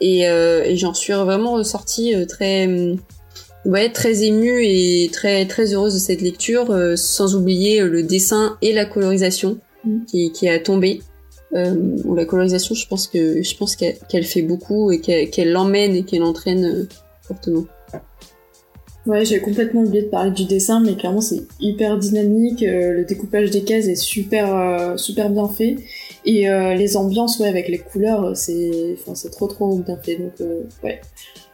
[0.00, 2.68] et, euh, et j'en suis vraiment ressortie euh, très
[3.64, 8.02] ouais, très émue et très très heureuse de cette lecture, euh, sans oublier euh, le
[8.02, 10.04] dessin et la colorisation Mm.
[10.06, 11.02] qui, qui a tombé.
[11.54, 15.30] Euh, ou la colorisation, je pense que je pense qu'elle qu'elle fait beaucoup et qu'elle
[15.30, 16.88] qu'elle l'emmène et qu'elle entraîne euh,
[17.22, 17.64] fortement.
[19.06, 22.62] Ouais, j'ai complètement oublié de parler du dessin, mais clairement c'est hyper dynamique.
[22.62, 25.76] euh, le découpage des cases est super euh, super bien fait
[26.24, 29.96] et euh, les ambiances, ouais, avec les couleurs, euh, c'est enfin c'est trop trop bien
[30.02, 30.16] fait.
[30.16, 31.00] Donc euh, ouais,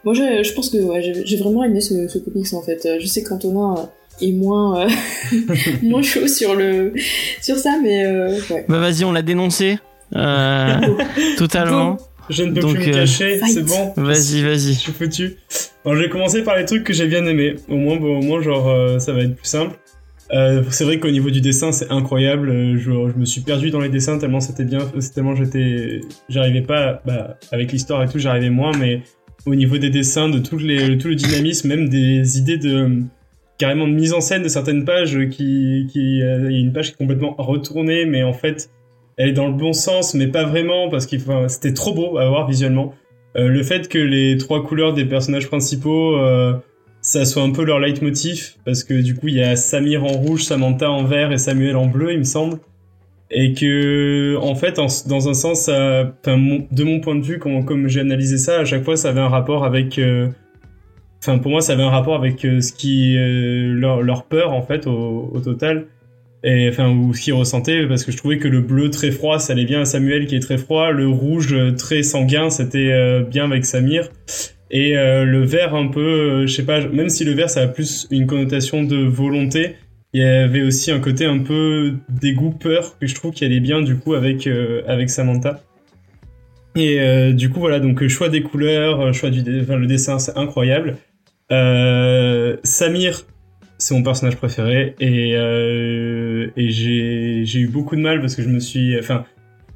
[0.03, 2.85] moi je, je pense que ouais, j'ai j'ai vraiment aimé ce, ce comics en fait.
[2.85, 4.89] Euh, Je sais qu'Antonin euh, est moins euh,
[5.83, 6.93] moins chaud sur le
[7.41, 8.65] sur ça, mais euh, ouais.
[8.69, 9.77] Bah vas-y, on l'a dénoncé.
[10.15, 10.75] Euh,
[11.37, 11.97] totalement.
[12.29, 13.53] Je ne peux Donc, plus me cacher, fight.
[13.53, 13.93] c'est bon.
[13.97, 14.73] Vas-y, vas-y.
[14.73, 15.37] Je suis foutu.
[15.83, 17.55] Alors, je vais commencer par les trucs que j'ai bien aimés.
[17.67, 19.77] Au moins, bon, au moins genre, euh, ça va être plus simple.
[20.33, 22.49] Euh, c'est vrai qu'au niveau du dessin, c'est incroyable.
[22.49, 24.79] Euh, Je, me suis perdu dans les dessins tellement c'était bien,
[25.13, 29.01] tellement j'étais, j'arrivais pas, bah, avec l'histoire et tout, j'arrivais moins, mais
[29.45, 33.01] au niveau des dessins, de tout, le dynamisme, même des idées de
[33.57, 36.87] carrément de mise en scène de certaines pages qui, qui, euh, y a une page
[36.87, 38.69] qui est complètement retournée, mais en fait,
[39.17, 42.27] elle est dans le bon sens, mais pas vraiment parce qu'il c'était trop beau à
[42.27, 42.93] voir visuellement.
[43.35, 46.17] Le fait que les trois couleurs des personnages principaux,
[47.01, 50.09] ça soit un peu leur leitmotiv, parce que du coup il y a Samir en
[50.13, 52.57] rouge, Samantha en vert et Samuel en bleu, il me semble,
[53.31, 57.87] et que en fait en- dans un sens, de mon point de vue, comme, comme
[57.87, 60.27] j'ai analysé ça, à chaque fois ça avait un rapport avec, euh,
[61.19, 64.53] enfin pour moi ça avait un rapport avec euh, ce qui euh, leur, leur peur
[64.53, 65.85] en fait au, au total.
[66.43, 69.37] Et enfin ou ce qu'ils ressentaient parce que je trouvais que le bleu très froid
[69.37, 70.89] ça allait bien à Samuel qui est très froid.
[70.91, 74.09] Le rouge très sanguin c'était bien avec Samir
[74.71, 77.61] et euh, le vert un peu euh, je sais pas même si le vert ça
[77.61, 79.75] a plus une connotation de volonté
[80.13, 83.59] il y avait aussi un côté un peu dégoût peur que je trouve qui allait
[83.59, 85.61] bien du coup avec euh, avec Samantha.
[86.75, 90.95] Et du coup voilà donc choix des couleurs choix du enfin, le dessin c'est incroyable.
[91.49, 93.25] Samir
[93.77, 98.59] c'est mon personnage préféré et, et j'ai eu beaucoup de mal parce que je me
[98.59, 99.25] suis enfin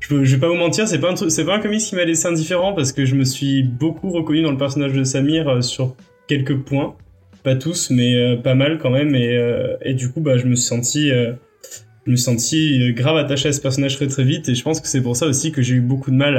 [0.10, 2.92] je, vais pas vous mentir c'est pas un c'est comics qui m'a laissé indifférent parce
[2.92, 5.96] que je me suis beaucoup reconnu dans le personnage de Samir euh, sur
[6.28, 6.96] quelques points.
[7.44, 9.16] Pas tous mais euh, pas mal quand même.
[9.16, 13.50] Et, euh, du coup bah je me suis senti je me suis senti grave attaché
[13.50, 14.48] à ce personnage très très vite.
[14.50, 16.38] Et je pense que c'est pour ça aussi que j'ai eu beaucoup de mal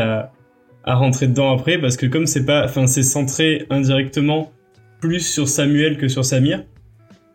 [0.84, 1.78] à rentrer dedans après.
[1.78, 4.52] Parce que comme c'est pas enfin c'est centré indirectement
[5.00, 6.64] plus sur Samuel que sur Samir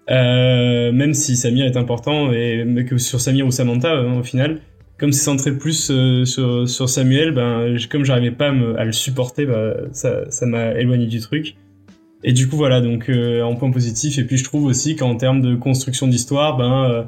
[0.09, 4.59] même si Samir est important et que sur Samir ou Samantha au final
[5.01, 9.73] comme c'est centré plus euh, sur, Samuel ben comme j'arrivais pas à, le supporter bah,
[9.91, 11.55] ça m'a éloigné du truc
[12.23, 15.15] et du coup voilà donc euh, en point positif et puis je trouve aussi qu'en
[15.15, 17.03] termes de construction d'histoire ben euh,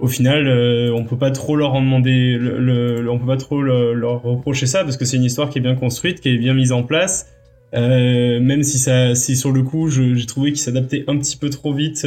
[0.00, 0.48] au final
[0.92, 2.58] on peut pas trop leur en demander le,
[3.00, 5.58] le- on peut pas trop le- leur reprocher ça parce que c'est une histoire qui
[5.58, 7.32] est bien construite qui est bien mise en place
[7.72, 12.06] même si ça, sur le coup, j'ai trouvé qu'il s'adaptait un petit peu trop vite.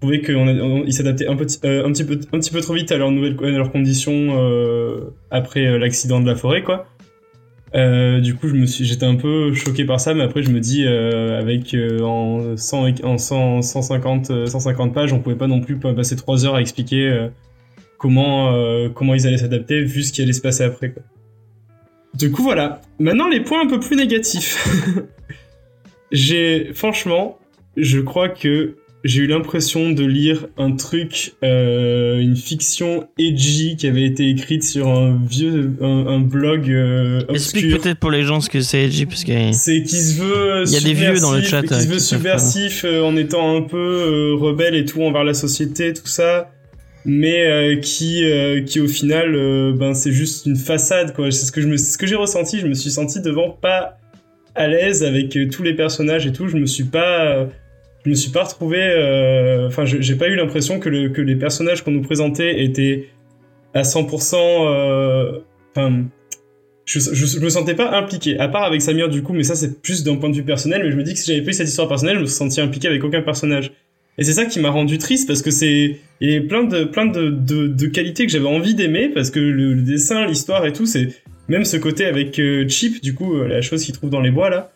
[0.00, 3.10] Trouvais qu'il s'adaptait un, petit- euh, un peu, un petit peu trop vite à leurs
[3.10, 3.36] nouvelles,
[3.70, 6.86] conditions euh, après euh, l'accident de la forêt, quoi.
[7.74, 12.56] Du coup, j'étais un peu choqué par ça, mais après, je me dis, avec en
[12.56, 16.44] 100, et- en 100, 150, euh, 150 pages, on pouvait pas non plus passer 3
[16.46, 17.28] heures à expliquer
[17.98, 18.52] comment,
[18.94, 21.02] comment ils allaient s'adapter, vu ce qui allait se passer après, quoi.
[22.14, 22.80] Du coup, voilà.
[22.98, 24.66] Maintenant, les points un peu plus négatifs.
[26.10, 27.38] j'ai, franchement,
[27.76, 33.86] je crois que j'ai eu l'impression de lire un truc, euh, une fiction edgy qui
[33.86, 37.80] avait été écrite sur un vieux, un, un blog euh, Explique obscur.
[37.80, 39.32] peut-être pour les gens ce que c'est Edgy, parce que.
[39.52, 41.86] C'est qui se veut Il y a des vieux dans le chat, qui euh, se
[41.86, 41.98] veut pas.
[42.00, 46.50] subversif euh, en étant un peu euh, rebelle et tout envers la société, tout ça,
[47.06, 51.30] mais euh, qui euh, qui au final euh, ben c'est juste une façade quoi.
[51.30, 53.96] C'est ce que je me ce que j'ai ressenti, je me suis senti devant pas
[54.54, 57.46] à l'aise avec euh, tous les personnages et tout, je me suis pas euh,
[58.04, 61.20] je me suis pas retrouvé euh, enfin je- j'ai pas eu l'impression que le que
[61.20, 63.08] les personnages qu'on nous présentait étaient
[63.74, 65.40] à 100% euh,
[65.74, 66.04] enfin
[66.86, 69.80] je, je, me sentais pas impliqué, à part avec Samir du coup, mais ça c'est
[69.80, 71.68] plus d'un point de vue personnel, mais je me dis que si j'avais eu cette
[71.68, 73.70] histoire personnelle, je me senti impliqué avec aucun personnage.
[74.18, 76.82] Et c'est ça qui m'a rendu triste parce que c'est il y a plein de
[76.84, 80.72] plein de, de, de qualités que j'avais envie d'aimer parce que le, dessin, l'histoire et
[80.72, 81.10] tout, c'est
[81.48, 84.32] même ce côté avec euh, Chip du coup, euh, la chose qu'il trouve dans les
[84.32, 84.72] bois là.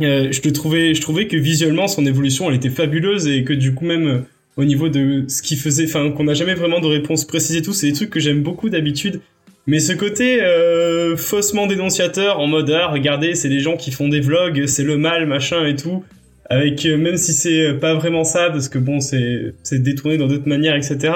[0.00, 3.52] Euh, je te trouvais je trouvais que visuellement son évolution elle était fabuleuse et que
[3.52, 4.18] du coup même euh,
[4.56, 7.62] au niveau de ce qu'il faisait, enfin qu'on n'a jamais vraiment de réponse précise et
[7.62, 9.20] tout, c'est des trucs que j'aime beaucoup d'habitude.
[9.66, 14.08] Mais ce côté euh, faussement dénonciateur en mode ah regardez c'est les gens qui font
[14.08, 16.04] des vlogs, c'est le mal machin et tout,
[16.48, 20.28] avec euh, même si c'est pas vraiment ça parce que bon c'est c'est détourné dans
[20.28, 21.12] d'autres manières etc.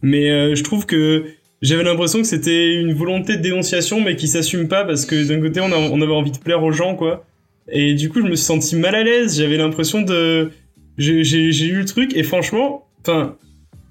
[0.00, 1.24] Mais je trouve que
[1.60, 5.40] j'avais l'impression que c'était une volonté de dénonciation mais qui s'assume pas parce que d'un
[5.40, 7.24] côté on avait envie de plaire aux gens quoi.
[7.70, 9.38] Et du coup, je me suis senti mal à l'aise.
[9.38, 10.50] J'avais l'impression de,
[10.98, 13.36] j'ai eu le truc et franchement, enfin,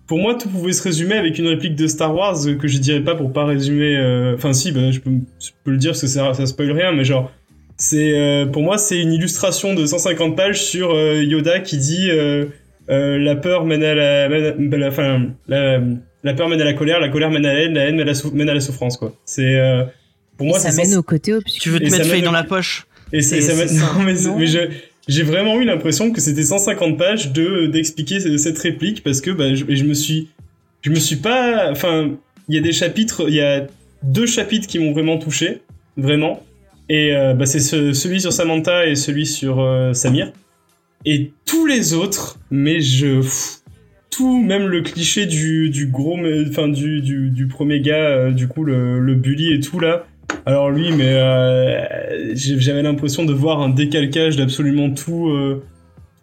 [0.07, 3.02] pour moi, tout pouvait se résumer avec une réplique de Star Wars que je dirais
[3.02, 3.95] pas pour pas résumer.
[3.95, 6.72] euh, Enfin, si, bah, je, peux, je peux le dire parce que ça, ça spoil
[6.72, 7.31] rien, mais genre,
[7.77, 12.10] c'est euh, pour moi, c'est une illustration de 150 pages sur euh, Yoda qui dit
[12.11, 12.45] euh,
[12.89, 15.80] euh, la peur mène à la, mène à la, enfin, la,
[16.23, 18.02] la peur mène à la colère, la colère mène à la haine, la haine mène
[18.02, 19.15] à la, sou- mène à la souffrance, quoi.
[19.26, 19.84] C'est euh,
[20.38, 21.61] pour moi, ça mène sens- au côté obscur.
[21.61, 23.93] Tu veux te mettre feuille au- dans la poche et c'est, ça m'a- c'est ça.
[23.97, 24.69] non, mais, mais je-
[25.07, 29.31] j'ai vraiment eu l'impression que c'était 150 pages de d'expliquer ce- cette réplique parce que
[29.31, 30.29] bah, je, je me suis,
[30.83, 32.11] je me suis pas, enfin,
[32.47, 33.67] il y a des chapitres, il y a
[34.03, 35.61] deux chapitres qui m'ont vraiment touché,
[35.97, 36.43] vraiment,
[36.89, 40.31] et euh, bah, c'est ce- celui sur Samantha et celui sur euh, Samir,
[41.05, 43.57] et tous les autres, mais je, pff,
[44.11, 46.17] tout, même le cliché du, du gros,
[46.49, 50.05] enfin du, du, du premier gars, euh, du coup le, le bully et tout là.
[50.45, 55.63] Alors lui, mais euh, j'avais l'impression de voir un décalcage d'absolument tout, euh,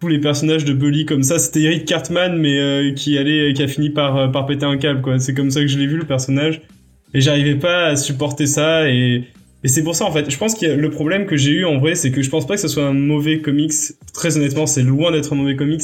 [0.01, 1.39] tous les personnages de bully comme ça.
[1.39, 4.77] C'était Eric Cartman, mais euh, qui allait, qui a fini par euh, par péter un
[4.77, 5.19] câble quoi.
[5.19, 6.61] C'est comme ça que je l'ai vu le personnage,
[7.13, 9.23] et j'arrivais pas à supporter ça et
[9.63, 10.29] et c'est pour ça en fait.
[10.29, 12.55] Je pense que le problème que j'ai eu en vrai, c'est que je pense pas
[12.55, 13.73] que ce soit un mauvais comics.
[14.13, 15.81] Très honnêtement, c'est loin d'être un mauvais comics.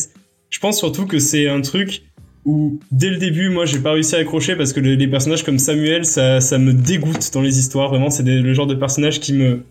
[0.49, 2.03] Je pense surtout que c'est un truc
[2.45, 5.43] où dès le début, moi, j'ai pas réussi à accrocher parce que le- les personnages
[5.43, 7.89] comme Samuel, ça, ça me dégoûte dans les histoires.
[7.89, 9.63] Vraiment, c'est le genre de personnages qui me,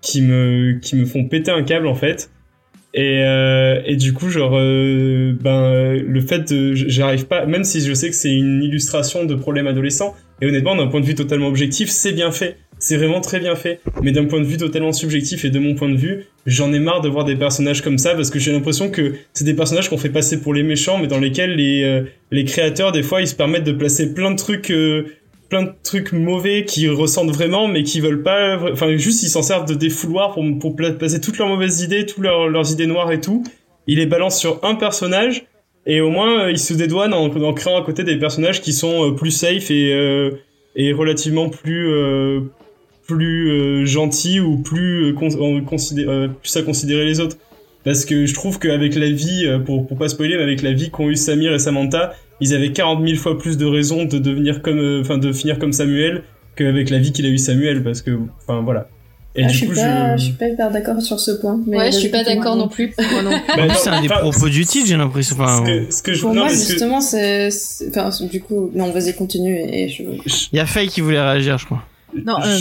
[0.00, 2.30] qui me, qui me font péter un câble en fait.
[2.96, 7.64] Et, euh, et du coup, genre, euh, ben, euh, le fait de, j'arrive pas, même
[7.64, 11.04] si je sais que c'est une illustration de problèmes adolescents, et honnêtement, d'un point de
[11.06, 12.56] vue totalement objectif, c'est bien fait.
[12.86, 13.80] C'est vraiment très bien fait.
[14.02, 16.78] Mais d'un point de vue totalement subjectif et de mon point de vue, j'en ai
[16.78, 19.88] marre de voir des personnages comme ça parce que j'ai l'impression que c'est des personnages
[19.88, 23.26] qu'on fait passer pour les méchants, mais dans lesquels les, euh, créateurs, des fois, ils
[23.26, 25.06] se permettent de placer plein de trucs, euh,
[26.12, 30.34] mauvais qui ressentent vraiment, mais qui veulent pas, enfin, juste, ils s'en servent de défouloir
[30.34, 33.44] pour, pour pla- placer toutes leurs mauvaises idées, toutes leurs, leurs idées noires et tout.
[33.86, 35.46] Ils les balancent sur un personnage,
[35.86, 39.14] et au moins, euh, ils se dédouanent en, créant à côté des personnages qui sont
[39.14, 41.88] plus safe et, relativement plus,
[43.06, 47.36] plus euh, gentils ou plus, euh, en considé- euh, plus à considérer les autres.
[47.84, 50.72] Parce que je trouve qu'avec la vie, euh, pour, pour pas spoiler, mais avec la
[50.72, 54.18] vie qu'ont eu Samir et Samantha, ils avaient 40 000 fois plus de raisons de
[54.18, 56.22] devenir comme, euh, enfin, de finir comme Samuel
[56.56, 58.88] qu'avec la vie qu'il a eu Samuel, parce que, enfin, voilà.
[59.36, 60.20] Et Ah, du je, suis coup, pas, je...
[60.20, 61.60] je suis pas hyper d'accord sur ce point.
[61.66, 62.94] Mais Ouais, je suis pas d'accord non plus.
[63.12, 63.30] Moi non.
[63.56, 65.36] Bah, non, c'est un des propos du titre, j'ai l'impression.
[65.38, 68.40] Enfin, ce que, ce que je, Pour non, moi, que- justement, c'est, c'est- enfin, du
[68.40, 70.04] coup, non, vas-y, continue et je.
[70.52, 71.82] il y a Faye qui voulait réagir, je crois.
[72.24, 72.58] Non, euh,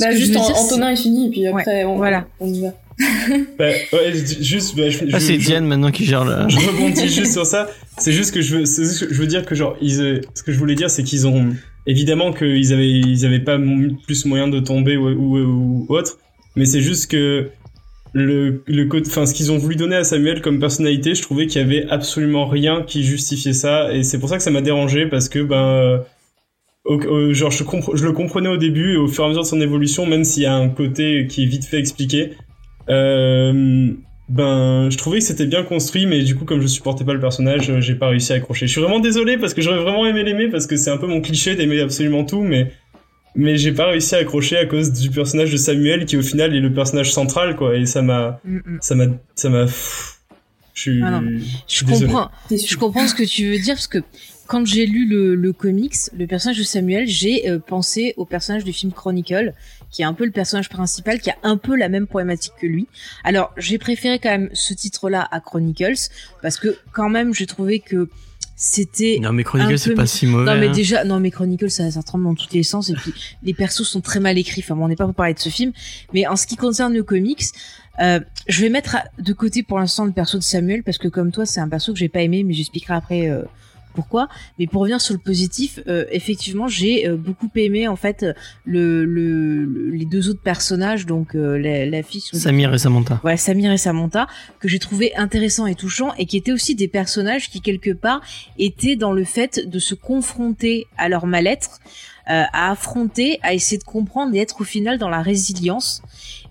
[0.00, 2.26] Bah, que je juste en, dire, Antonin est fini, et puis après, on, voilà.
[2.40, 2.68] on y va.
[3.58, 6.48] bah, ouais, ju- juste, bah, je, Ah, c'est Diane maintenant qui gère le.
[6.48, 7.68] je rebondis juste sur ça.
[7.98, 10.20] C'est juste que je veux, c'est juste que je veux dire que genre, ils, euh,
[10.34, 11.50] ce que je voulais dire, c'est qu'ils ont,
[11.86, 13.56] évidemment qu'ils avaient, ils avaient pas
[14.06, 16.18] plus moyen de tomber ou, ou, ou autre,
[16.56, 17.50] mais c'est juste que
[18.14, 21.60] le, le enfin, ce qu'ils ont voulu donner à Samuel comme personnalité, je trouvais qu'il
[21.60, 25.06] y avait absolument rien qui justifiait ça, et c'est pour ça que ça m'a dérangé
[25.06, 25.98] parce que ben, euh,
[26.88, 27.62] au- au- genre, je,
[28.04, 30.42] le comprenais au début et au fur et à mesure de son évolution, même s'il
[30.42, 32.32] y a un côté qui est vite fait expliqué,
[32.88, 33.92] euh,
[34.28, 37.20] ben, je trouvais que c'était bien construit, mais du coup, comme je supportais pas le
[37.20, 38.66] personnage, euh, j'ai pas réussi à accrocher.
[38.66, 41.06] Je suis vraiment désolé parce que j'aurais vraiment aimé l'aimer parce que c'est un peu
[41.06, 42.72] mon cliché d'aimer absolument tout, mais
[43.34, 46.54] mais j'ai pas réussi à accrocher à cause du personnage de Samuel qui au final
[46.56, 47.76] est le personnage central, quoi.
[47.76, 48.78] Et ça m'a, Mm, mm.
[48.80, 49.04] ça m'a,
[49.34, 49.66] ça m'a.
[50.74, 50.92] Je.
[51.04, 51.20] Ah
[51.66, 53.98] je comprends, je comprends ce que tu veux dire parce que
[54.48, 58.64] quand j'ai lu le, le comics, le personnage de Samuel, j'ai euh, pensé au personnage
[58.64, 59.52] du film Chronicle,
[59.90, 62.66] qui est un peu le personnage principal, qui a un peu la même problématique que
[62.66, 62.88] lui.
[63.24, 66.08] Alors, j'ai préféré quand même ce titre-là à Chronicles
[66.40, 68.08] parce que quand même, j'ai trouvé que
[68.56, 70.44] c'était Non, mais un Chronicle, c'est pas si mauvais.
[70.46, 70.72] non mais hein.
[70.72, 73.14] déjà non mais Chronicle ça, ça tremble dans tous les sens et puis
[73.44, 75.48] les persos sont très mal écrits enfin bon, on n'est pas pour parler de ce
[75.48, 75.70] film
[76.12, 77.44] mais en ce qui concerne le comics
[78.00, 78.18] euh,
[78.48, 81.46] je vais mettre de côté pour l'instant le perso de Samuel parce que comme toi
[81.46, 83.44] c'est un perso que j'ai pas aimé mais j'expliquerai après euh,
[83.98, 84.24] pourquoi
[84.58, 88.18] mais pour revenir sur le positif euh, effectivement j'ai euh, beaucoup aimé en fait
[88.64, 93.18] le, le, le- les deux autres personnages donc euh, la, la fille Samir et Samantha.
[93.22, 94.26] voilà, Samir et Samantha,
[94.60, 98.20] que j'ai trouvé intéressant et touchant, et qui étaient aussi des personnages qui, quelque part,
[98.58, 101.70] étaient dans le fait de se confronter à leur mal-être,
[102.30, 106.02] euh, à affronter, à essayer de comprendre et être au final dans la résilience.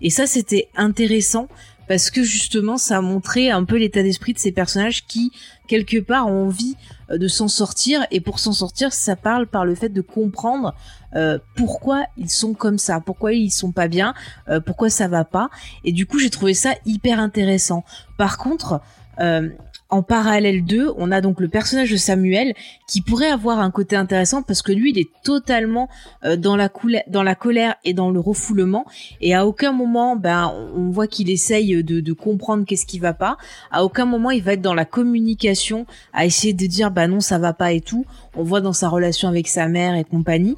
[0.02, 1.46] Et ça, c'était intéressant,
[1.88, 5.30] parce que justement, ça a montré un peu l'état d'esprit de ces personnages qui,
[5.68, 6.76] quelque part, ont envie
[7.16, 10.74] de s'en sortir, et pour s'en sortir, ça parle par le fait de comprendre
[11.16, 14.14] euh, pourquoi ils sont comme ça, pourquoi ils sont pas bien,
[14.48, 15.48] euh, pourquoi ça va pas.
[15.84, 17.84] Et du coup, j'ai trouvé ça hyper intéressant.
[18.18, 18.80] Par contre,
[19.20, 19.48] euh,
[19.90, 22.54] en parallèle d'eux, on a donc le personnage de Samuel
[22.86, 25.88] qui pourrait avoir un côté intéressant parce que lui, il est totalement
[26.24, 28.84] euh, dans la colère et dans le refoulement.
[29.20, 33.14] Et à aucun moment, ben, on voit qu'il essaye de, de comprendre qu'est-ce qui va
[33.14, 33.38] pas.
[33.70, 37.20] À aucun moment, il va être dans la communication, à essayer de dire, bah non,
[37.20, 38.04] ça va pas et tout.
[38.36, 40.56] On voit dans sa relation avec sa mère et compagnie.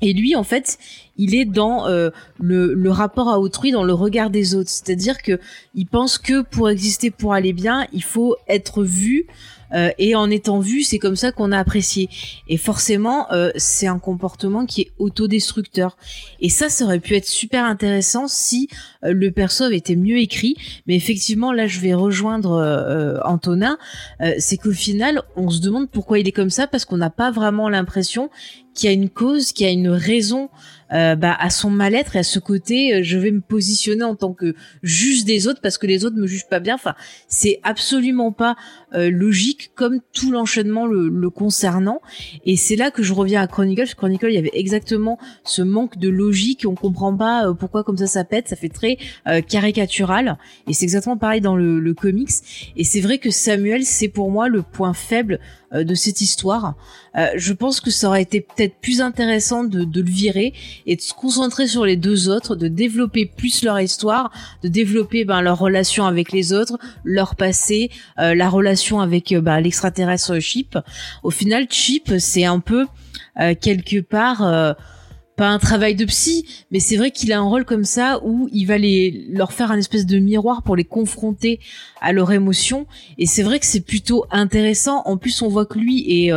[0.00, 0.78] Et lui, en fait,
[1.16, 2.10] il est dans euh,
[2.40, 4.70] le, le, rapport à autrui, dans le regard des autres.
[4.70, 5.38] C'est-à-dire que
[5.74, 9.26] il pense que pour exister, pour aller bien, il faut être vu.
[9.72, 12.08] Euh, et en étant vu, c'est comme ça qu'on a apprécié.
[12.48, 15.96] Et forcément, euh, c'est un comportement qui est autodestructeur.
[16.40, 18.68] Et ça, ça aurait pu être super intéressant si
[19.02, 20.56] le perso avait été mieux écrit.
[20.86, 23.76] Mais effectivement, là, je vais rejoindre Antonin.
[24.38, 27.32] c'est qu'au final, on se demande pourquoi il est comme ça parce qu'on n'a pas
[27.32, 28.30] vraiment l'impression
[28.74, 30.50] qu'il y a une cause, qu'il y a une raison
[30.92, 34.14] euh, bah, à son mal-être et à ce côté, euh, je vais me positionner en
[34.14, 36.74] tant que juge des autres parce que les autres me jugent pas bien.
[36.74, 36.94] Enfin,
[37.26, 38.54] c'est absolument pas
[38.94, 42.00] euh, logique comme tout l'enchaînement le, concernant.
[42.44, 43.82] Et c'est là que je reviens à Chronicle.
[43.96, 46.64] Chronicle, il y avait exactement ce manque de logique.
[46.68, 48.48] On comprend pas pourquoi comme ça ça pète.
[48.48, 48.98] Ça fait très
[49.48, 50.36] caricatural.
[50.68, 52.30] Et c'est exactement pareil dans le, le comics.
[52.76, 55.40] Et c'est vrai que Samuel, c'est pour moi le point faible
[55.72, 56.74] de cette histoire.
[57.36, 60.52] je pense que ça aurait été peut-être plus intéressant de, de le virer
[60.86, 64.30] et de se concentrer sur les deux autres, de développer plus leur histoire,
[64.62, 69.40] de développer ben, leur relation avec les autres, leur passé, euh, la relation avec euh,
[69.40, 70.78] ben, l'extraterrestre Chip.
[71.22, 72.86] Au final, Chip, c'est un peu
[73.40, 74.76] euh, quelque part
[75.36, 78.48] pas un travail de psy, mais c'est vrai qu'il a un rôle comme ça où
[78.52, 81.60] il va les leur faire un espèce de miroir pour les confronter
[82.00, 82.86] à leurs émotions.
[83.18, 85.02] Et c'est vrai que c'est plutôt intéressant.
[85.06, 86.32] En plus, on voit que lui est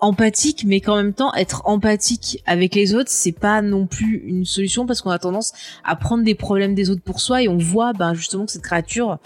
[0.00, 4.44] empathique mais qu'en même temps être empathique avec les autres c'est pas non plus une
[4.44, 5.52] solution parce qu'on a tendance
[5.84, 8.62] à prendre des problèmes des autres pour soi et on voit ben justement que cette
[8.62, 9.18] créature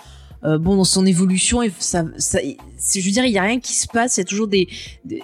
[0.44, 3.60] euh, bon dans son évolution et ça, ça je veux dire il y a rien
[3.60, 4.68] qui se passe il y a toujours des,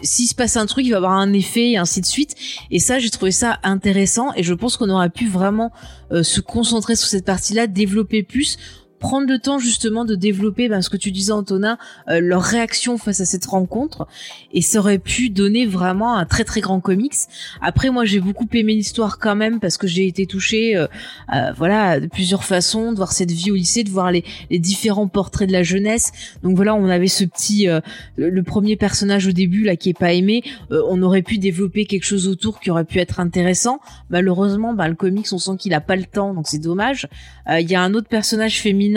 [0.03, 2.35] s'il se passe un truc il va avoir un effet et ainsi de suite.
[2.71, 5.73] Et ça j'ai trouvé ça intéressant et je pense qu'on aurait pu vraiment
[6.13, 8.59] euh, se concentrer sur cette partie là développer plus
[8.99, 12.99] prendre le temps justement de développer ben, ce que tu disais Antonin, euh, leur réaction
[12.99, 14.07] face à cette rencontre
[14.53, 17.15] et ça aurait pu donner vraiment un très très grand comics.
[17.61, 20.87] Après moi j'ai beaucoup aimé l'histoire quand même parce que j'ai été touchée euh,
[21.35, 24.59] euh, voilà de plusieurs façons de voir cette vie au lycée, de voir les, les
[24.59, 26.13] différents portraits de la jeunesse.
[26.43, 27.69] Donc voilà on avait ce petit
[28.17, 32.05] le premier personnage au début là qui est pas aimé, on aurait pu développer quelque
[32.05, 33.81] chose autour qui aurait pu être intéressant.
[34.11, 37.09] Malheureusement ben, le comics on sent qu'il a pas le temps donc c'est dommage.
[37.51, 38.88] Il y a un autre personnage féminin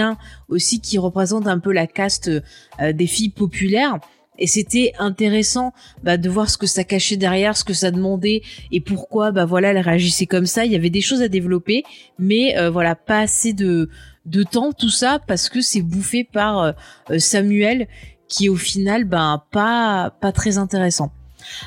[0.48, 4.00] aussi qui représente un peu la caste euh, des filles populaires
[4.38, 5.74] et c'était intéressant
[6.04, 8.42] bah, de voir ce que ça cachait derrière, ce que ça demandait
[8.72, 10.66] et pourquoi bah voilà elle réagissait comme ça.
[10.66, 11.84] Il y avait des choses à développer,
[12.18, 13.90] mais euh, voilà pas assez de
[14.26, 17.88] de temps tout ça parce que c'est bouffé par euh, Samuel
[18.28, 21.12] qui au final ben pas pas très intéressant.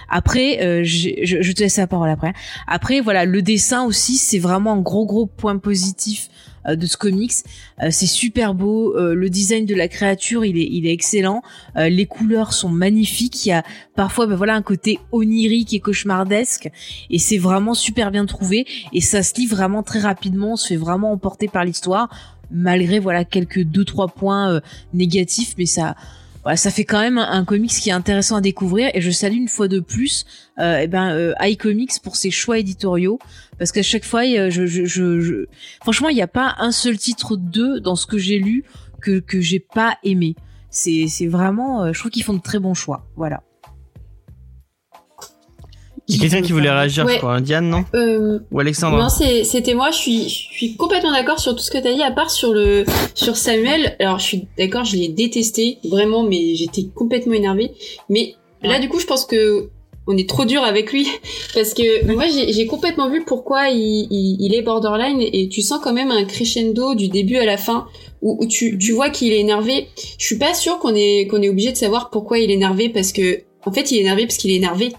[0.08, 2.32] Après, je, je, te laisse la parole après.
[2.68, 6.96] Après, voilà, le dessin aussi, c'est vraiment un gros gros point positif euh, de ce
[6.96, 7.32] comics.
[7.82, 11.42] Euh, c'est super beau, euh, le design de la créature il est il est excellent,
[11.76, 13.62] les couleurs sont magnifiques, il y a
[13.94, 16.70] parfois ben voilà un côté onirique et cauchemardesque.
[17.10, 18.66] Et c'est vraiment super bien trouvé.
[18.92, 22.08] Et ça se lit vraiment très rapidement, on se fait vraiment emporter par l'histoire
[22.50, 24.60] malgré voilà quelques deux trois points
[24.92, 25.54] négatifs.
[25.58, 25.94] Mais ça
[26.44, 29.36] voilà, ça fait quand même un, comics qui est intéressant à découvrir et je salue
[29.36, 30.26] une fois de plus
[30.58, 33.18] euh, eh ben euh, iComics pour ses choix éditoriaux
[33.58, 34.22] parce qu'à chaque fois
[35.80, 38.64] franchement il n'y a pas un seul titre d'eux dans ce que j'ai lu
[39.00, 40.36] que que j'ai pas aimé.
[40.68, 43.06] C'est c'est vraiment euh, je trouve qu'ils font de très bons choix.
[43.16, 43.42] Voilà
[46.06, 47.40] il y a quelqu'un qui voulait réagir, je crois.
[47.40, 49.90] Diane, non euh, Ou Alexandre Non, c'était moi.
[49.90, 52.30] Je suis, je suis complètement d'accord sur tout ce que tu as dit, à part
[52.30, 53.96] sur le sur Samuel.
[54.00, 57.72] Alors, je suis d'accord, je l'ai détesté, vraiment, mais j'étais complètement énervée.
[58.10, 59.70] Mais là, du coup, je pense que
[60.06, 61.08] on est trop dur avec lui
[61.54, 65.94] parce que moi j'ai complètement vu pourquoi il, il, est borderline et tu sens quand
[65.94, 67.86] même un crescendo du début à la fin
[68.20, 69.88] où, où tu, tu vois qu'il est énervé.
[70.18, 72.90] Je suis pas sûre qu'on est qu'on est obligé de savoir pourquoi il est énervé
[72.90, 74.92] parce que en fait il est énervé parce qu'il est énervé.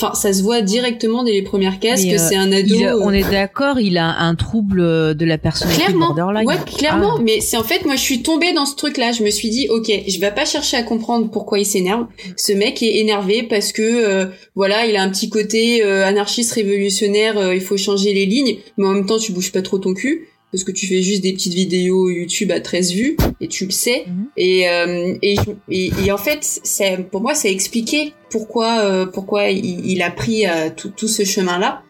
[0.00, 2.74] Enfin, ça se voit directement dès les premières cases que c'est un ado.
[3.02, 4.80] on est d'accord, il a un trouble
[5.14, 6.46] de la personnalité clairement, borderline.
[6.46, 7.16] Ouais, clairement.
[7.18, 7.22] Ah.
[7.22, 9.12] Mais c'est en fait, moi, je suis tombée dans ce truc-là.
[9.12, 12.06] Je me suis dit, ok, je vais pas chercher à comprendre pourquoi il s'énerve.
[12.36, 16.52] Ce mec est énervé parce que, euh, voilà, il a un petit côté euh, anarchiste
[16.52, 17.38] révolutionnaire.
[17.38, 19.94] Euh, il faut changer les lignes, mais en même temps, tu bouges pas trop ton
[19.94, 23.64] cul parce que tu fais juste des petites vidéos YouTube à 13 vues et tu
[23.64, 24.04] le sais.
[24.06, 24.26] Mhm.
[24.36, 25.36] et, euh, et,
[25.70, 30.70] et, en fait c'est pour moi ça expliqué pourquoi euh, pourquoi il, a pris euh,
[30.74, 31.82] tout, tout, ce chemin là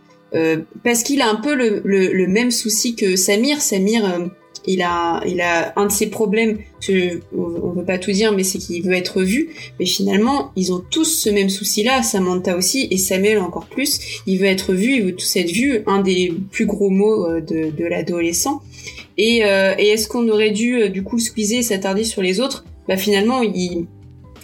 [0.84, 3.60] parce qu'il a un peu le, le, le, même souci que Samir.
[3.60, 4.30] Samir
[4.66, 6.58] il a, il a un de ses problèmes.
[6.80, 9.50] Je, on veut pas tout dire, mais c'est qu'il veut être vu.
[9.78, 12.02] Mais finalement, ils ont tous ce même souci-là.
[12.02, 14.00] Samantha aussi et Samuel encore plus.
[14.26, 15.82] Il veut être vu, il veut tous être vu.
[15.86, 18.62] Un des plus gros mots euh, de, de l'adolescent.
[19.16, 22.64] Et, euh, et est-ce qu'on aurait dû euh, du coup squeezer, s'attarder sur les autres?
[22.88, 23.86] Bah finalement, il,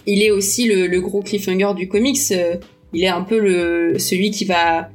[0.05, 2.19] il est aussi le, le gros cliffhanger du comics.
[2.93, 4.89] il est un peu le celui qui va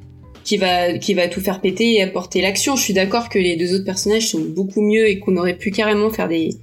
[0.45, 2.77] qui va qui va tout faire péter et apporter l'action.
[2.77, 5.71] Je suis d'accord que les deux autres personnages sont beaucoup mieux et qu'on aurait pu
[5.71, 6.57] carrément faire des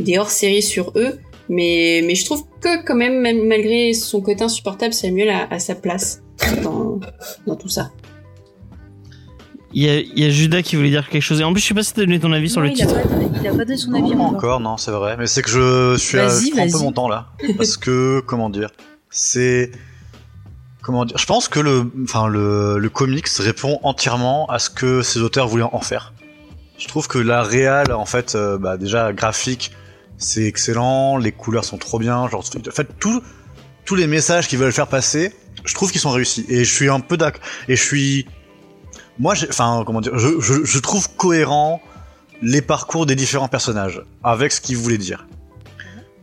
[0.00, 4.42] des hors-séries sur eux, mais mais je trouve que quand même, même malgré son côté
[4.44, 6.22] insupportable, Samuel a, a sa place
[6.62, 7.00] dans
[7.46, 7.90] dans tout ça.
[9.76, 11.40] Il y, a, il y a Judas qui voulait dire quelque chose.
[11.40, 12.86] Et en plus, je sais pas si t'as donné ton avis sur le il a
[12.86, 12.94] titre.
[12.94, 13.00] pas
[13.40, 14.34] il a pas donné son avis Non, encore.
[14.36, 15.16] encore, non, c'est vrai.
[15.18, 17.30] Mais c'est que je suis à, je prends un peu mon temps là.
[17.56, 18.70] Parce que, comment dire,
[19.10, 19.72] c'est.
[20.84, 25.00] Comment dire Je pense que le, enfin, le, le comics répond entièrement à ce que
[25.00, 26.12] ces auteurs voulaient en faire.
[26.76, 29.72] Je trouve que la réal, en fait, euh, bah, déjà graphique,
[30.18, 32.28] c'est excellent, les couleurs sont trop bien.
[32.28, 33.22] Genre, en fait, tout,
[33.86, 35.32] tous les messages qu'ils veulent faire passer,
[35.64, 36.44] je trouve qu'ils sont réussis.
[36.50, 37.40] Et je suis un peu d'accord.
[37.66, 38.26] Et je suis.
[39.18, 41.80] Moi, enfin, comment dire je, je, je trouve cohérent
[42.42, 45.26] les parcours des différents personnages avec ce qu'ils voulaient dire.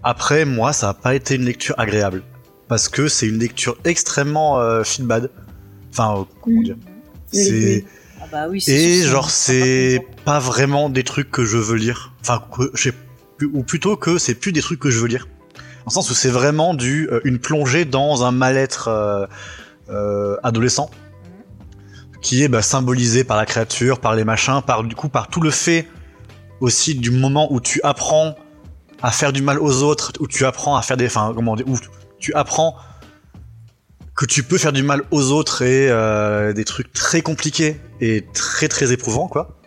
[0.03, 2.21] Après, moi, ça n'a pas été une lecture agréable
[2.71, 5.29] parce que c'est une lecture extrêmement euh, feel bad.
[5.91, 6.63] Enfin, euh, comment Mm.
[6.63, 6.75] dire
[7.33, 7.85] C'est.
[8.21, 12.13] Ah bah oui, c'est et genre c'est pas vraiment des trucs que je veux lire.
[12.21, 15.27] Enfin, que ou plutôt que c'est plus des trucs que je veux lire.
[15.85, 19.25] En sens où c'est vraiment du euh, une plongée dans un mal-être euh,
[19.89, 20.89] euh, adolescent
[22.21, 25.41] qui est bah, symbolisé par la créature, par les machins, par du coup par tout
[25.41, 25.89] le fait
[26.61, 28.37] aussi du moment où tu apprends
[29.01, 31.67] à faire du mal aux autres, où tu apprends à faire des, enfin comment dire,
[31.67, 31.75] où
[32.21, 32.77] tu apprends
[34.15, 38.23] que tu peux faire du mal aux autres et euh, des trucs très compliqués et
[38.33, 39.57] très très éprouvants quoi.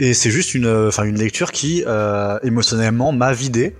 [0.00, 3.76] Et c'est juste une, euh, enfin une lecture qui euh, émotionnellement m'a vidé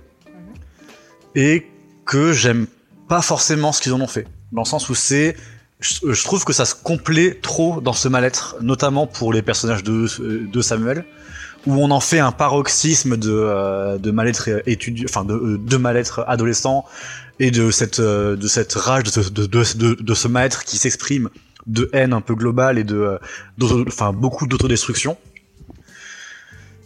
[1.35, 1.67] et
[2.05, 2.67] que j'aime
[3.07, 4.25] pas forcément ce qu'ils en ont fait.
[4.51, 5.35] Dans le sens où c'est,
[5.79, 9.83] je, je trouve que ça se complaît trop dans ce mal-être, notamment pour les personnages
[9.83, 10.07] de,
[10.45, 11.05] de Samuel,
[11.67, 15.77] où on en fait un paroxysme de, euh, de mal-être étudiant, enfin de, euh, de
[15.77, 16.85] mal-être adolescent
[17.39, 20.77] et de cette, euh, de cette rage de, ce- de, de, de, ce mal-être qui
[20.77, 21.29] s'exprime
[21.67, 22.95] de haine un peu globale et de,
[23.61, 25.17] euh, enfin beaucoup d'autodestruction.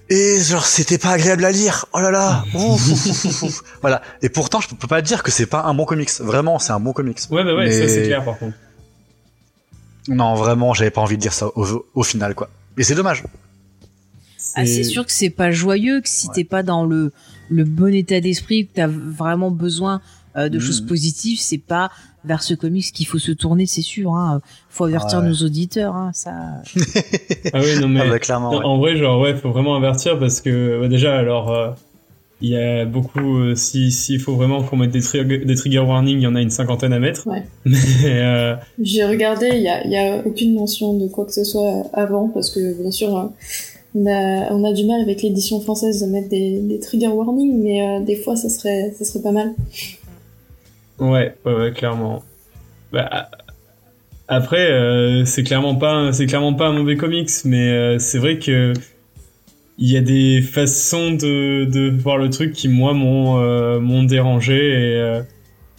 [0.09, 1.85] Et genre c'était pas agréable à lire.
[1.93, 2.43] Oh là là.
[2.53, 3.61] Ouf, ouf, ouf, ouf, ouf.
[3.81, 4.01] Voilà.
[4.21, 6.09] Et pourtant je peux pas dire que c'est pas un bon comics.
[6.19, 7.19] Vraiment, c'est un bon comics.
[7.31, 8.55] Ouais, bah ouais, Mais- ça c'est clair par contre.
[10.09, 12.49] Non, vraiment, j'avais pas envie de dire ça au, au final quoi.
[12.77, 13.23] Et c'est dommage.
[14.55, 16.33] Ah, c'est sûr que c'est pas joyeux, que si Ouais.
[16.35, 17.11] t'es pas dans le,
[17.49, 20.01] le bon état d'esprit, que t'as vraiment besoin
[20.35, 20.63] euh, de Mhm.
[20.63, 21.91] choses positives, c'est pas
[22.25, 24.13] vers ce comics qu'il faut se tourner, c'est sûr.
[24.15, 24.41] Hein.
[24.69, 25.27] Faut avertir Ouais.
[25.27, 26.31] nos auditeurs, hein, ça.
[27.53, 27.99] Ah oui, non mais.
[28.01, 28.51] Ah bah, clairement.
[28.51, 28.65] Non, ouais.
[28.65, 31.69] En vrai, genre, ouais, faut vraiment avertir parce que bah, déjà, alors, euh,
[32.41, 33.37] il y a beaucoup.
[33.39, 36.35] euh, si s'il faut vraiment qu'on mette des, tri- des trigger warnings, il y en
[36.35, 37.27] a une cinquantaine à mettre.
[37.27, 37.43] Ouais.
[37.65, 41.31] Mais euh, J'ai regardé, il y a, il y a aucune mention de quoi que
[41.33, 43.25] ce soit avant parce que bien sûr euh,
[43.95, 48.15] on a du mal avec l'édition française à mettre des, trigger warnings, mais euh, des
[48.15, 48.91] fois ça serait
[49.21, 49.53] pas mal.
[50.99, 52.23] ouais, ouais, ouais, clairement.
[52.91, 53.29] Bah,
[54.27, 58.73] après, euh, c'est clairement pas, clairement pas un mauvais comics, mais euh, c'est vrai que
[59.79, 65.23] il y a des façons de, de voir le truc qui moi m'ont m'ont dérangé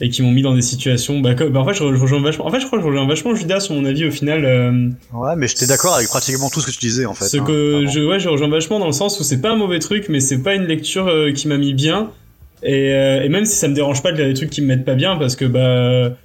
[0.01, 1.21] et qui m'ont mis dans des situations.
[1.21, 2.47] Bah, comme- bah, en fait, je, re- je rejoins vachement.
[2.47, 4.45] En fait, je crois que je rejoins vachement Judas sur mon avis au final.
[4.45, 7.27] euh, Ouais, mais j'étais d'accord avec pratiquement tout ce que tu disais en fait.
[7.27, 9.57] Ce hein, que je, ouais, je rejoins vachement dans le sens où c'est pas un
[9.57, 12.11] mauvais truc, mais c'est pas une lecture euh, qui m'a mis bien.
[12.63, 14.67] Et, euh, et même si ça me dérange pas de lire des trucs qui me
[14.69, 16.17] mettent pas bien, parce que bah,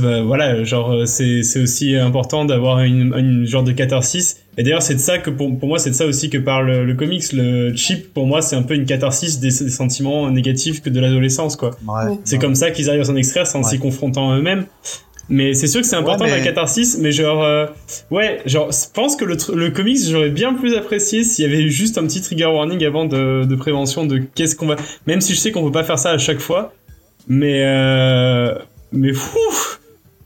[0.00, 4.38] bah, voilà, genre euh, c'est c'est aussi important d'avoir une, une genre de catharsis.
[4.56, 6.82] Et d'ailleurs, c'est de ça que pour, pour moi, c'est de ça aussi que parle
[6.82, 7.32] le comics.
[7.32, 10.98] Le chip, pour moi, c'est un peu une catharsis des, des sentiments négatifs que de
[10.98, 11.70] l'adolescence, quoi.
[11.86, 12.10] Ouais.
[12.10, 12.16] Ouais.
[12.24, 13.70] C'est comme ça qu'ils arrivent à s'en extraire sans Ouais.
[13.70, 14.66] s'y confrontant eux-mêmes.
[15.30, 17.66] Mais c'est sûr que c'est important Ouais, mais- la catharsis, mais genre, euh,
[18.10, 21.48] ouais, genre, je pense que le, tr- le comics, j'aurais bien plus apprécié s'il y
[21.48, 24.76] avait eu juste un petit trigger warning avant de, de prévention de qu'est-ce qu'on va,
[25.06, 26.72] même si je sais qu'on peut pas faire ça à chaque fois,
[27.28, 28.54] mais, euh,
[28.92, 29.38] mais fou,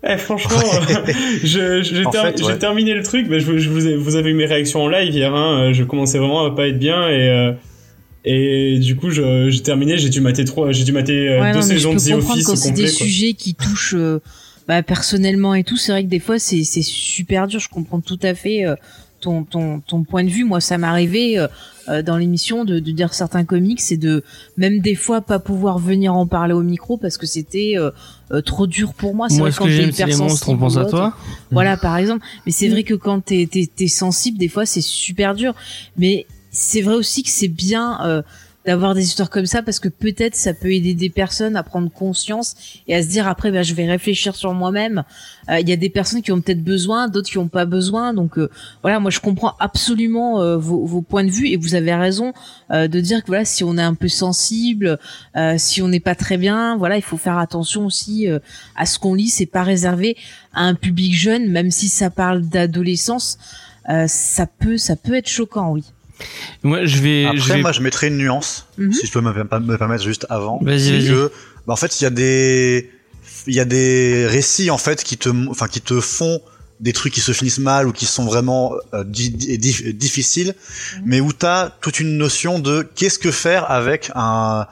[0.04, 0.58] eh, franchement,
[1.42, 2.34] j'ai ter- ouais.
[2.36, 4.82] j'ai terminé le truc, bah, je, vous- je vous ai, vous avez eu mes réactions
[4.82, 7.52] en live hier, hein, euh, je commençais vraiment à pas être bien et, euh,
[8.24, 11.52] et du coup, je- j'ai terminé, j'ai dû mater trois, j'ai dû mater euh, Ouais,
[11.52, 12.90] deux non, saisons de The Office quand c'est des quoi.
[12.92, 14.20] sujets qui touchent euh,
[14.68, 15.76] bah, personnellement et tout.
[15.76, 17.58] C'est vrai que des fois c'est c'est super dur.
[17.60, 18.76] Je comprends tout à fait euh,
[19.22, 20.44] ton ton ton point de vue.
[20.44, 21.46] Moi, ça m'est arrivé euh,
[21.88, 24.22] euh, dans l'émission de, de dire certains comics et de
[24.56, 27.90] même des fois pas pouvoir venir en parler au micro parce que c'était euh,
[28.32, 29.28] euh, trop dur pour moi.
[29.28, 30.84] C'est Moi, vrai ce quand que j'aime, c'est les monstres, on hypersensible pense ou à
[30.90, 31.16] toi.
[31.50, 32.24] Voilà, par exemple.
[32.44, 32.72] Mais c'est Mm.
[32.72, 35.54] vrai que quand t'es t'es t'es sensible, des fois c'est super dur.
[35.96, 38.22] Mais c'est vrai aussi que c'est bien euh,
[38.64, 41.90] d'avoir des histoires comme ça parce que peut-être ça peut aider des personnes à prendre
[41.90, 42.54] conscience
[42.86, 45.04] et à se dire après bah, je vais réfléchir sur moi-même.
[45.50, 48.14] Euh, Il y a des personnes qui ont peut-être besoin, d'autres qui n'ont pas besoin.
[48.14, 48.50] Donc euh,
[48.82, 52.32] voilà, moi je comprends absolument euh, vos, vos, points de vue et vous avez raison
[52.70, 54.98] euh, de dire que voilà si on est un peu sensible,
[55.36, 58.28] euh, si on n'est pas très bien, voilà il faut faire attention aussi
[58.76, 59.28] à ce qu'on lit.
[59.28, 60.16] C'est pas réservé
[60.54, 63.38] à un public jeune, même si ça parle d'adolescence.
[64.06, 65.84] ça peut ça peut être choquant, oui.
[66.62, 67.24] Moi, je vais.
[67.26, 67.60] Après, je vais...
[67.62, 68.92] moi, je mettrais une nuance, Mm -hmm.
[68.98, 69.32] si je peux me,
[69.72, 70.56] me permettre juste avant.
[70.62, 71.30] Vas-y, que,
[71.66, 72.90] bah, en fait, il y a des,
[73.46, 76.40] il y a des récits en fait qui te, enfin, qui te font
[76.80, 79.72] des trucs qui se finissent mal ou qui sont vraiment euh, di di
[80.04, 81.00] difficiles, Mhm.
[81.00, 81.02] mmh.
[81.10, 84.66] mais où t'as toute une notion de qu'est-ce que faire avec un,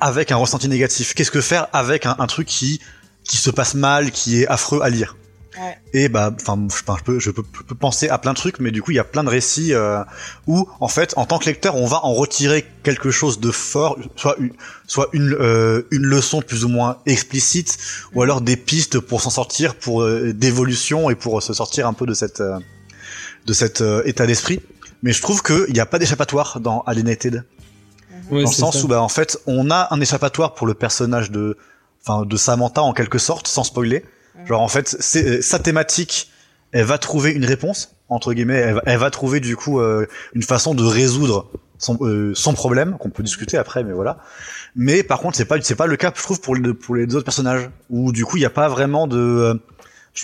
[0.00, 2.80] avec un ressenti négatif, qu'est-ce que faire avec un, un truc qui,
[3.28, 5.16] qui se passe mal, qui est affreux à lire?
[5.60, 5.78] Ouais.
[5.92, 8.70] Et bah, enfin, je, peux, je peux, je peux penser à plein de trucs, mais
[8.70, 10.02] du coup, il y a plein de récits euh,
[10.46, 13.98] où, en fait, en tant que lecteur, on va en retirer quelque chose de fort,
[14.16, 14.52] soit une,
[14.86, 17.78] soit une, euh, une leçon plus ou moins explicite,
[18.14, 21.92] ou alors des pistes pour s'en sortir, pour euh, d'évolution et pour se sortir un
[21.92, 22.58] peu de cette, euh,
[23.46, 24.60] de cet euh, état d'esprit.
[25.02, 27.44] Mais je trouve qu'il n'y a pas d'échappatoire dans Alienated.
[28.30, 28.84] Ouais, dans le sens ça.
[28.84, 31.56] où, bah, en fait, on a un échappatoire pour le personnage de,
[32.02, 34.04] enfin, de Samantha en quelque sorte, sans spoiler.
[34.46, 36.30] Genre en fait, c'est sa thématique,
[36.72, 40.06] elle va trouver une réponse entre guillemets, elle va, elle va trouver du coup euh,
[40.34, 44.18] une façon de résoudre son, euh, son problème qu'on peut discuter après, mais voilà.
[44.74, 47.14] Mais par contre, c'est pas c'est pas le cas, je trouve pour les, pour les
[47.14, 49.60] autres personnages où du coup il n'y a pas vraiment de.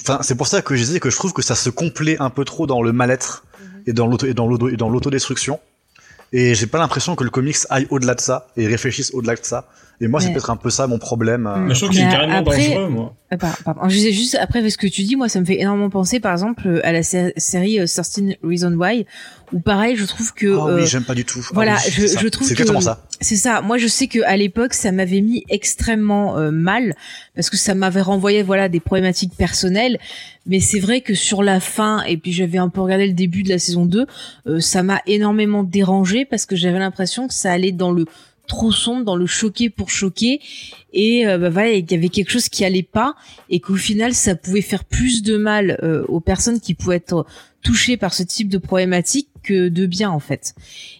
[0.00, 2.30] Enfin, c'est pour ça que je disais que je trouve que ça se complaît un
[2.30, 3.44] peu trop dans le mal-être
[3.86, 5.60] et dans l'auto et dans l'auto et dans l'autodestruction.
[6.32, 9.44] Et j'ai pas l'impression que le comics aille au-delà de ça et réfléchisse au-delà de
[9.44, 9.68] ça.
[10.00, 11.46] Et moi, c'est peut-être un peu ça mon problème.
[11.46, 11.58] euh.
[11.58, 12.68] Mais je trouve qu'il est carrément après...
[12.68, 13.14] dangereux, moi.
[13.38, 13.80] Pardon, pardon.
[13.88, 16.32] Je disais juste, après, ce que tu dis, moi, ça me fait énormément penser, par
[16.32, 19.06] exemple, à la sé série euh, 13 Reasons Why,
[19.52, 20.46] où pareil, je trouve que...
[20.46, 21.40] Ah oui, euh, j'aime pas du tout.
[21.52, 23.04] Voilà, ah oui, je, je, trouve C'est exactement ça.
[23.20, 23.60] C'est ça.
[23.60, 26.94] Moi, je sais que à l'époque, ça m'avait mis extrêmement euh, mal,
[27.34, 29.98] parce que ça m'avait renvoyé, voilà, des problématiques personnelles.
[30.46, 33.42] Mais c'est vrai que sur la fin, et puis j'avais un peu regardé le début
[33.42, 34.06] de la saison 2,
[34.46, 38.04] euh, ça m'a énormément dérangé, parce que j'avais l'impression que ça allait dans le
[38.46, 40.40] trop sombre dans le choquer pour choquer.
[40.92, 43.14] Et euh, bah voilà il y avait quelque chose qui allait pas
[43.50, 47.26] et qu'au final ça pouvait faire plus de mal euh, aux personnes qui pouvaient être
[47.62, 50.54] touchées par ce type de problématique que de bien en fait.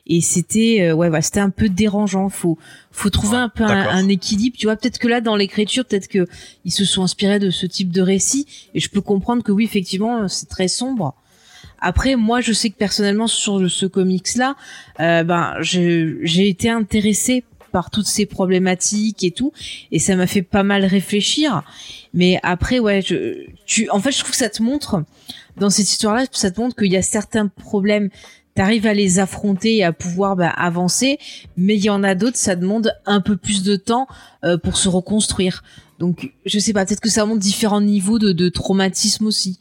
[0.06, 2.28] Et c'était euh, ouais, ouais c'était un peu dérangeant.
[2.28, 2.58] Faut
[2.90, 4.76] faut trouver ouais, un peu un, un, équilibre tu vois.
[4.76, 6.26] Peut-être que là dans l'écriture peut-être que
[6.64, 8.46] ils se sont inspirés de ce type de récit.
[8.74, 11.14] Et je peux comprendre que oui effectivement c'est très sombre
[11.84, 14.56] après, moi, je sais que personnellement sur ce comics-là,
[15.00, 19.52] euh, ben, j'ai été intéressée par toutes ces problématiques et tout,
[19.92, 21.62] et ça m'a fait pas mal réfléchir.
[22.14, 25.02] Mais après, ouais, je, tu, en fait, je trouve que ça te montre
[25.58, 28.08] dans cette histoire-là, ça te montre qu'il y a certains problèmes.
[28.54, 31.18] T'arrives à les affronter et à pouvoir bah, avancer,
[31.58, 34.06] mais il y en a d'autres, ça demande un peu plus de temps
[34.44, 35.62] euh, pour se reconstruire.
[35.98, 39.58] Donc, je sais pas, peut-être que ça montre différents niveaux de, de traumatisme aussi.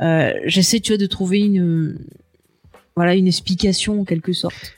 [0.00, 1.98] Euh, j'essaie tu vois de trouver une
[2.96, 4.74] voilà une explication en quelque sorte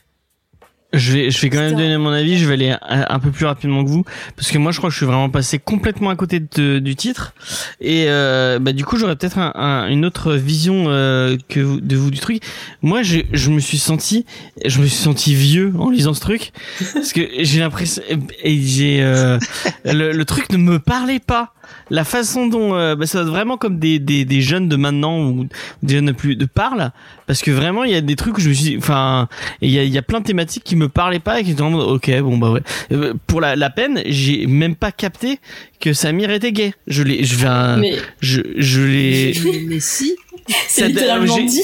[0.93, 2.39] je vais, je vais quand même donner mon avis.
[2.39, 2.79] Je vais aller un,
[3.09, 4.05] un, peu plus rapidement que vous
[4.37, 6.97] parce que moi, je crois que je suis vraiment passé complètement à côté de, du
[6.97, 7.35] titre
[7.81, 11.81] et euh, bah du coup, j'aurais peut-être un, un, une autre vision euh, que vous,
[11.81, 12.43] de vous du truc.
[12.83, 14.25] Moi, je, je me suis senti,
[14.65, 16.53] je me suis senti vieux en lisant ce truc
[16.95, 18.03] parce que j'ai l'impression
[18.43, 19.39] et j'ai euh,
[19.85, 21.53] le, le truc ne me parlait pas
[21.91, 24.77] la façon dont euh, bah, ça va être vraiment comme des, des, des jeunes de
[24.77, 25.47] maintenant ou
[25.83, 26.93] des jeunes de plus de parlent
[27.27, 29.29] parce que vraiment il y a des trucs où je me suis enfin
[29.61, 31.63] il y a, y a plein de thématiques qui me parlaient pas et qui étaient
[31.63, 32.63] en mode ok bon bah ouais.
[32.93, 35.41] Euh, pour la, la peine j'ai même pas capté
[35.81, 36.73] que Samir était gay.
[36.87, 37.97] Je l'ai je vais Mais...
[38.21, 39.35] je je l'ai
[39.69, 40.17] mais si
[40.69, 41.63] c'est littéralement dit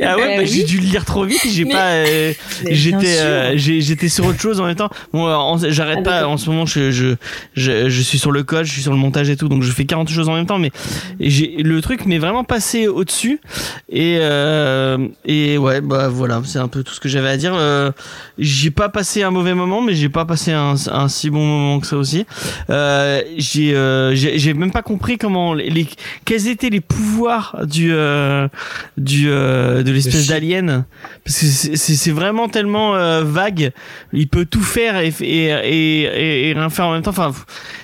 [0.00, 0.46] ah ouais, bah, oui.
[0.48, 2.32] j'ai dû le lire trop vite, j'ai Mais- pas, euh,
[2.70, 4.90] j'étais, euh, j'étais sur autre chose en même temps.
[5.12, 6.26] Bon, euh, j'arrête Ah, pas.
[6.26, 7.14] En ce moment, je, je,
[7.54, 9.70] je, je suis sur le code, je suis sur le montage et tout, donc je
[9.70, 10.58] fais 40 choses en même temps.
[10.58, 10.72] Mais
[11.20, 13.40] j'ai le truc m'est vraiment passé au dessus.
[13.88, 17.54] Et euh, et ouais, bah voilà, c'est un peu tout ce que j'avais à dire.
[17.54, 17.92] Euh,
[18.36, 21.78] j'ai pas passé un mauvais moment, mais j'ai pas passé un, un si bon moment
[21.78, 22.26] que ça aussi.
[22.68, 25.86] Euh, j'ai, euh, j'ai j'ai même pas compris comment les, les-
[26.24, 28.48] quels étaient les pouvoirs du euh,
[28.96, 30.84] du euh, de l'espèce d'alien
[31.24, 31.46] parce que
[31.76, 33.70] c'est- vraiment tellement euh, vague
[34.12, 37.32] il peut tout faire et et et, et, et rien faire en même temps enfin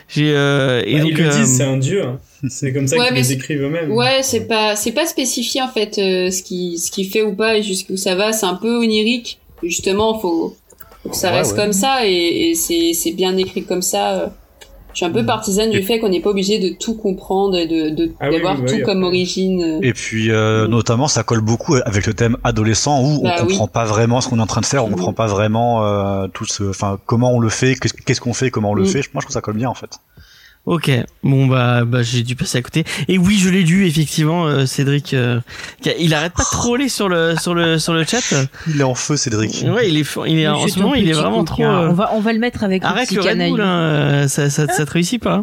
[0.09, 2.03] j'ai Bah, ils le euh, disent, c'est un dieu.
[2.05, 2.19] hein.
[2.49, 3.91] C'est comme ça Ouais, qu'ils les c'est- décrivent eux-mêmes.
[3.91, 7.35] Ouais, c'est pas c'est pas spécifié en fait euh, ce qui ce qui fait ou
[7.35, 8.33] pas et jusqu'où ça va.
[8.35, 9.39] C'est un peu onirique.
[9.63, 10.55] Justement, faut,
[11.03, 11.57] faut que ça Ouais, reste ouais.
[11.63, 14.35] comme ça et, et c'est c'est bien écrit comme ça.
[14.95, 14.97] Euh.
[14.97, 17.67] Je suis un peu partisane du fait qu'on n'est pas obligé de tout comprendre et
[17.67, 19.81] de de- Ah oui, d'avoir oui, bah tout oui, comme origine.
[19.83, 20.71] Et puis euh, Mm.
[20.71, 23.49] notamment, ça colle beaucoup avec le thème adolescent où Bah on oui.
[23.49, 24.93] comprend pas vraiment ce qu'on est en train de faire, on Mm.
[24.95, 28.71] comprend pas vraiment euh, tout ce, enfin comment on le fait, qu'est-ce qu'on fait, comment
[28.71, 28.87] on le Mm.
[28.87, 28.99] fait.
[28.99, 29.91] Moi, je trouve que ça colle bien en fait.
[30.67, 30.91] Ok,
[31.23, 32.85] bon bah, bah j'ai dû passer à côté.
[33.09, 35.13] Et oui, je l'ai lu effectivement, euh, Cédric.
[35.13, 35.39] euh,
[36.01, 38.35] il arrête pas de troller sur le sur le sur le chat.
[38.67, 39.63] Il est en feu, Cédric.
[39.69, 41.63] Ouais, il est il est en ce moment, il est vraiment trop.
[41.65, 43.51] euh, On va, on va le mettre avec Arrête le le petit Red canaille.
[43.51, 45.43] Bull, hein, euh, ça, ça, ça te réussit pas.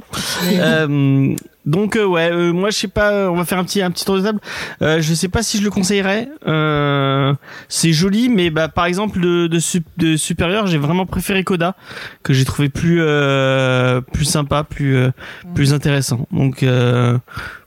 [0.59, 1.35] hein.
[1.65, 3.91] Donc euh, ouais, euh, moi je sais pas, euh, on va faire un petit un
[3.91, 4.39] petit tour de table.
[4.81, 6.27] Euh, je sais pas si je le conseillerais.
[6.47, 7.35] Euh,
[7.69, 11.75] c'est joli, mais bah par exemple de de, sup- de supérieur, j'ai vraiment préféré Coda,
[12.23, 15.11] que j'ai trouvé plus euh, plus sympa, plus euh,
[15.53, 16.27] plus intéressant.
[16.31, 17.19] Donc euh,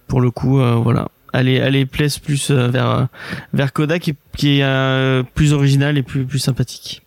[0.09, 1.07] pour le coup, euh, voilà.
[1.33, 3.07] Allez, allez, place plus vers
[3.53, 7.03] vers Coda qui, est- qui est euh, plus original et plus plus sympathique.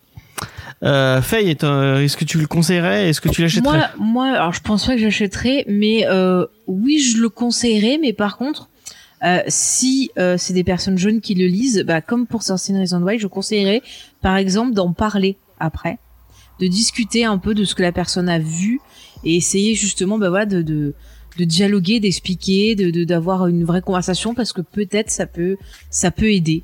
[0.84, 3.10] Euh, Faye, est, euh, est-ce que tu le conseillerais?
[3.10, 3.78] Est-ce que tu l'achèterais?
[3.78, 8.14] Moi, moi, alors je pense pas que j'achèterais, mais euh, oui, je le conseillerais, mais
[8.14, 8.70] par contre,
[9.24, 13.02] euh, si euh, c'est des personnes jeunes qui le lisent, bah, comme pour Certain Reason
[13.02, 13.82] Why, je conseillerais,
[14.22, 15.98] par exemple, d'en parler après,
[16.60, 18.80] de discuter un peu de ce que la personne a vu
[19.24, 20.94] et essayer justement, bah voilà, de, de
[21.40, 25.58] de dialoguer, d'expliquer, de de- d'avoir une vraie conversation parce que peut-être ça peut
[25.92, 26.64] ça peut aider.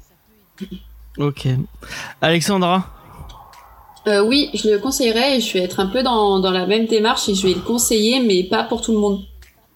[1.17, 1.47] Ok.
[2.21, 2.91] Alexandra?
[4.07, 6.85] Euh, oui, je le conseillerais et je vais être un peu dans, dans la même
[6.87, 9.21] démarche et je vais le conseiller, mais pas pour tout le monde.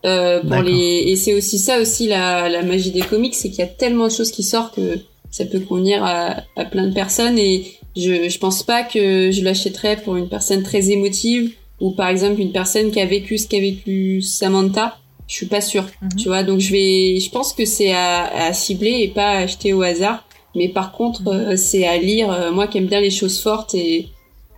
[0.05, 3.59] Euh, pour les et c'est aussi ça aussi la, la magie des comics, c'est qu'il
[3.59, 4.99] y a tellement de choses qui sortent que
[5.31, 9.43] ça peut convenir à, à plein de personnes et je je pense pas que je
[9.43, 11.51] l'achèterais pour une personne très émotive
[11.81, 14.97] ou par exemple une personne qui a vécu ce qu'a vécu Samantha.
[15.27, 16.09] Je suis pas sûre, Mhm.
[16.17, 16.43] tu vois.
[16.43, 19.81] Donc je vais, je pense que c'est à, à cibler et pas à acheter au
[19.81, 20.25] hasard.
[20.55, 21.27] Mais par contre, Mhm.
[21.27, 22.31] euh, c'est à lire.
[22.31, 24.07] Euh, moi qui aime bien les choses fortes et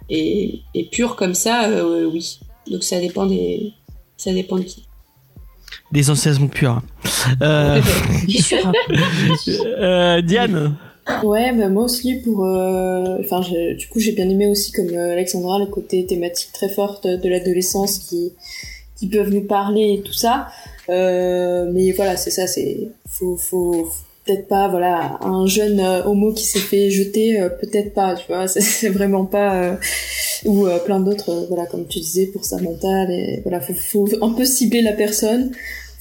[0.10, 2.40] et, et pures comme ça, euh, oui.
[2.70, 3.74] Donc ça dépend des,
[4.18, 4.86] ça dépend de qui.
[5.92, 6.82] Des enthousiasmes purs.
[7.42, 7.82] Euh,
[9.48, 10.76] euh, Diane
[11.24, 15.14] Ouais, bah moi aussi pour, euh, enfin, du coup j'ai bien aimé aussi comme euh,
[15.14, 18.34] Alexandra le côté thématique très forte de l'adolescence qui
[18.96, 20.50] qui peuvent nous parler et tout ça.
[20.90, 23.90] Euh, mais voilà, c'est ça, c'est faut faut
[24.30, 28.26] peut-être pas voilà un jeune euh, homo qui s'est fait jeter, euh, peut-être pas, tu
[28.28, 29.76] vois, c'est- vraiment pas euh,
[30.46, 34.08] ou euh, plein d'autres, euh, voilà comme tu disais pour Samantha, mais voilà faut faut
[34.22, 35.52] un peu cibler la personne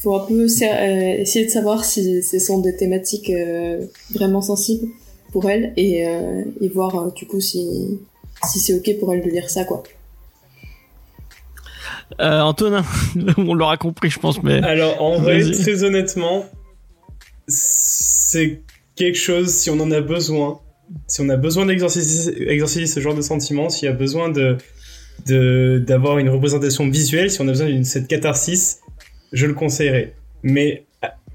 [0.00, 3.84] faut un peu euh, essayer de savoir si ce sont des thématiques euh,
[4.14, 4.86] vraiment sensibles
[5.32, 7.98] pour elle et, euh, et voir euh, du coup si
[8.48, 9.82] si c'est ok pour elle de lire ça quoi.
[12.20, 12.84] euh, Antonin,
[13.38, 16.44] on l'aura compris, je pense, mais Alors, en vrai, très honnêtement,
[18.28, 18.60] c'est
[18.94, 20.60] quelque chose, si on en a besoin,
[21.06, 24.58] si on a besoin d'exorciser exorciser ce genre de sentiments, s'il y a besoin de
[25.26, 28.80] de- d'avoir une représentation visuelle, si on a besoin d'une cette catharsis,
[29.32, 30.14] je le conseillerais.
[30.42, 30.84] Mais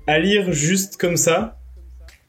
[0.08, 1.60] à, lire juste comme ça,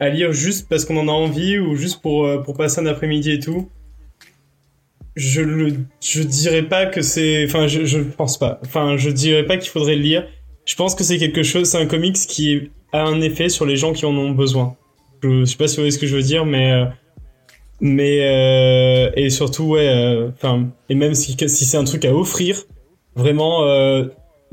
[0.01, 3.33] à lire juste parce qu'on en a envie ou juste pour, euh, passer un après-midi
[3.33, 3.69] et tout,
[5.15, 5.43] je
[6.01, 9.71] je dirais pas que c'est enfin je je pense pas enfin je dirais pas qu'il
[9.71, 10.27] faudrait le lire
[10.65, 13.77] je pense que c'est quelque chose c'est un comics qui a un effet sur les
[13.77, 14.77] gens qui en ont besoin
[15.23, 16.85] je, je sais pas si vous voyez ce que je veux dire mais euh,
[17.81, 20.31] mais euh, et surtout ouais euh,
[20.89, 22.63] et même si si c'est un truc à offrir
[23.17, 23.65] vraiment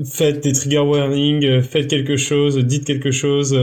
[0.04, 3.56] faites des trigger warnings faites quelque chose dites quelque chose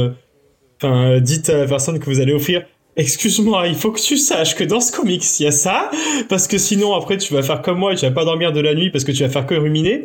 [0.77, 2.63] enfin dites à la personne que vous allez offrir
[2.97, 5.89] Excuse-moi, il faut que tu saches que dans ce comics, il y a ça,
[6.27, 8.59] parce que sinon après tu vas faire comme moi et tu vas pas dormir de
[8.59, 10.03] la nuit parce que tu vas faire que ruminer.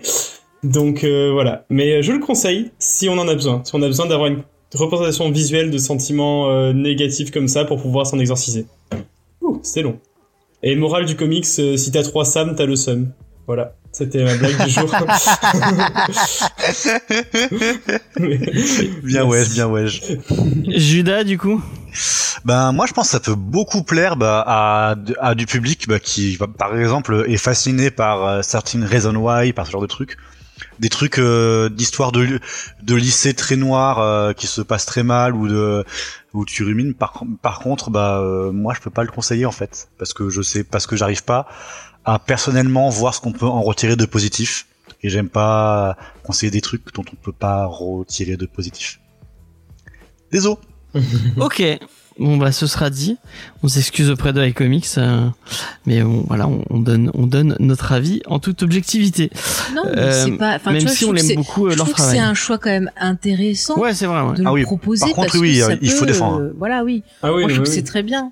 [0.62, 1.64] Donc voilà.
[1.70, 3.62] Mais je le conseille si on en a besoin.
[3.64, 4.44] Si on a besoin d'avoir une
[4.74, 8.66] représentation visuelle de sentiments euh, négatifs comme ça pour pouvoir s'en exorciser.
[9.40, 9.98] Ouh, c'était long.
[10.62, 13.12] Et morale du comics, euh, si t'as trois Sam, t'as le seum.
[13.46, 13.74] Voilà.
[13.92, 14.90] C'était ma blague du jour.
[19.05, 19.86] Bien ouais, bien ouais.
[20.66, 21.62] Judas, du coup?
[22.44, 26.01] Ben moi je pense que ça peut beaucoup plaire bah, à, à du public bah,
[26.01, 30.16] qui par exemple est fasciné par euh, Certain Reason Why, par ce genre de trucs.
[30.78, 32.40] Des trucs euh, d'histoire de,
[32.82, 35.85] de lycée très noir euh, qui se passent très mal ou de
[36.32, 36.94] où tu rumines.
[36.94, 40.31] Par, par contre, bah euh, moi je peux pas le conseiller en fait parce que
[40.31, 41.48] je sais parce que j'arrive pas
[42.05, 44.66] à personnellement voir ce qu'on peut en retirer de positif
[45.02, 49.01] et j'aime pas conseiller des trucs dont on peut pas retirer de positif.
[50.31, 50.56] Désolé.
[51.40, 51.62] Ok.
[52.18, 53.16] Bon bah ce sera dit.
[53.64, 55.26] On s'excuse auprès de iComics, euh,
[55.84, 59.30] mais bon, voilà, on, on donne on donne notre avis en toute objectivité.
[59.74, 60.54] Non, mais Euh, c'est pas.
[60.54, 62.14] Enfin, même tu vois, si je on aime c'est- beaucoup euh, je leur trouve travail.
[62.16, 64.20] c'est un choix quand même intéressant Ouais, c'est vrai.
[64.22, 64.34] Ouais.
[64.36, 66.06] de Ah le oui, proposer par contre, parce oui, que euh, ça il faut peut,
[66.06, 66.40] défendre.
[66.40, 67.02] euh, voilà, oui.
[67.24, 68.30] ah oui, Moi, je oui, trouve que c'est très bien.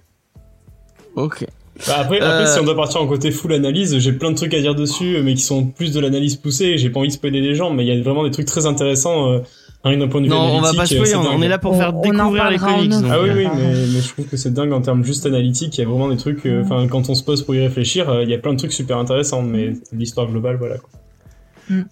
[1.16, 1.44] Ok.
[1.88, 4.36] Bah, après, après Euh, si on doit partir en côté full analyse, j'ai plein de
[4.36, 6.78] trucs à dire dessus, mais qui sont plus de l'analyse poussée.
[6.78, 8.66] J'ai pas envie de spoiler les gens, mais il y a vraiment des trucs très
[8.66, 9.40] intéressants.
[9.84, 11.48] Rien que d'un point de vue Non, on va pas euh, spoiler, on, on est
[11.48, 12.88] là pour faire on découvrir les comics.
[12.90, 15.26] donc, Ah oui, euh, oui, mais, mais je trouve que c'est dingue en termes juste
[15.26, 15.76] analytiques.
[15.76, 16.46] Il y a vraiment des trucs.
[16.46, 18.58] euh, Enfin, quand on se pose pour y réfléchir, euh, il y a plein de
[18.58, 20.76] trucs super intéressants, mais l'histoire globale, voilà.
[20.78, 20.88] Quoi.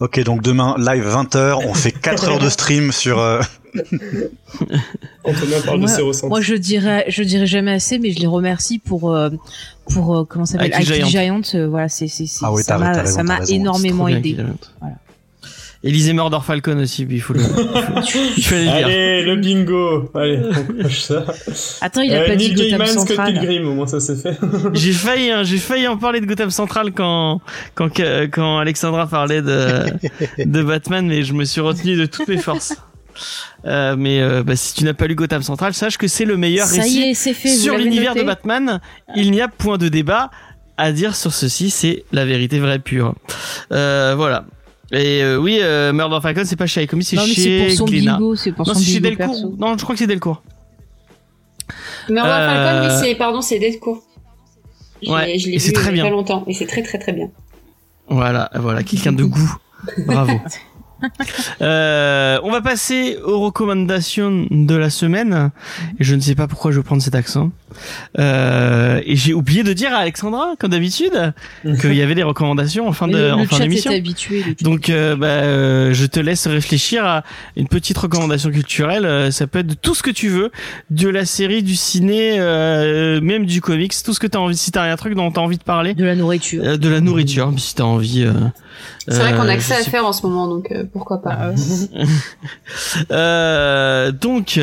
[0.01, 3.19] Ok, donc demain, live 20h, on fait 4 heures de stream sur...
[3.19, 3.41] euh,
[5.65, 6.29] parle Moi- de ses ressentis.
[6.29, 9.31] Moi, je dirais, je dirais jamais assez, mais je les remercie pour, euh,
[9.93, 11.07] pour euh, comment ça s'appelle, Giant.
[11.07, 11.41] Giant.
[11.55, 14.37] euh, voilà, c'est, c'est, c'est- Ah oui, ça t'as- m'a, énormément aidé.
[14.81, 14.95] Voilà.
[15.83, 18.73] Élisée Mordor Falcon aussi, il faut le, il faut, il faut le dire.
[18.87, 20.39] Allez, le bingo Allez,
[20.79, 21.25] on coche ça.
[21.81, 23.33] Attends, il a Euh, pas dit Gotham Scott Central.
[23.33, 24.37] Pilgrim, au moins ça c'est fait.
[24.75, 27.41] J'ai failli, hein, j'ai failli en parler de Gotham Central quand,
[27.75, 27.89] quand,
[28.31, 29.85] quand Alexandra parlait de,
[30.45, 32.77] de Batman, mais je me suis retenu de toutes mes forces.
[33.67, 36.37] Euh, mais euh, bah, si tu n'as pas lu Gotham Central, sache que c'est le
[36.37, 37.49] meilleur Ça y récit est, c'est fait.
[37.49, 38.81] sur l'univers de Batman.
[39.17, 40.31] Il n'y a point de débat
[40.77, 43.15] à dire sur ceci, c'est la vérité vraie pure.
[43.73, 44.45] Euh, voilà.
[44.93, 48.19] Et euh, oui, euh, Murder Falcon, c'est pas chez iComics, c'est chez pour son Glénat.
[48.37, 49.35] c'est pour Non, son c'est chez bingo Delcourt.
[49.35, 49.55] perso.
[49.59, 50.43] Non, je crois que c'est Delcourt.
[52.09, 52.47] Murder Euh,
[52.83, 54.03] Falcon, oui, c'est, pardon, c'est Deadcourt.
[55.03, 56.05] Je Ouais, l'ai- je l'ai et c'est vu très il y a bien.
[56.05, 57.31] pas longtemps, et c'est très très très bien.
[58.09, 59.57] Voilà, voilà, quelqu'un de goût.
[60.07, 60.33] Bravo.
[61.63, 65.51] Euh, on va passer aux recommandations de la semaine.
[65.99, 67.51] Et je ne sais pas pourquoi je vais prendre cet accent.
[68.19, 71.33] Euh, et j'ai oublié de dire à Alexandra, comme d'habitude,
[71.81, 73.93] qu'il y avait des recommandations en fin Mais de, le en fin d'émission.
[74.63, 77.25] Donc, euh, bah, euh, je te laisse réfléchir à
[77.57, 79.05] une petite recommandation culturelle.
[79.05, 80.51] Euh, ça peut être de tout ce que tu veux,
[80.91, 84.57] de la série, du ciné, euh, même du comics, tout ce que t'as envie.
[84.57, 86.63] Si t'as un truc dont t'as envie de parler, de la nourriture.
[86.65, 88.25] euh, de la nourriture, si t'as envie.
[88.25, 88.33] euh,
[89.09, 91.37] C'est vrai qu'on a que ça à faire en ce moment, donc euh, pourquoi pas.
[91.39, 91.51] Ah
[93.11, 94.61] Euh, donc,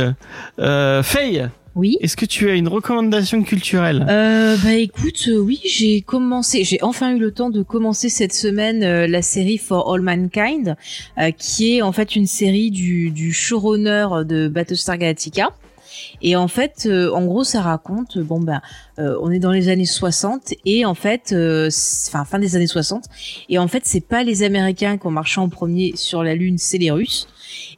[0.60, 1.98] euh, Faye, Oui.
[2.02, 4.06] est-ce que tu as une recommandation culturelle?
[4.10, 8.34] Euh, bah écoute, euh, oui, j'ai commencé, j'ai enfin eu le temps de commencer cette
[8.34, 10.76] semaine euh, la série For All Mankind,
[11.18, 15.50] euh, qui est en fait une série du, du showrunner de Battlestar Galactica.
[16.22, 18.62] Et en fait, euh, en gros, ça raconte, euh, bon ben,
[19.00, 21.34] euh, on est dans les années 60 et en fait,
[22.08, 23.06] enfin fin des années 60,
[23.50, 26.58] et en fait, c'est pas les Américains qui ont marché en premier sur la Lune,
[26.58, 27.28] c'est les Russes.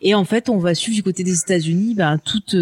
[0.01, 2.55] Et en fait, on va suivre du côté des États-Unis, ben toute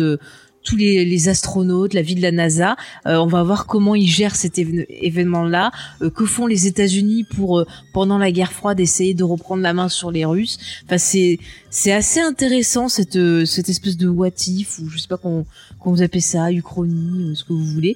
[0.68, 2.76] tous les, les astronautes, la vie de la NASA.
[3.06, 5.72] Euh, on va voir comment ils gèrent cet évén- événement-là.
[6.02, 9.74] Euh, que font les États-Unis pour euh, pendant la guerre froide essayer de reprendre la
[9.74, 10.58] main sur les Russes?
[10.86, 11.40] Enfin, c'est
[11.70, 15.46] c'est assez intéressant cette euh, cette espèce de what if ou je sais pas qu'on
[15.80, 17.96] qu'on vous appelle ça, uchronie, euh, ce que vous voulez.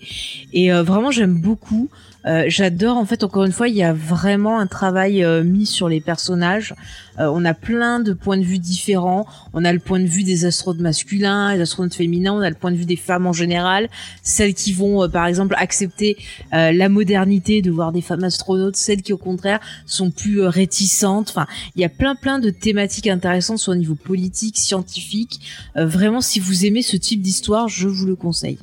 [0.54, 1.90] Et euh, vraiment, j'aime beaucoup.
[2.26, 5.66] Euh, J'adore en fait encore une fois il y a vraiment un travail euh, mis
[5.66, 6.76] sur les personnages.
[7.20, 9.26] Euh, on a plein de points de vue différents.
[9.54, 12.34] On a le point de vue des astronautes masculins, des astronautes féminins.
[12.34, 13.90] On a le point de vue des femmes en général,
[14.24, 16.18] celles qui vont euh, par exemple accepter
[16.54, 21.30] euh, la modernité de voir des femmes astronautes, celles qui au contraire sont plus réticentes.
[21.30, 25.42] Enfin, il y a plein plein de thématiques intéressantes soit au niveau politique, scientifique.
[25.76, 28.60] Vraiment, si vous aimez ce type d'histoire, je vous le conseille.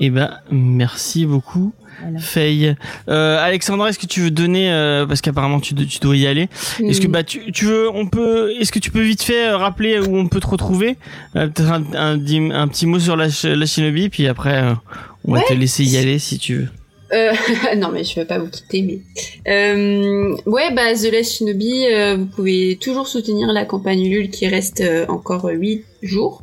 [0.00, 1.72] Eh ben, merci beaucoup.
[2.02, 2.18] Voilà.
[2.18, 2.74] Faye.
[3.08, 6.26] Euh, Alexandra, est-ce que tu veux donner, euh, parce qu'apparemment tu, do- tu dois y
[6.26, 6.48] aller.
[6.80, 9.56] Est-ce que bah tu, tu veux, on peut, est-ce que tu peux vite fait euh,
[9.56, 10.96] rappeler où on peut te retrouver?
[11.36, 14.64] Euh, Peut-être un, un, dim- un petit mot sur la, Shinobi, puis après
[15.24, 16.68] on va te laisser y aller si tu veux.
[17.76, 18.98] Non mais je vais pas vous quitter mais
[20.46, 21.84] ouais bah The Last Shinobi
[22.16, 26.42] vous pouvez toujours soutenir la campagne Ulule qui reste encore 8 jours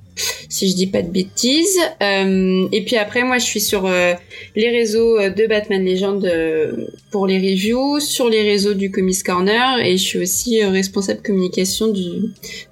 [0.50, 4.14] si je dis pas de bêtises Euh, et puis après moi je suis sur euh,
[4.56, 9.24] les réseaux euh, de Batman Legend euh, pour les reviews sur les réseaux du Comics
[9.24, 12.10] Corner et je suis aussi euh, responsable communication du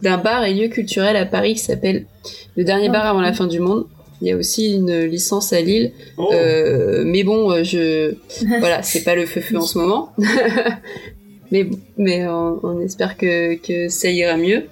[0.02, 2.06] d'un bar et lieu culturel à Paris qui s'appelle
[2.58, 3.86] le dernier bar avant la fin du monde
[4.22, 6.30] il y a aussi une licence à Lille Oh.
[6.34, 8.16] euh, mais bon, je
[8.60, 10.12] voilà, c'est pas le feu feu en ce moment.
[11.52, 11.66] mais
[11.98, 14.64] mais on, on espère que que ça ira mieux.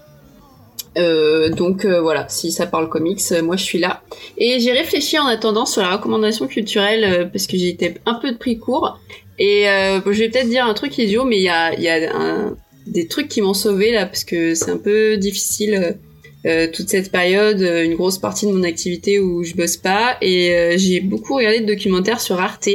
[0.97, 4.01] Euh, donc euh, voilà, si ça parle comics, euh, moi je suis là.
[4.37, 8.37] Et j'ai réfléchi en attendant sur la recommandation culturelle parce que été un peu de
[8.37, 8.99] prix court.
[9.39, 12.51] Et je vais peut-être dire un truc idiot, mais il y a,
[12.87, 15.97] des trucs qui m'ont sauvé là parce que c'est un peu difficile.
[16.73, 21.01] toute cette période, une grosse partie de mon activité où je bosse pas, et j'ai
[21.01, 22.69] beaucoup regardé de documentaires sur Arte.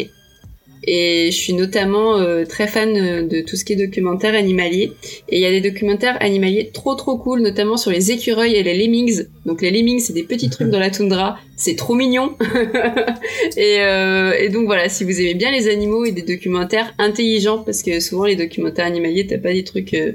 [0.84, 4.92] Et je suis notamment euh, très fan euh, de tout ce qui est documentaire animalier.
[5.28, 8.62] Et il y a des documentaires animaliers trop trop cool, notamment sur les écureuils et
[8.62, 9.26] les lemmings.
[9.46, 12.36] Donc les lemmings, c'est des petits trucs dans la toundra, c'est trop mignon.
[13.56, 17.58] et, euh, et donc voilà, si vous aimez bien les animaux et des documentaires intelligents,
[17.58, 20.12] parce que souvent les documentaires animaliers, t'as pas des trucs euh,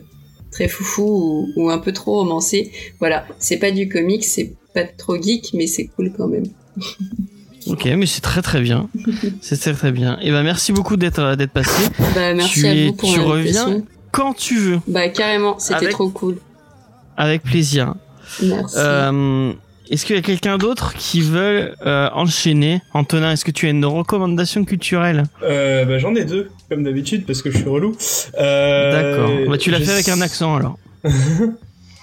[0.52, 2.72] très foufou ou, ou un peu trop romancés.
[3.00, 6.46] Voilà, c'est pas du comics, c'est pas trop geek, mais c'est cool quand même.
[7.70, 8.88] Ok, mais c'est très très bien.
[9.42, 10.18] c'est très très bien.
[10.22, 11.90] Et ben merci beaucoup d'être euh, d'être passé.
[12.16, 13.82] Bah, merci tu à es- vous pour tu reviens
[14.12, 16.38] quand tu veux, Bah, carrément, c'était Avec- trop cool.
[17.18, 17.94] avec plaisir.
[18.42, 18.76] Merci.
[18.78, 19.54] Euh,
[19.90, 22.82] est-ce qu'il y a quelqu'un d'autre qui veut euh, enchaîner?
[22.94, 25.24] Antonin, est-ce que tu as une recommandation culturelle?
[25.44, 27.96] Euh, bah, j'en ai deux, comme d'habitude, parce que je suis relou.
[28.40, 29.30] Euh, D'accord.
[29.50, 30.78] Bah, tu l'as je fait avec un accent alors.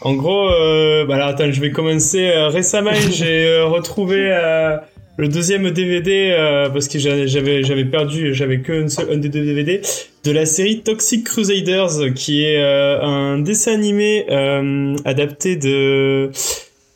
[0.03, 2.31] En gros, euh, bah alors attends, je vais commencer.
[2.49, 4.77] récemment, j'ai euh, retrouvé euh,
[5.17, 9.45] le deuxième DVD euh, parce que j'a- j'avais j'avais perdu, j'avais que un des deux
[9.45, 9.81] DVD
[10.25, 16.31] de la série Toxic Crusaders, qui est euh, un dessin animé euh, adapté de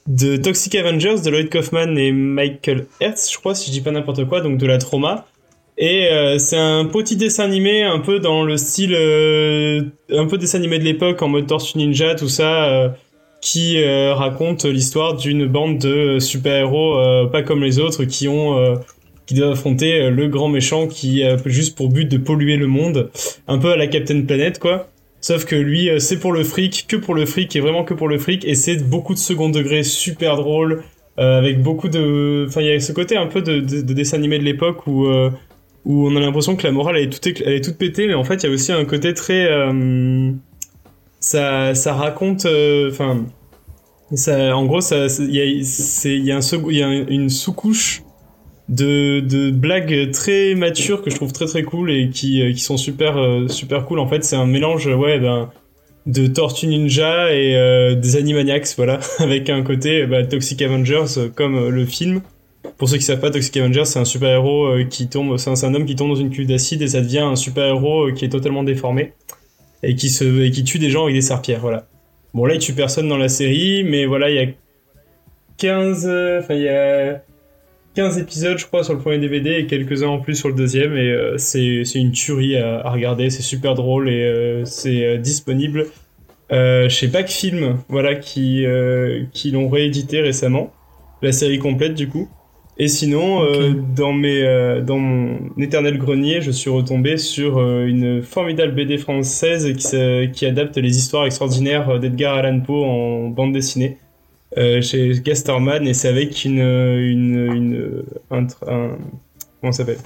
[0.06, 3.90] de Toxic Avengers de Lloyd Kaufman et Michael Hertz, je crois, si je dis pas
[3.90, 5.26] n'importe quoi, donc de la trauma.
[5.76, 10.36] Et euh, c'est un petit dessin animé un peu dans le style euh, un peu
[10.38, 12.88] dessin animé de l'époque en mode Tortue Ninja tout ça euh,
[13.40, 18.58] qui euh, raconte l'histoire d'une bande de super-héros euh, pas comme les autres qui ont
[18.58, 18.76] euh,
[19.26, 22.66] qui doivent affronter euh, le grand méchant qui a juste pour but de polluer le
[22.66, 23.10] monde.
[23.46, 24.88] Un peu à la Captain Planet quoi.
[25.20, 27.94] Sauf que lui euh, c'est pour le fric que pour le fric et vraiment que
[27.94, 30.82] pour le fric et c'est beaucoup de second degré super drôle
[31.18, 33.92] euh, avec beaucoup de enfin il y a ce côté un peu de, de, de
[33.92, 35.30] dessin animé de l'époque où euh,
[35.84, 38.14] où on a l'impression que la morale elle est toute elle est toute pétée mais
[38.14, 40.30] en fait il y a aussi un côté très euh,
[41.20, 43.24] ça ça raconte euh, enfin
[44.14, 48.02] ça en gros il y a y a un y a un- une sous-couche
[48.68, 52.60] de de blagues très matures que je trouve très très cool et qui euh, qui
[52.60, 53.98] sont super euh, super cool.
[53.98, 55.50] En fait c'est un mélange ouais ben
[56.06, 61.84] de Tortue Ninja et des Animaniacs voilà avec un côté bah, Toxic Avengers comme le
[61.84, 62.22] film.
[62.78, 65.74] Pour ceux qui savent pas, Toxic Avengers, c'est un super-héros qui tombe, c'est un, un
[65.74, 68.62] homme qui tombe dans une cuve d'acide et ça devient un super-héros qui est totalement
[68.62, 69.12] déformé
[69.82, 71.86] et qui se, et qui tue des gens avec des serpillères, voilà.
[72.34, 74.46] Bon, là, il tue personne dans la série, mais voilà, il y a
[75.56, 77.22] 15, euh, enfin, il y a
[77.98, 80.96] 15 épisodes, je crois, sur le premier DVD et quelques-uns en plus sur le deuxième
[80.96, 85.86] et euh, c'est, une tuerie à, regarder, c'est super drôle et euh, c'est euh, disponible
[86.88, 88.64] chez Pack Film, voilà, qui,
[89.32, 90.72] qui l'ont réédité récemment,
[91.22, 92.30] la série complète du coup.
[92.80, 97.86] Et sinon, euh, dans mes, euh, dans mon éternel grenier, je suis retombé sur euh,
[97.86, 99.72] une formidable BD française
[100.32, 103.98] qui, adapte les histoires extraordinaires d'Edgar Allan Poe en bande dessinée
[104.56, 108.46] chez Gasterman et c'est avec une, une, une un,
[109.60, 109.98] comment ça s'appelle?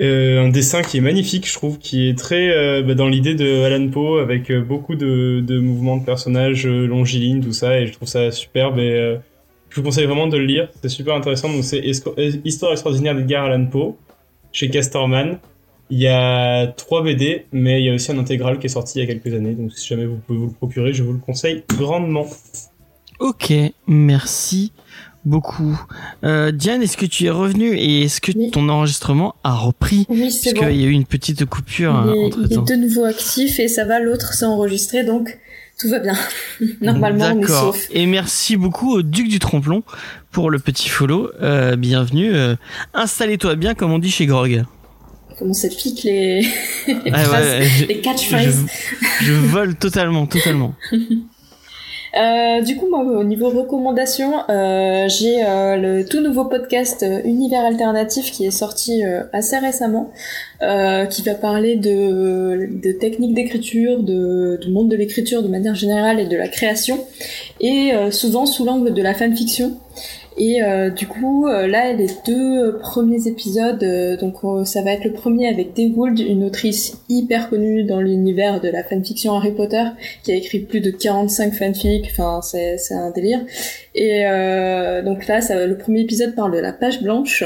[0.00, 3.88] Un dessin qui est magnifique, je trouve, qui est très bah, dans l'idée de Alan
[3.88, 8.30] Poe avec beaucoup de, de mouvements de personnages longilignes, tout ça, et je trouve ça
[8.30, 8.78] superbe.
[8.78, 9.16] Et
[9.72, 11.48] je vous conseille vraiment de le lire, c'est super intéressant.
[11.50, 11.82] Donc c'est
[12.18, 13.96] euh, Histoire extraordinaire d'Edgar Allan Poe
[14.52, 15.38] chez Castorman.
[15.90, 18.98] Il y a trois BD, mais il y a aussi un intégral qui est sorti
[18.98, 19.54] il y a quelques années.
[19.54, 22.26] Donc si jamais vous pouvez vous le procurer, je vous le conseille grandement.
[23.18, 23.52] Ok,
[23.86, 24.72] merci
[25.24, 25.78] beaucoup.
[26.24, 28.50] Euh, Diane, est-ce que tu es revenue et est-ce que Oui.
[28.50, 30.06] ton enregistrement a repris?
[30.08, 30.70] Oui, c'est Parce bon.
[30.72, 32.62] qu'il y a eu une petite coupure Il est, entre il est temps.
[32.62, 35.38] de nouveau actif et ça va, l'autre s'est enregistré, donc
[35.82, 36.14] tout va bien.
[36.80, 37.88] Normalement, on est sauf.
[37.90, 39.82] Et merci beaucoup au Duc du Tromplon
[40.30, 41.30] pour le petit follow.
[41.42, 42.32] Euh, bienvenue.
[42.32, 42.54] Euh,
[42.94, 44.64] Installez-toi bien, comme on dit chez Grog.
[45.38, 46.42] Comment ça pique les,
[46.86, 48.64] les Ah phrases, ouais, je, les catchphrases.
[49.20, 50.74] je, je vole totalement, totalement.
[52.14, 57.64] Euh, du coup, moi, au niveau recommandation, euh, j'ai euh, le tout nouveau podcast Univers
[57.64, 59.02] Alternatif qui est sorti
[59.32, 60.10] assez récemment,
[60.60, 66.20] qui va parler de, de techniques d'écriture, de, du monde de l'écriture de manière générale
[66.20, 67.04] et de la création,
[67.60, 69.76] et souvent sous l'angle de la fanfiction.
[70.36, 74.92] Et euh, du coup, euh, là, les deux premiers épisodes, euh, donc euh, ça va
[74.92, 79.52] être le premier avec Wood, une autrice hyper connue dans l'univers de la fanfiction Harry
[79.52, 79.84] Potter,
[80.22, 83.40] qui a écrit plus de 45 fanfics, enfin c'est un délire.
[83.94, 87.44] Et euh, donc là, ça, le premier épisode parle de la page blanche.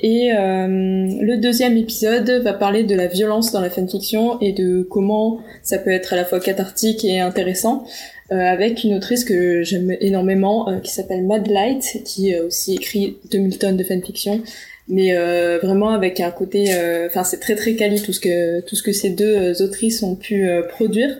[0.00, 4.86] Et euh, le deuxième épisode va parler de la violence dans la fanfiction et de
[4.88, 9.62] comment ça peut être à la fois cathartique et intéressant, euh, avec une autrice que
[9.62, 14.42] j'aime énormément, euh, qui s'appelle Mad Light, qui a aussi écrit 2000 tonnes de fanfiction,
[14.88, 18.60] mais euh, vraiment avec un côté, euh, enfin c'est très très quali tout ce que
[18.60, 21.18] tout ce que ces deux euh, autrices ont pu euh, produire.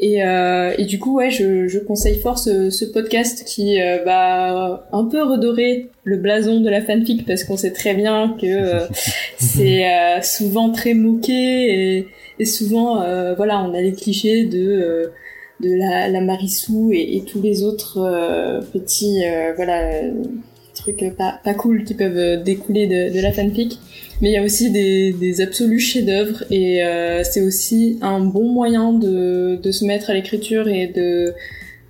[0.00, 4.02] Et, euh, et du coup, ouais, je, je conseille fort ce, ce podcast qui euh,
[4.04, 8.46] va un peu redorer le blason de la fanfic parce qu'on sait très bien que
[8.46, 8.80] euh,
[9.38, 11.32] c'est euh, souvent très moqué
[11.98, 12.08] et,
[12.40, 15.06] et souvent, euh, voilà, on a les clichés de euh,
[15.64, 19.90] de la, Marissou et, tous les autres euh, petits, euh, voilà,
[20.74, 23.78] trucs pas, pas cool qui peuvent découler de, la fanfic.
[24.20, 28.48] Mais il y a aussi des, des absolus chefs-d'œuvre et euh, c'est aussi un bon
[28.48, 31.34] moyen de, de se mettre à l'écriture et de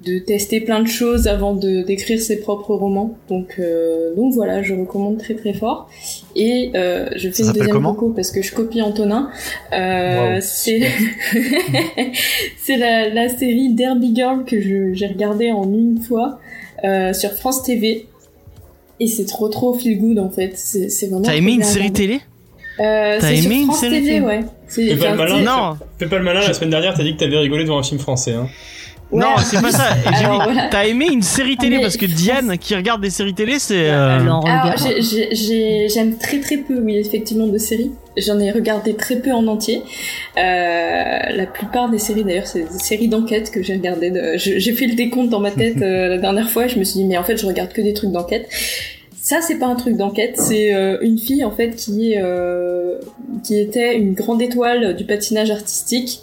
[0.04, 3.16] de tester plein de choses avant de d'écrire ses propres romans.
[3.28, 5.88] Donc euh, donc voilà, je recommande très très fort.
[6.36, 9.30] Et euh, je fais Ça une deuxième coco parce que je copie Antonin.
[9.72, 10.40] Euh, Wow.
[10.42, 10.80] C'est
[12.58, 16.38] c'est la, la série Derby Girl que je- j'ai regardée en une fois
[16.84, 18.06] euh, sur France TV.
[19.00, 20.52] Et c'est trop trop feel good en fait.
[20.54, 21.22] C'est c'est vraiment.
[21.22, 22.20] T'as aimé une bien série télé?
[22.80, 24.20] Euh, T'as sur aimé une France série TV, télé?
[24.20, 24.40] ouais.
[24.68, 25.42] Fais pas le malin.
[25.42, 27.82] Non, Fais pas le malin, la semaine dernière, t'as dit que t'avais rigolé devant un
[27.82, 28.32] film français.
[28.32, 28.48] Hein.
[29.14, 29.20] Ouais.
[29.20, 29.84] non, c'est pas ça.
[30.06, 30.68] Alors, voilà.
[30.70, 33.90] T'as aimé une série télé Mais- parce que Diane, qui regarde des séries télé, c'est.
[33.90, 34.18] euh,
[35.88, 37.92] j'aime très très peu, oui, effectivement, de séries.
[38.16, 39.82] J'en ai regardé très peu en entier.
[40.36, 44.10] Euh, la plupart des séries, d'ailleurs, c'est des séries d'enquête que j'ai regardées.
[44.10, 44.32] De...
[44.36, 46.66] J'ai fait le décompte dans ma tête euh, la dernière fois.
[46.66, 48.48] et Je me suis dit, mais en fait, je regarde que des trucs d'enquête.
[49.20, 50.34] Ça, c'est pas un truc d'enquête.
[50.38, 52.98] C'est euh, une fille, en fait, qui est euh,
[53.42, 56.20] qui était une grande étoile du patinage artistique.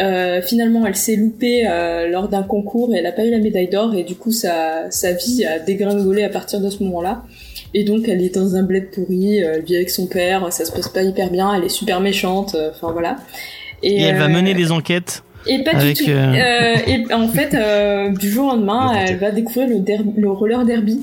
[0.00, 3.38] Euh, finalement, elle s'est loupée euh, lors d'un concours et elle a pas eu la
[3.38, 7.22] médaille d'or et du coup, sa, sa vie a dégringolé à partir de ce moment-là.
[7.74, 10.64] Et donc, elle est dans un bled pourri, euh, elle vit avec son père, ça
[10.64, 13.16] se passe pas hyper bien, elle est super méchante, euh, enfin voilà.
[13.82, 15.22] Et elle va mener les enquêtes.
[15.46, 16.10] et pas avec, du tout.
[16.10, 20.30] euh, Euh, et en fait, euh, du jour au lendemain, Le elle va découvrir le,
[20.30, 21.00] roller derby,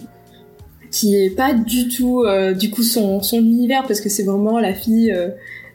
[0.92, 4.60] qui est pas du tout, euh, du coup, son, son univers, parce que c'est vraiment
[4.60, 5.16] la fille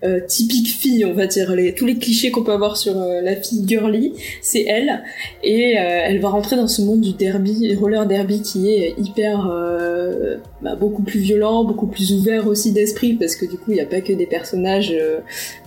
[0.04, 1.54] euh, typique fille, on va dire.
[1.54, 5.02] Les, tous les clichés qu'on peut avoir sur euh, la fille girly, c'est elle.
[5.42, 9.48] Et euh, elle va rentrer dans ce monde du derby, roller derby, qui est hyper,
[9.50, 13.74] euh, bah, beaucoup plus violent, beaucoup plus ouvert aussi d'esprit, parce que du coup, il
[13.74, 14.94] n'y a pas que des personnages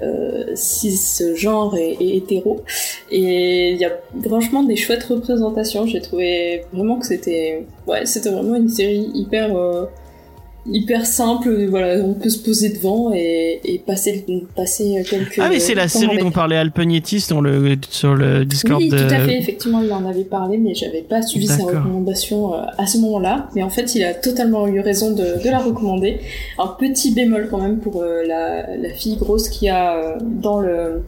[0.02, 2.62] euh, cisgenres et, et hétéros.
[3.12, 3.92] Et il y a
[4.24, 5.86] franchement des chouettes représentations.
[5.86, 9.56] J'ai trouvé vraiment que c'était, ouais, c'était vraiment une série hyper,
[10.68, 11.66] hyper simple.
[11.70, 14.26] Voilà, on peut se poser devant et, et passer,
[14.56, 15.40] passer quelques.
[15.40, 16.22] Ah, mais c'est la série avec.
[16.22, 19.38] dont parlait Alpegnetti sur le, sur le Discord Oui, tout à fait.
[19.38, 23.50] Effectivement, il en avait parlé, mais j'avais pas suivi sa recommandation euh, à ce moment-là.
[23.56, 26.20] Mais en fait, il a totalement eu raison de, de la recommander.
[26.60, 30.60] Un petit bémol quand même pour euh, la, la fille grosse qui a euh, dans
[30.60, 31.04] le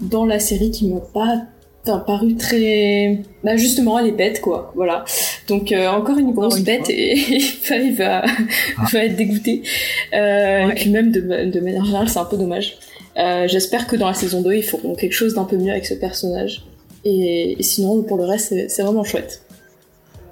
[0.00, 1.42] dans la série qui m'a pas
[1.86, 4.72] enfin, paru très bah justement elle est bête quoi.
[4.74, 5.04] Voilà.
[5.48, 6.94] Donc euh, encore une grosse une bête fois.
[6.94, 7.14] et
[7.70, 8.24] il va
[8.92, 9.62] va être dégoûté.
[10.14, 12.76] Euh, et puis même de, de manière générale c'est un peu dommage.
[13.18, 15.86] Euh, j'espère que dans la saison 2 ils feront quelque chose d'un peu mieux avec
[15.86, 16.64] ce personnage.
[17.04, 19.42] Et, et sinon pour le reste c'est- vraiment chouette.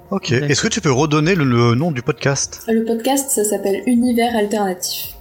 [0.09, 0.31] Ok.
[0.31, 2.61] Est-ce que tu peux redonner le, le nom du podcast?
[2.67, 5.13] Le podcast ça s'appelle Univers Alternatif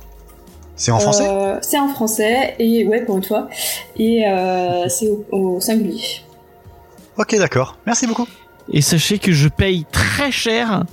[0.80, 3.48] C'est en français Euh, c'est en français et ouais pour une fois
[3.98, 6.00] et euh, c'est au, au singulier
[7.18, 7.76] Ok, d'accord.
[7.86, 8.26] Merci beaucoup.
[8.72, 10.84] Et sachez que je paye très cher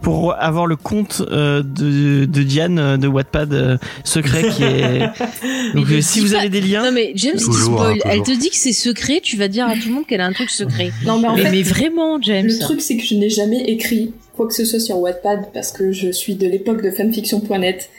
[0.00, 5.00] pour avoir le compte euh, de, de Diane de Wattpad euh, secret qui est.
[5.74, 6.84] Donc euh, si vous pas- avez des liens.
[6.84, 9.66] Non mais James Toujours, spoil, hein, elle te dit que c'est secret, tu vas dire
[9.66, 10.92] à tout le monde qu'elle a un truc secret.
[11.06, 12.46] non mais en fait mais vraiment James.
[12.46, 15.72] Le truc, c'est que je n'ai jamais écrit quoi que ce soit sur Wattpad parce
[15.72, 17.90] que je suis de l'époque de fanfiction.net.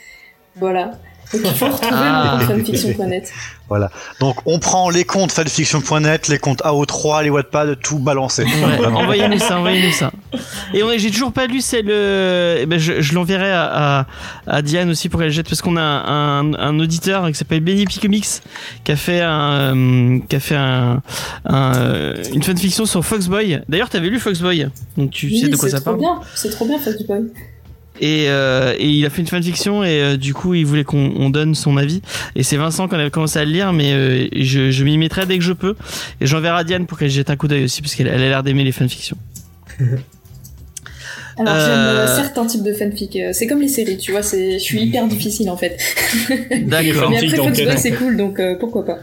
[0.56, 0.92] Voilà.
[1.34, 2.40] Donc il faut retrouver Ah.
[2.48, 3.32] fanfiction.net.
[4.20, 8.44] Donc, on prend les comptes fanfiction.net, les comptes AO3, les Wattpad, tout balancé.
[8.44, 10.12] Ouais, envoyez-nous ça, envoyez-nous ça.
[10.76, 12.58] Et j'ai toujours pas lu, c'est le.
[12.60, 14.06] eh ben, je je l'enverrai à, à,
[14.46, 17.86] à Diane aussi pour qu'elle jette parce qu'on a un, un auditeur qui s'appelle Benny
[17.86, 18.28] Comics
[18.84, 21.02] qui a fait un, euh, qui a fait un,
[21.46, 23.62] un, euh, une fanfiction sur Foxboy.
[23.70, 26.00] D'ailleurs, t'avais lu Foxboy, donc tu sais Oui, de quoi c'est ça trop parle.
[26.00, 26.20] bien.
[26.36, 27.24] C'est trop bien, Fuckboy.
[28.02, 31.14] Et, euh, et il a fait une fanfiction et euh, du coup il voulait qu'on
[31.16, 32.02] on donne son avis.
[32.36, 35.26] Et c'est Vincent qu'on avait commencé à le lire, mais euh, je, je m'y mettrai
[35.26, 35.76] dès que je peux.
[36.20, 38.30] Et j'enverrai à Diane pour qu'elle jette un coup d'œil aussi parce qu'elle elle a
[38.30, 39.18] l'air d'aimer les fanfictions.
[41.38, 42.06] Alors Euh.
[42.08, 43.18] j'aime certains types de fanfic.
[43.32, 44.22] C'est comme les séries, tu vois.
[44.22, 45.78] C'est, je suis hyper difficile en fait.
[46.66, 47.10] D'accord.
[47.10, 49.00] Mais après c'est cool, donc euh, pourquoi pas.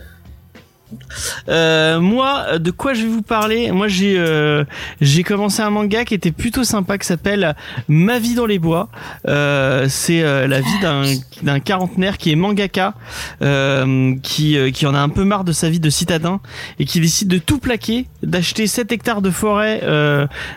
[1.49, 3.71] Euh, moi, de quoi je vais vous parler?
[3.73, 4.65] Moi, j'ai euh,
[5.01, 7.55] j'ai commencé un manga qui était plutôt sympa, qui s'appelle
[7.89, 8.89] Ma vie dans les bois.
[9.29, 11.03] Euh, c'est euh, la vie d'un
[11.43, 12.95] d'un quarantenaire qui est mangaka,
[13.43, 16.41] euh, qui euh, qui en a un peu marre de sa vie de citadin
[16.79, 19.81] et qui décide de tout plaquer, d'acheter 7 hectares de forêt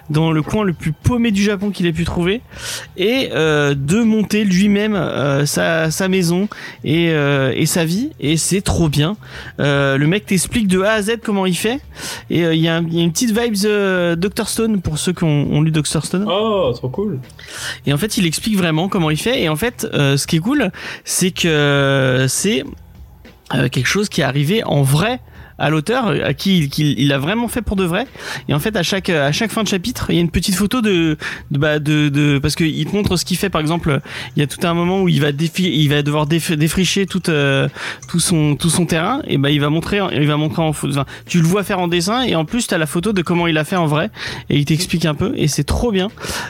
[0.10, 2.42] dans le coin le plus paumé du Japon qu'il ait pu trouver
[2.98, 5.00] et de monter lui-même
[5.46, 6.48] sa sa maison
[6.84, 8.12] et et sa vie.
[8.20, 9.16] Et c'est trop bien.
[9.60, 11.80] Le mec t'explique de A à Z comment il fait.
[12.30, 15.24] Et euh, il y, a y une petite vibes euh, Dr Stone pour ceux qui
[15.24, 16.26] ont, ont lu Dr Stone.
[16.28, 17.20] Oh, trop cool.
[17.86, 19.42] Et en fait, il explique vraiment comment il fait.
[19.42, 20.72] Et en fait, euh, ce qui est cool,
[21.04, 22.64] c'est que c'est
[23.54, 25.20] euh, quelque chose qui est arrivé en vrai
[25.60, 28.08] à l'auteur à qui il, qu'il- il a vraiment fait pour de vrai.
[28.50, 30.56] Et en fait à chaque à chaque fin de chapitre il y a une petite
[30.56, 31.18] photo de
[31.52, 34.00] de bah, de, de parce que il te montre ce qu'il fait par exemple
[34.36, 37.06] il y a tout un moment où il va défi, il va devoir déf- défricher
[37.06, 37.68] tout euh,
[38.10, 39.22] tout son tout son terrain.
[39.28, 41.88] Et bah il va montrer il va montrer en enfin, tu le vois faire en
[41.88, 44.10] dessin et en plus tu as la photo de comment il a fait en vrai.
[44.50, 46.10] Et il t'explique un peu et c'est trop bien.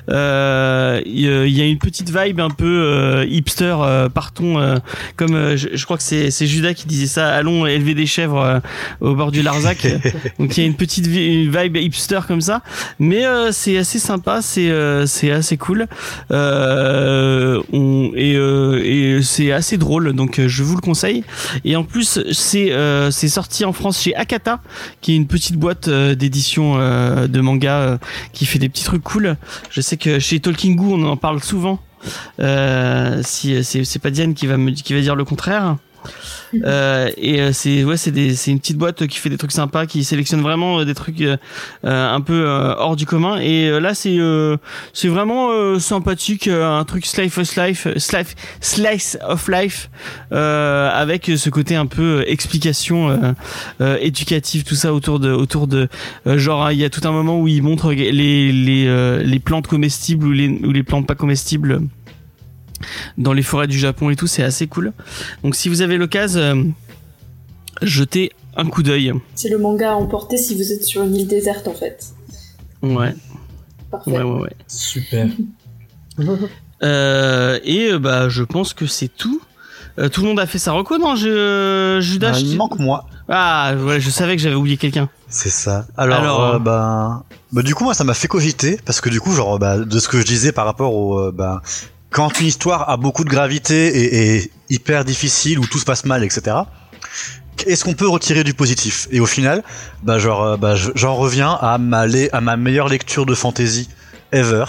[0.09, 4.09] Euh, il y a- il y a une petite vibe un peu euh, hipster euh,
[4.09, 4.77] partons euh,
[5.15, 7.29] comme euh, je, je crois que c'est Judas qui disait ça.
[7.33, 8.59] Allons élever des chèvres euh,
[9.01, 9.87] au bord du Larzac.
[10.39, 12.61] Donc il y a une petite vibe hipster comme ça.
[12.99, 15.87] Mais euh, c'est assez sympa c'est euh, c'est assez cool.
[16.31, 20.13] Euh, on, et euh, et c'est assez drôle.
[20.13, 21.23] Donc euh, je vous le conseille.
[21.65, 24.59] Et en plus c'est euh, c'est sorti en France chez Akata
[25.01, 27.99] qui est une petite boîte d'édition euh, de manga
[28.33, 29.35] qui fait des petits trucs cool.
[29.69, 31.79] Je sais que chez Talking Goo on en parle souvent.
[32.39, 35.77] Euh, si c'est c'est pas Diane qui va me qui va dire le contraire
[36.63, 38.11] euh, et euh, c'est ouais c'est
[38.47, 41.23] une petite boîte qui fait des trucs sympas qui sélectionne vraiment euh, des trucs
[41.83, 43.37] un peu hors du commun.
[43.39, 44.17] Et là c'est
[44.93, 49.89] c'est vraiment sympathique un truc slice of life slice slice of life
[50.31, 53.35] avec ce côté un peu explication
[53.79, 55.89] éducative tout ça autour de autour de
[56.25, 58.11] genre il y a tout un moment où il montre les
[58.51, 61.81] les les plantes comestibles ou les ou les plantes pas comestibles
[63.17, 64.93] dans les forêts du Japon et tout, c'est assez cool.
[65.43, 66.63] Donc si vous avez l'occasion, euh,
[67.81, 69.13] jetez un coup d'œil.
[69.35, 72.05] C'est le manga à emporter si vous êtes sur une île déserte en fait.
[72.81, 73.15] Ouais,
[73.91, 74.11] Parfait.
[74.11, 74.55] ouais, ouais, ouais.
[74.67, 75.27] Super.
[76.83, 79.41] Euh, et euh, bah, je pense que c'est tout.
[79.99, 82.77] Euh, tout le monde a fait sa reco, non je, Judas Ah, je- il manque
[82.77, 83.05] moi.
[83.29, 85.07] Ah, ouais, je savais que j'avais oublié quelqu'un.
[85.29, 85.85] C'est ça.
[85.95, 87.23] Alors, Alors, euh, euh, ben,
[87.53, 89.97] bah, du coup, moi, ça m'a fait cogiter parce que du coup, genre, bah, de
[89.99, 91.61] ce que je disais par rapport au, ben,
[92.13, 96.05] quand une histoire a beaucoup de gravité et est hyper difficile où tout se passe
[96.05, 96.55] mal, etc.
[97.65, 99.07] Est-ce qu'on peut retirer du positif?
[99.11, 99.63] Et au final,
[100.03, 102.05] bah, genre, euh, bah, je- j'en reviens à ma,
[102.55, 103.89] meilleure lecture de fantasy
[104.31, 104.65] ever.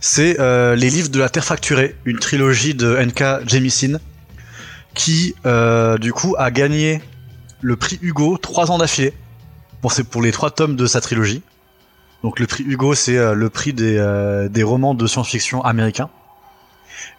[0.00, 3.48] C'est euh, les livres de la Terre fracturée, une trilogie de N.K.
[3.48, 3.98] Jemisin,
[4.94, 7.00] qui euh, du coup a gagné
[7.60, 9.12] le prix Hugo trois ans d'affilée.
[9.82, 11.42] Bon, c'est pour les trois tomes de sa trilogie.
[12.24, 13.96] Donc le prix Hugo, c'est le prix des,
[14.50, 16.10] des romans de science-fiction américains.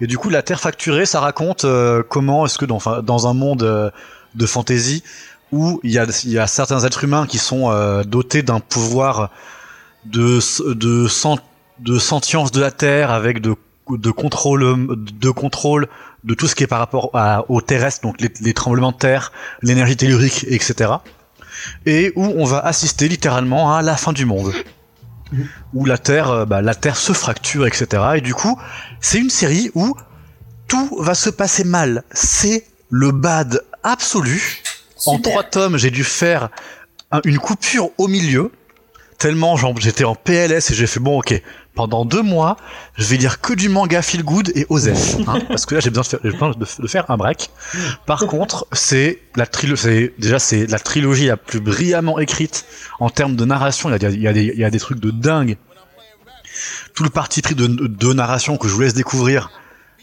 [0.02, 3.64] Et du coup, La Terre fracturée, ça raconte euh, comment est-ce que dans, un monde
[3.64, 3.90] euh,
[4.36, 5.04] de fantasy
[5.52, 9.32] où il y a, certains êtres humains qui sont euh, dotés d'un pouvoir
[10.06, 10.40] de,
[10.74, 11.08] de,
[11.80, 13.56] de sentience de la Terre avec de,
[13.90, 15.88] de contrôle de contrôle
[16.24, 18.98] de tout ce qui est par rapport à, au terrestre, donc les, les tremblements de
[18.98, 19.32] terre,
[19.62, 20.92] l'énergie tellurique, etc.
[21.86, 24.52] Et où on va assister littéralement à la fin du monde.
[25.74, 28.04] Où la Terre, euh, bah, la Terre se fracture, etc.
[28.16, 28.60] Et du coup,
[29.02, 29.96] c'est une série où
[30.68, 32.04] tout va se passer mal.
[32.12, 34.62] C'est le bad absolu.
[35.06, 36.50] En trois tomes, j'ai dû faire
[37.12, 38.52] un- une coupure au milieu.
[39.18, 41.42] Tellement j'étais en PLS et j'ai fait bon ok
[41.76, 42.58] pendant deux mois
[42.98, 45.90] je vais lire que du manga feel good et Osef hein, parce que là j'ai
[45.90, 47.50] besoin, de faire, j'ai besoin de, de faire un break.
[48.06, 52.66] Par contre c'est la trilogie déjà c'est la trilogie la plus brillamment écrite
[53.00, 53.90] en termes de narration.
[53.90, 55.58] Il y a, il y a des, il y a des trucs de dingue.
[56.94, 59.52] Tout le parti pris de, de narration que je vous laisse découvrir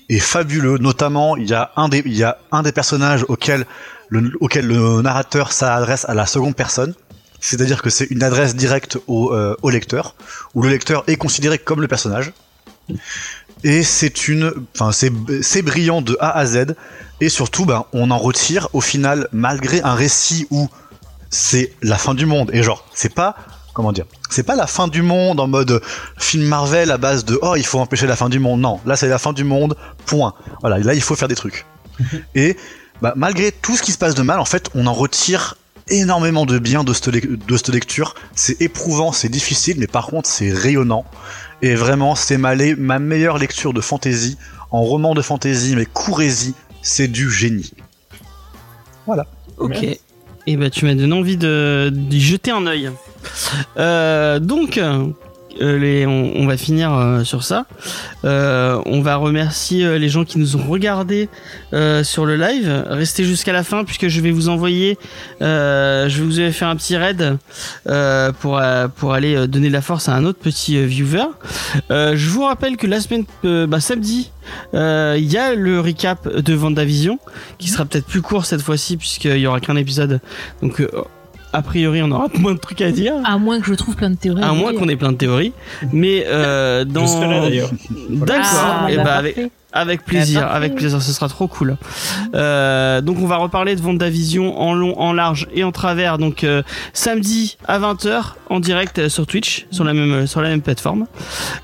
[0.09, 3.67] est fabuleux notamment il y a un des il y a un des personnages auquel
[4.09, 6.95] le, auquel le narrateur s'adresse à la seconde personne
[7.41, 10.15] c'est-à-dire que c'est une adresse directe au, euh, au lecteur,
[10.55, 12.33] où le lecteur est considéré comme le personnage.
[13.65, 15.11] Et c'est une, enfin c'est
[15.43, 16.75] c'est brillant de A à Z,
[17.21, 20.69] et surtout, ben, on en retire au final, malgré un récit où
[21.31, 23.35] c'est la fin du monde, et genre, c'est pas,
[23.73, 25.81] comment dire, c'est pas la fin du monde en mode
[26.17, 28.97] film Marvel à base de oh il faut empêcher la fin du monde, non, là
[28.97, 30.35] c'est la fin du monde, point.
[30.61, 31.67] Voilà, là il faut faire des trucs.
[32.35, 32.57] et
[33.03, 35.57] bah, malgré tout ce qui se passe de mal, en fait, on en retire
[35.89, 38.15] énormément de bien de cette, lec- de cette lecture.
[38.35, 41.05] C'est éprouvant, c'est difficile, mais par contre c'est rayonnant.
[41.63, 44.37] Et vraiment, c'est ma, le- ma meilleure lecture de fantasy,
[44.71, 47.73] en roman de fantasy, mais courez-y, c'est du génie.
[49.59, 49.71] Ok.
[49.71, 50.01] Merci.
[50.49, 52.91] Et bah tu m'as donné envie de d'y jeter un œil.
[53.79, 54.79] Euh, donc
[55.61, 57.67] les, on, va finir euh, sur ça.
[58.25, 61.29] Euh, on va remercier euh, les gens qui nous ont regardés
[61.73, 62.85] euh, sur le live.
[62.89, 64.99] Restez jusqu'à la fin puisque je vais vous envoyer,
[65.43, 67.39] euh, je vous faire un petit raid
[67.87, 71.27] euh, pour euh, aller euh, donner de la force à un autre petit euh, viewer.
[71.91, 74.31] Euh, je vous rappelle que la semaine, euh, bah, samedi,
[74.75, 77.19] euh, il y a le recap de Vendavision
[77.59, 80.21] qui sera peut-être plus court cette fois-ci puisqu'il y aura qu'un épisode.
[80.63, 80.89] Donc euh,
[81.57, 83.15] a priori on aura moins de trucs à dire.
[83.25, 84.43] À moins que je trouve plein de théories.
[84.43, 85.53] À moins qu'on ait plein de théories,
[85.93, 87.71] mais euh, dans Je serai là d'ailleurs.
[88.11, 88.45] D'accord.
[88.55, 89.51] Ah, et bah, bah avec.
[89.73, 91.77] Avec plaisir, avec plaisir, ce sera trop cool.
[92.35, 96.17] Euh, donc on va reparler de Vendavision en long, en large et en travers.
[96.17, 96.63] Donc euh,
[96.95, 101.07] samedi à 20h en direct sur Twitch, sur la même sur la même plateforme.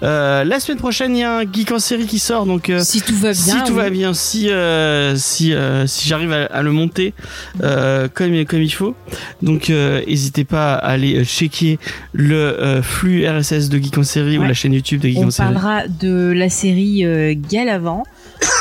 [0.02, 2.44] Euh, la semaine prochaine, il y a un geek en série qui sort.
[2.44, 3.34] Donc euh, Si tout va bien.
[3.34, 3.76] si tout oui.
[3.78, 7.14] va bien, si euh, si euh, si j'arrive à, à le monter
[7.62, 8.94] euh, comme comme il faut,
[9.40, 11.78] donc euh, n'hésitez pas à aller checker
[12.12, 15.30] le flux RSS de Geek en série ou la chaîne YouTube de Geek On en
[15.30, 15.52] série.
[15.54, 18.01] parlera de la série euh, Galavant.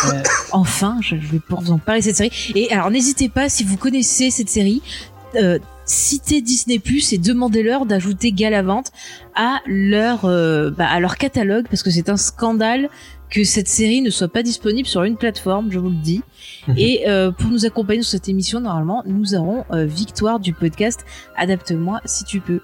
[0.06, 2.32] Euh, enfin, je je vais pouvoir vous en parler de cette série.
[2.56, 4.82] Et alors, n'hésitez pas, si vous connaissez cette série,
[5.36, 8.84] euh, citez Disney Plus et demandez-leur d'ajouter Galavant
[9.36, 12.90] à leur euh, bah, à leur catalogue parce que c'est un scandale
[13.32, 16.22] que cette série ne soit pas disponible sur une plateforme, je vous le dis.
[16.78, 21.06] Et euh, pour nous accompagner sur cette émission, normalement, nous aurons euh, Victoire du podcast
[21.38, 22.60] Adapte-moi si tu peux.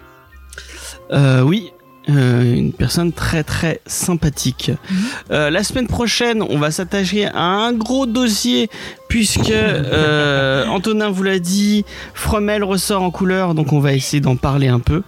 [1.12, 1.72] Euh, oui.
[2.10, 4.72] Euh, une personne très très sympathique.
[4.90, 4.98] Mhm.
[5.32, 8.70] Euh, la semaine prochaine, on va s'attacher à un gros dossier
[9.10, 14.36] puisque euh, Antonin vous l'a dit, Fromel ressort en couleur, donc on va essayer d'en
[14.36, 15.02] parler un peu.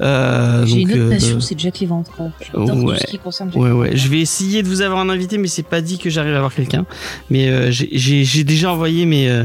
[0.00, 2.30] Euh, J'ai une autre euh, passion, c'est Jack l'Éventreur.
[2.54, 2.66] Ouais.
[2.66, 5.36] tout ce qui concerne Jack Ouais ouais, je vais essayer de vous avoir un invité,
[5.38, 6.86] mais c'est pas dit que j'arrive à avoir quelqu'un.
[7.30, 9.42] Mais euh, j'ai- déjà envoyé mes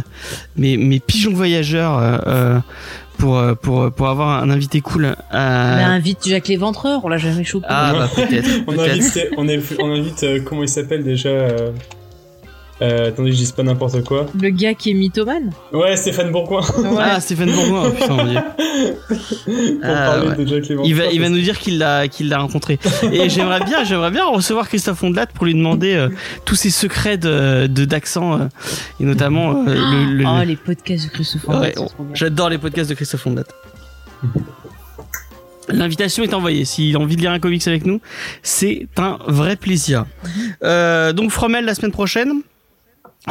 [0.55, 2.59] mes, mes pigeons voyageurs euh, euh,
[3.17, 5.15] pour euh, pour pour avoir un invité cool.
[5.31, 5.85] On À...
[5.87, 7.65] invite Jacques l'Éventreur, on l'a jamais chopé.
[7.69, 8.49] Ah bah peut-être.
[8.67, 8.77] On
[9.47, 11.47] invite, on, invite euh, comment il s'appelle déjà
[12.81, 14.25] euh, Attendez, je dise pas n'importe quoi.
[14.39, 15.51] Le gars qui est mythomane.
[15.73, 16.61] Ouais, Stéphane Bourgoin.
[16.99, 18.39] Ah Stéphane Bourgoin, oh, putain mon dieu.
[18.45, 20.35] Pour Ah, parler ouais.
[20.45, 20.71] de Jack.
[20.85, 22.77] Il va, il va nous dire qu'il l'a, qu'il l'a rencontré.
[23.11, 26.09] Et j'aimerais bien, j'aimerais bien recevoir Christophe Ondelat pour lui demander euh,
[26.45, 28.45] tous ses secrets de, de d'accent euh,
[28.99, 32.05] et notamment euh, le, le- Oh, les podcasts de Christophe Ouais, Ondelat, on-.
[32.13, 33.43] J'adore les podcasts de Christophe Ondelat.
[35.69, 36.63] L'invitation est envoyée.
[36.63, 37.99] S'il a envie de lire un comics avec nous,
[38.41, 40.05] c'est un vrai plaisir.
[40.63, 42.41] Euh, donc Fromel la semaine prochaine.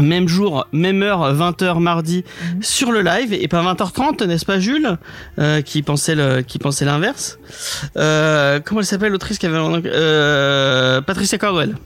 [0.01, 2.25] Même jour, même heure, 20h mardi
[2.61, 4.99] sur le live et pas 20h30, n'est-ce pas Jules
[5.39, 7.39] euh, qui pensait le, qui pensait l'inverse.
[7.97, 11.77] Euh, comment elle s'appelle l'autrice qui avait euh, Patricia Cordwell.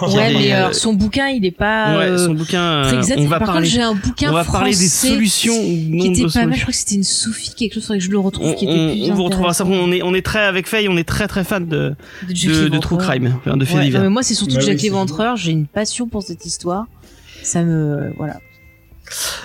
[0.00, 1.98] Ouais, mais euh, euh, son bouquin, il est pas.
[1.98, 2.62] ouais, euh, son bouquin.
[2.62, 3.18] euh, exact.
[3.20, 3.60] on va Par parler.
[3.62, 6.54] contre, j'ai un bouquin on va parler des solutions ou qui était de pas mal.
[6.54, 7.82] Je crois que c'était une Sophie quelque chose.
[7.84, 8.46] Faudrait que je le retrouve.
[8.46, 9.64] On, qui était on- plus on vous retrouvera ça.
[9.66, 11.94] On est, on est très avec Faye, on est très très fan de,
[12.28, 12.78] de.
[12.78, 15.36] True Crime, enfin, de Ouais, non, mais moi, c'est surtout Bah oui, Jack c'est l'Éventreur.
[15.36, 16.86] J'ai une passion pour cette histoire.
[17.44, 18.12] Ça me.
[18.16, 18.38] Voilà.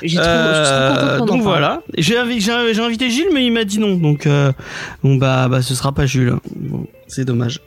[0.02, 1.82] J'ai trop, Euh, donc voilà.
[1.98, 3.96] J'ai invi- j'ai j'ai invité Gilles, mais il m'a dit non.
[3.98, 4.52] Donc euh,
[5.04, 6.34] bon bah bah ce sera pas Jules.
[6.56, 7.60] Bon, c'est dommage.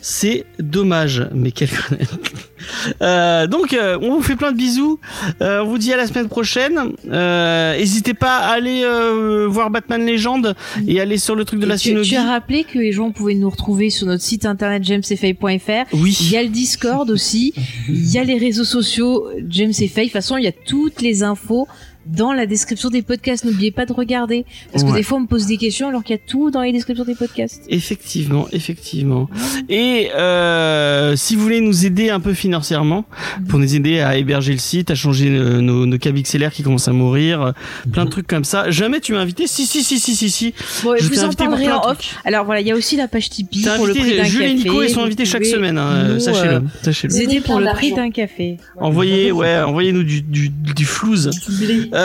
[0.00, 1.68] C'est dommage, mais quel
[3.02, 4.98] euh, Donc euh, on vous fait plein de bisous.
[5.40, 6.78] Euh, on vous dit à la semaine prochaine.
[7.10, 10.54] Euh, N'hésitez pas à aller euh, voir Batman Légende
[10.86, 13.10] et aller sur le truc de Et la tu, tu as rappelé que les gens
[13.10, 15.86] pouvaient nous retrouver sur notre site internet jamesfay.fr.
[15.94, 16.28] Il Oui.
[16.30, 17.54] y a le Discord aussi.
[17.88, 20.06] Il y a les réseaux sociaux James et Faye.
[20.06, 21.66] De toute façon, il y a toutes les infos
[22.06, 23.44] dans la description des podcasts.
[23.44, 24.44] N'oubliez pas de regarder.
[24.72, 24.96] Parce que Ouais.
[24.98, 27.04] des fois, on me pose des questions alors qu'il y a tout dans les descriptions
[27.04, 27.62] des podcasts.
[27.68, 29.28] Effectivement, effectivement.
[29.68, 33.04] Et euh, si vous voulez nous aider un peu financièrement,
[33.48, 36.62] pour nous aider à héberger le site, à changer euh, nos, nos câbles XLR qui
[36.62, 37.52] commencent à mourir, euh,
[37.92, 38.70] plein de trucs comme ça.
[38.70, 40.54] Jamais tu m'as invité Si, si, si, si, si, si.
[40.82, 42.16] Bon, Je vous en invité parlerai en off.
[42.24, 44.40] Alors voilà, il y a aussi la page Tipeee pour le prix invité d'un Jules
[44.40, 44.50] café.
[44.52, 46.54] et Nico, ils sont invités chaque semaine, hein, sachez-le.
[46.54, 47.40] euh, sachez-le.
[47.42, 48.56] pour le prix d'un café.
[48.78, 51.30] Envoyez, ouais, envoyez-nous du, du, du flouze.
[51.48, 51.90] Du blé.
[51.92, 51.99] Euh,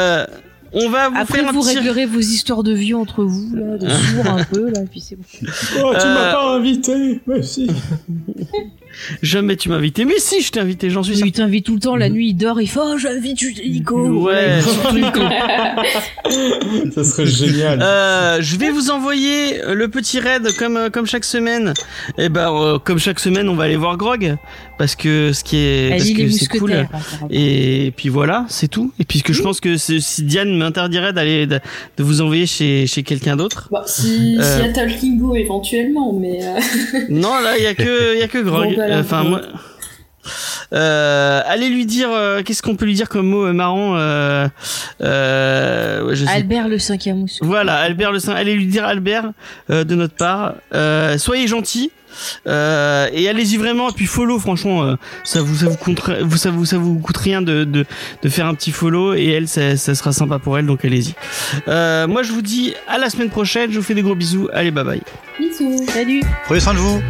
[0.73, 1.77] on va vous Après, faire un vous petit...
[1.77, 3.88] réglerez vos histoires de vie entre vous, là, de
[4.23, 5.23] sourds un peu, là, puis c'est bon.
[5.34, 5.47] Oh,
[5.93, 7.69] tu Euh, m'as pas invité Mais si
[9.22, 10.05] Jamais tu m'as invité.
[10.05, 12.34] Mais si, je t'ai invité, j'en suis Il t'invite tout le temps, la nuit, il
[12.35, 14.23] dort, il fait, oh, j'invite Nico.
[14.23, 15.19] Ouais, surtout Nico.
[16.93, 17.81] Ça serait génial.
[17.81, 21.73] Euh, je vais vous envoyer le petit raid comme euh, comme chaque semaine.
[22.17, 24.35] Et ben euh, comme chaque semaine, on va aller voir Grog
[24.77, 26.88] parce que ce qui est parce que c'est cool.
[27.30, 28.91] Et puis voilà, c'est tout.
[28.99, 31.59] Et puisque je pense que si Diane m'interdirait d'aller de,
[31.97, 33.69] de vous envoyer chez chez quelqu'un d'autre.
[33.72, 34.55] Bah, si, Euh.
[34.57, 36.59] s'il y a Talkingo éventuellement, mais euh,
[37.09, 38.69] Non, là il y a que il y a que Grog.
[38.69, 39.41] Bon, bah, alors, Enfin moi.
[40.74, 44.48] Euh, allez lui dire euh, qu'est-ce qu'on peut lui dire comme mot euh, marrant euh,
[45.02, 47.48] euh, ouais, je sais Albert le cinquième mousquetaire.
[47.48, 48.34] Voilà, Albert le Saint.
[48.34, 49.32] Allez lui dire Albert
[49.70, 50.56] euh, de notre part.
[50.74, 51.91] Euh, soyez gentil.
[52.48, 54.95] Euh, et allez-y vraiment et puis follow franchement euh,
[55.26, 57.86] ça vous ça vous coûte vous ça vous ça vous coûte rien de, de,
[58.24, 61.14] de faire un petit follow et elle ça, ça sera sympa pour elle donc allez-y
[61.68, 64.48] euh, moi je vous dis à la semaine prochaine je vous fais des gros bisous
[64.53, 65.02] allez bye bye
[65.38, 65.86] bisous.
[65.90, 67.02] Salut Prenez soin de vous.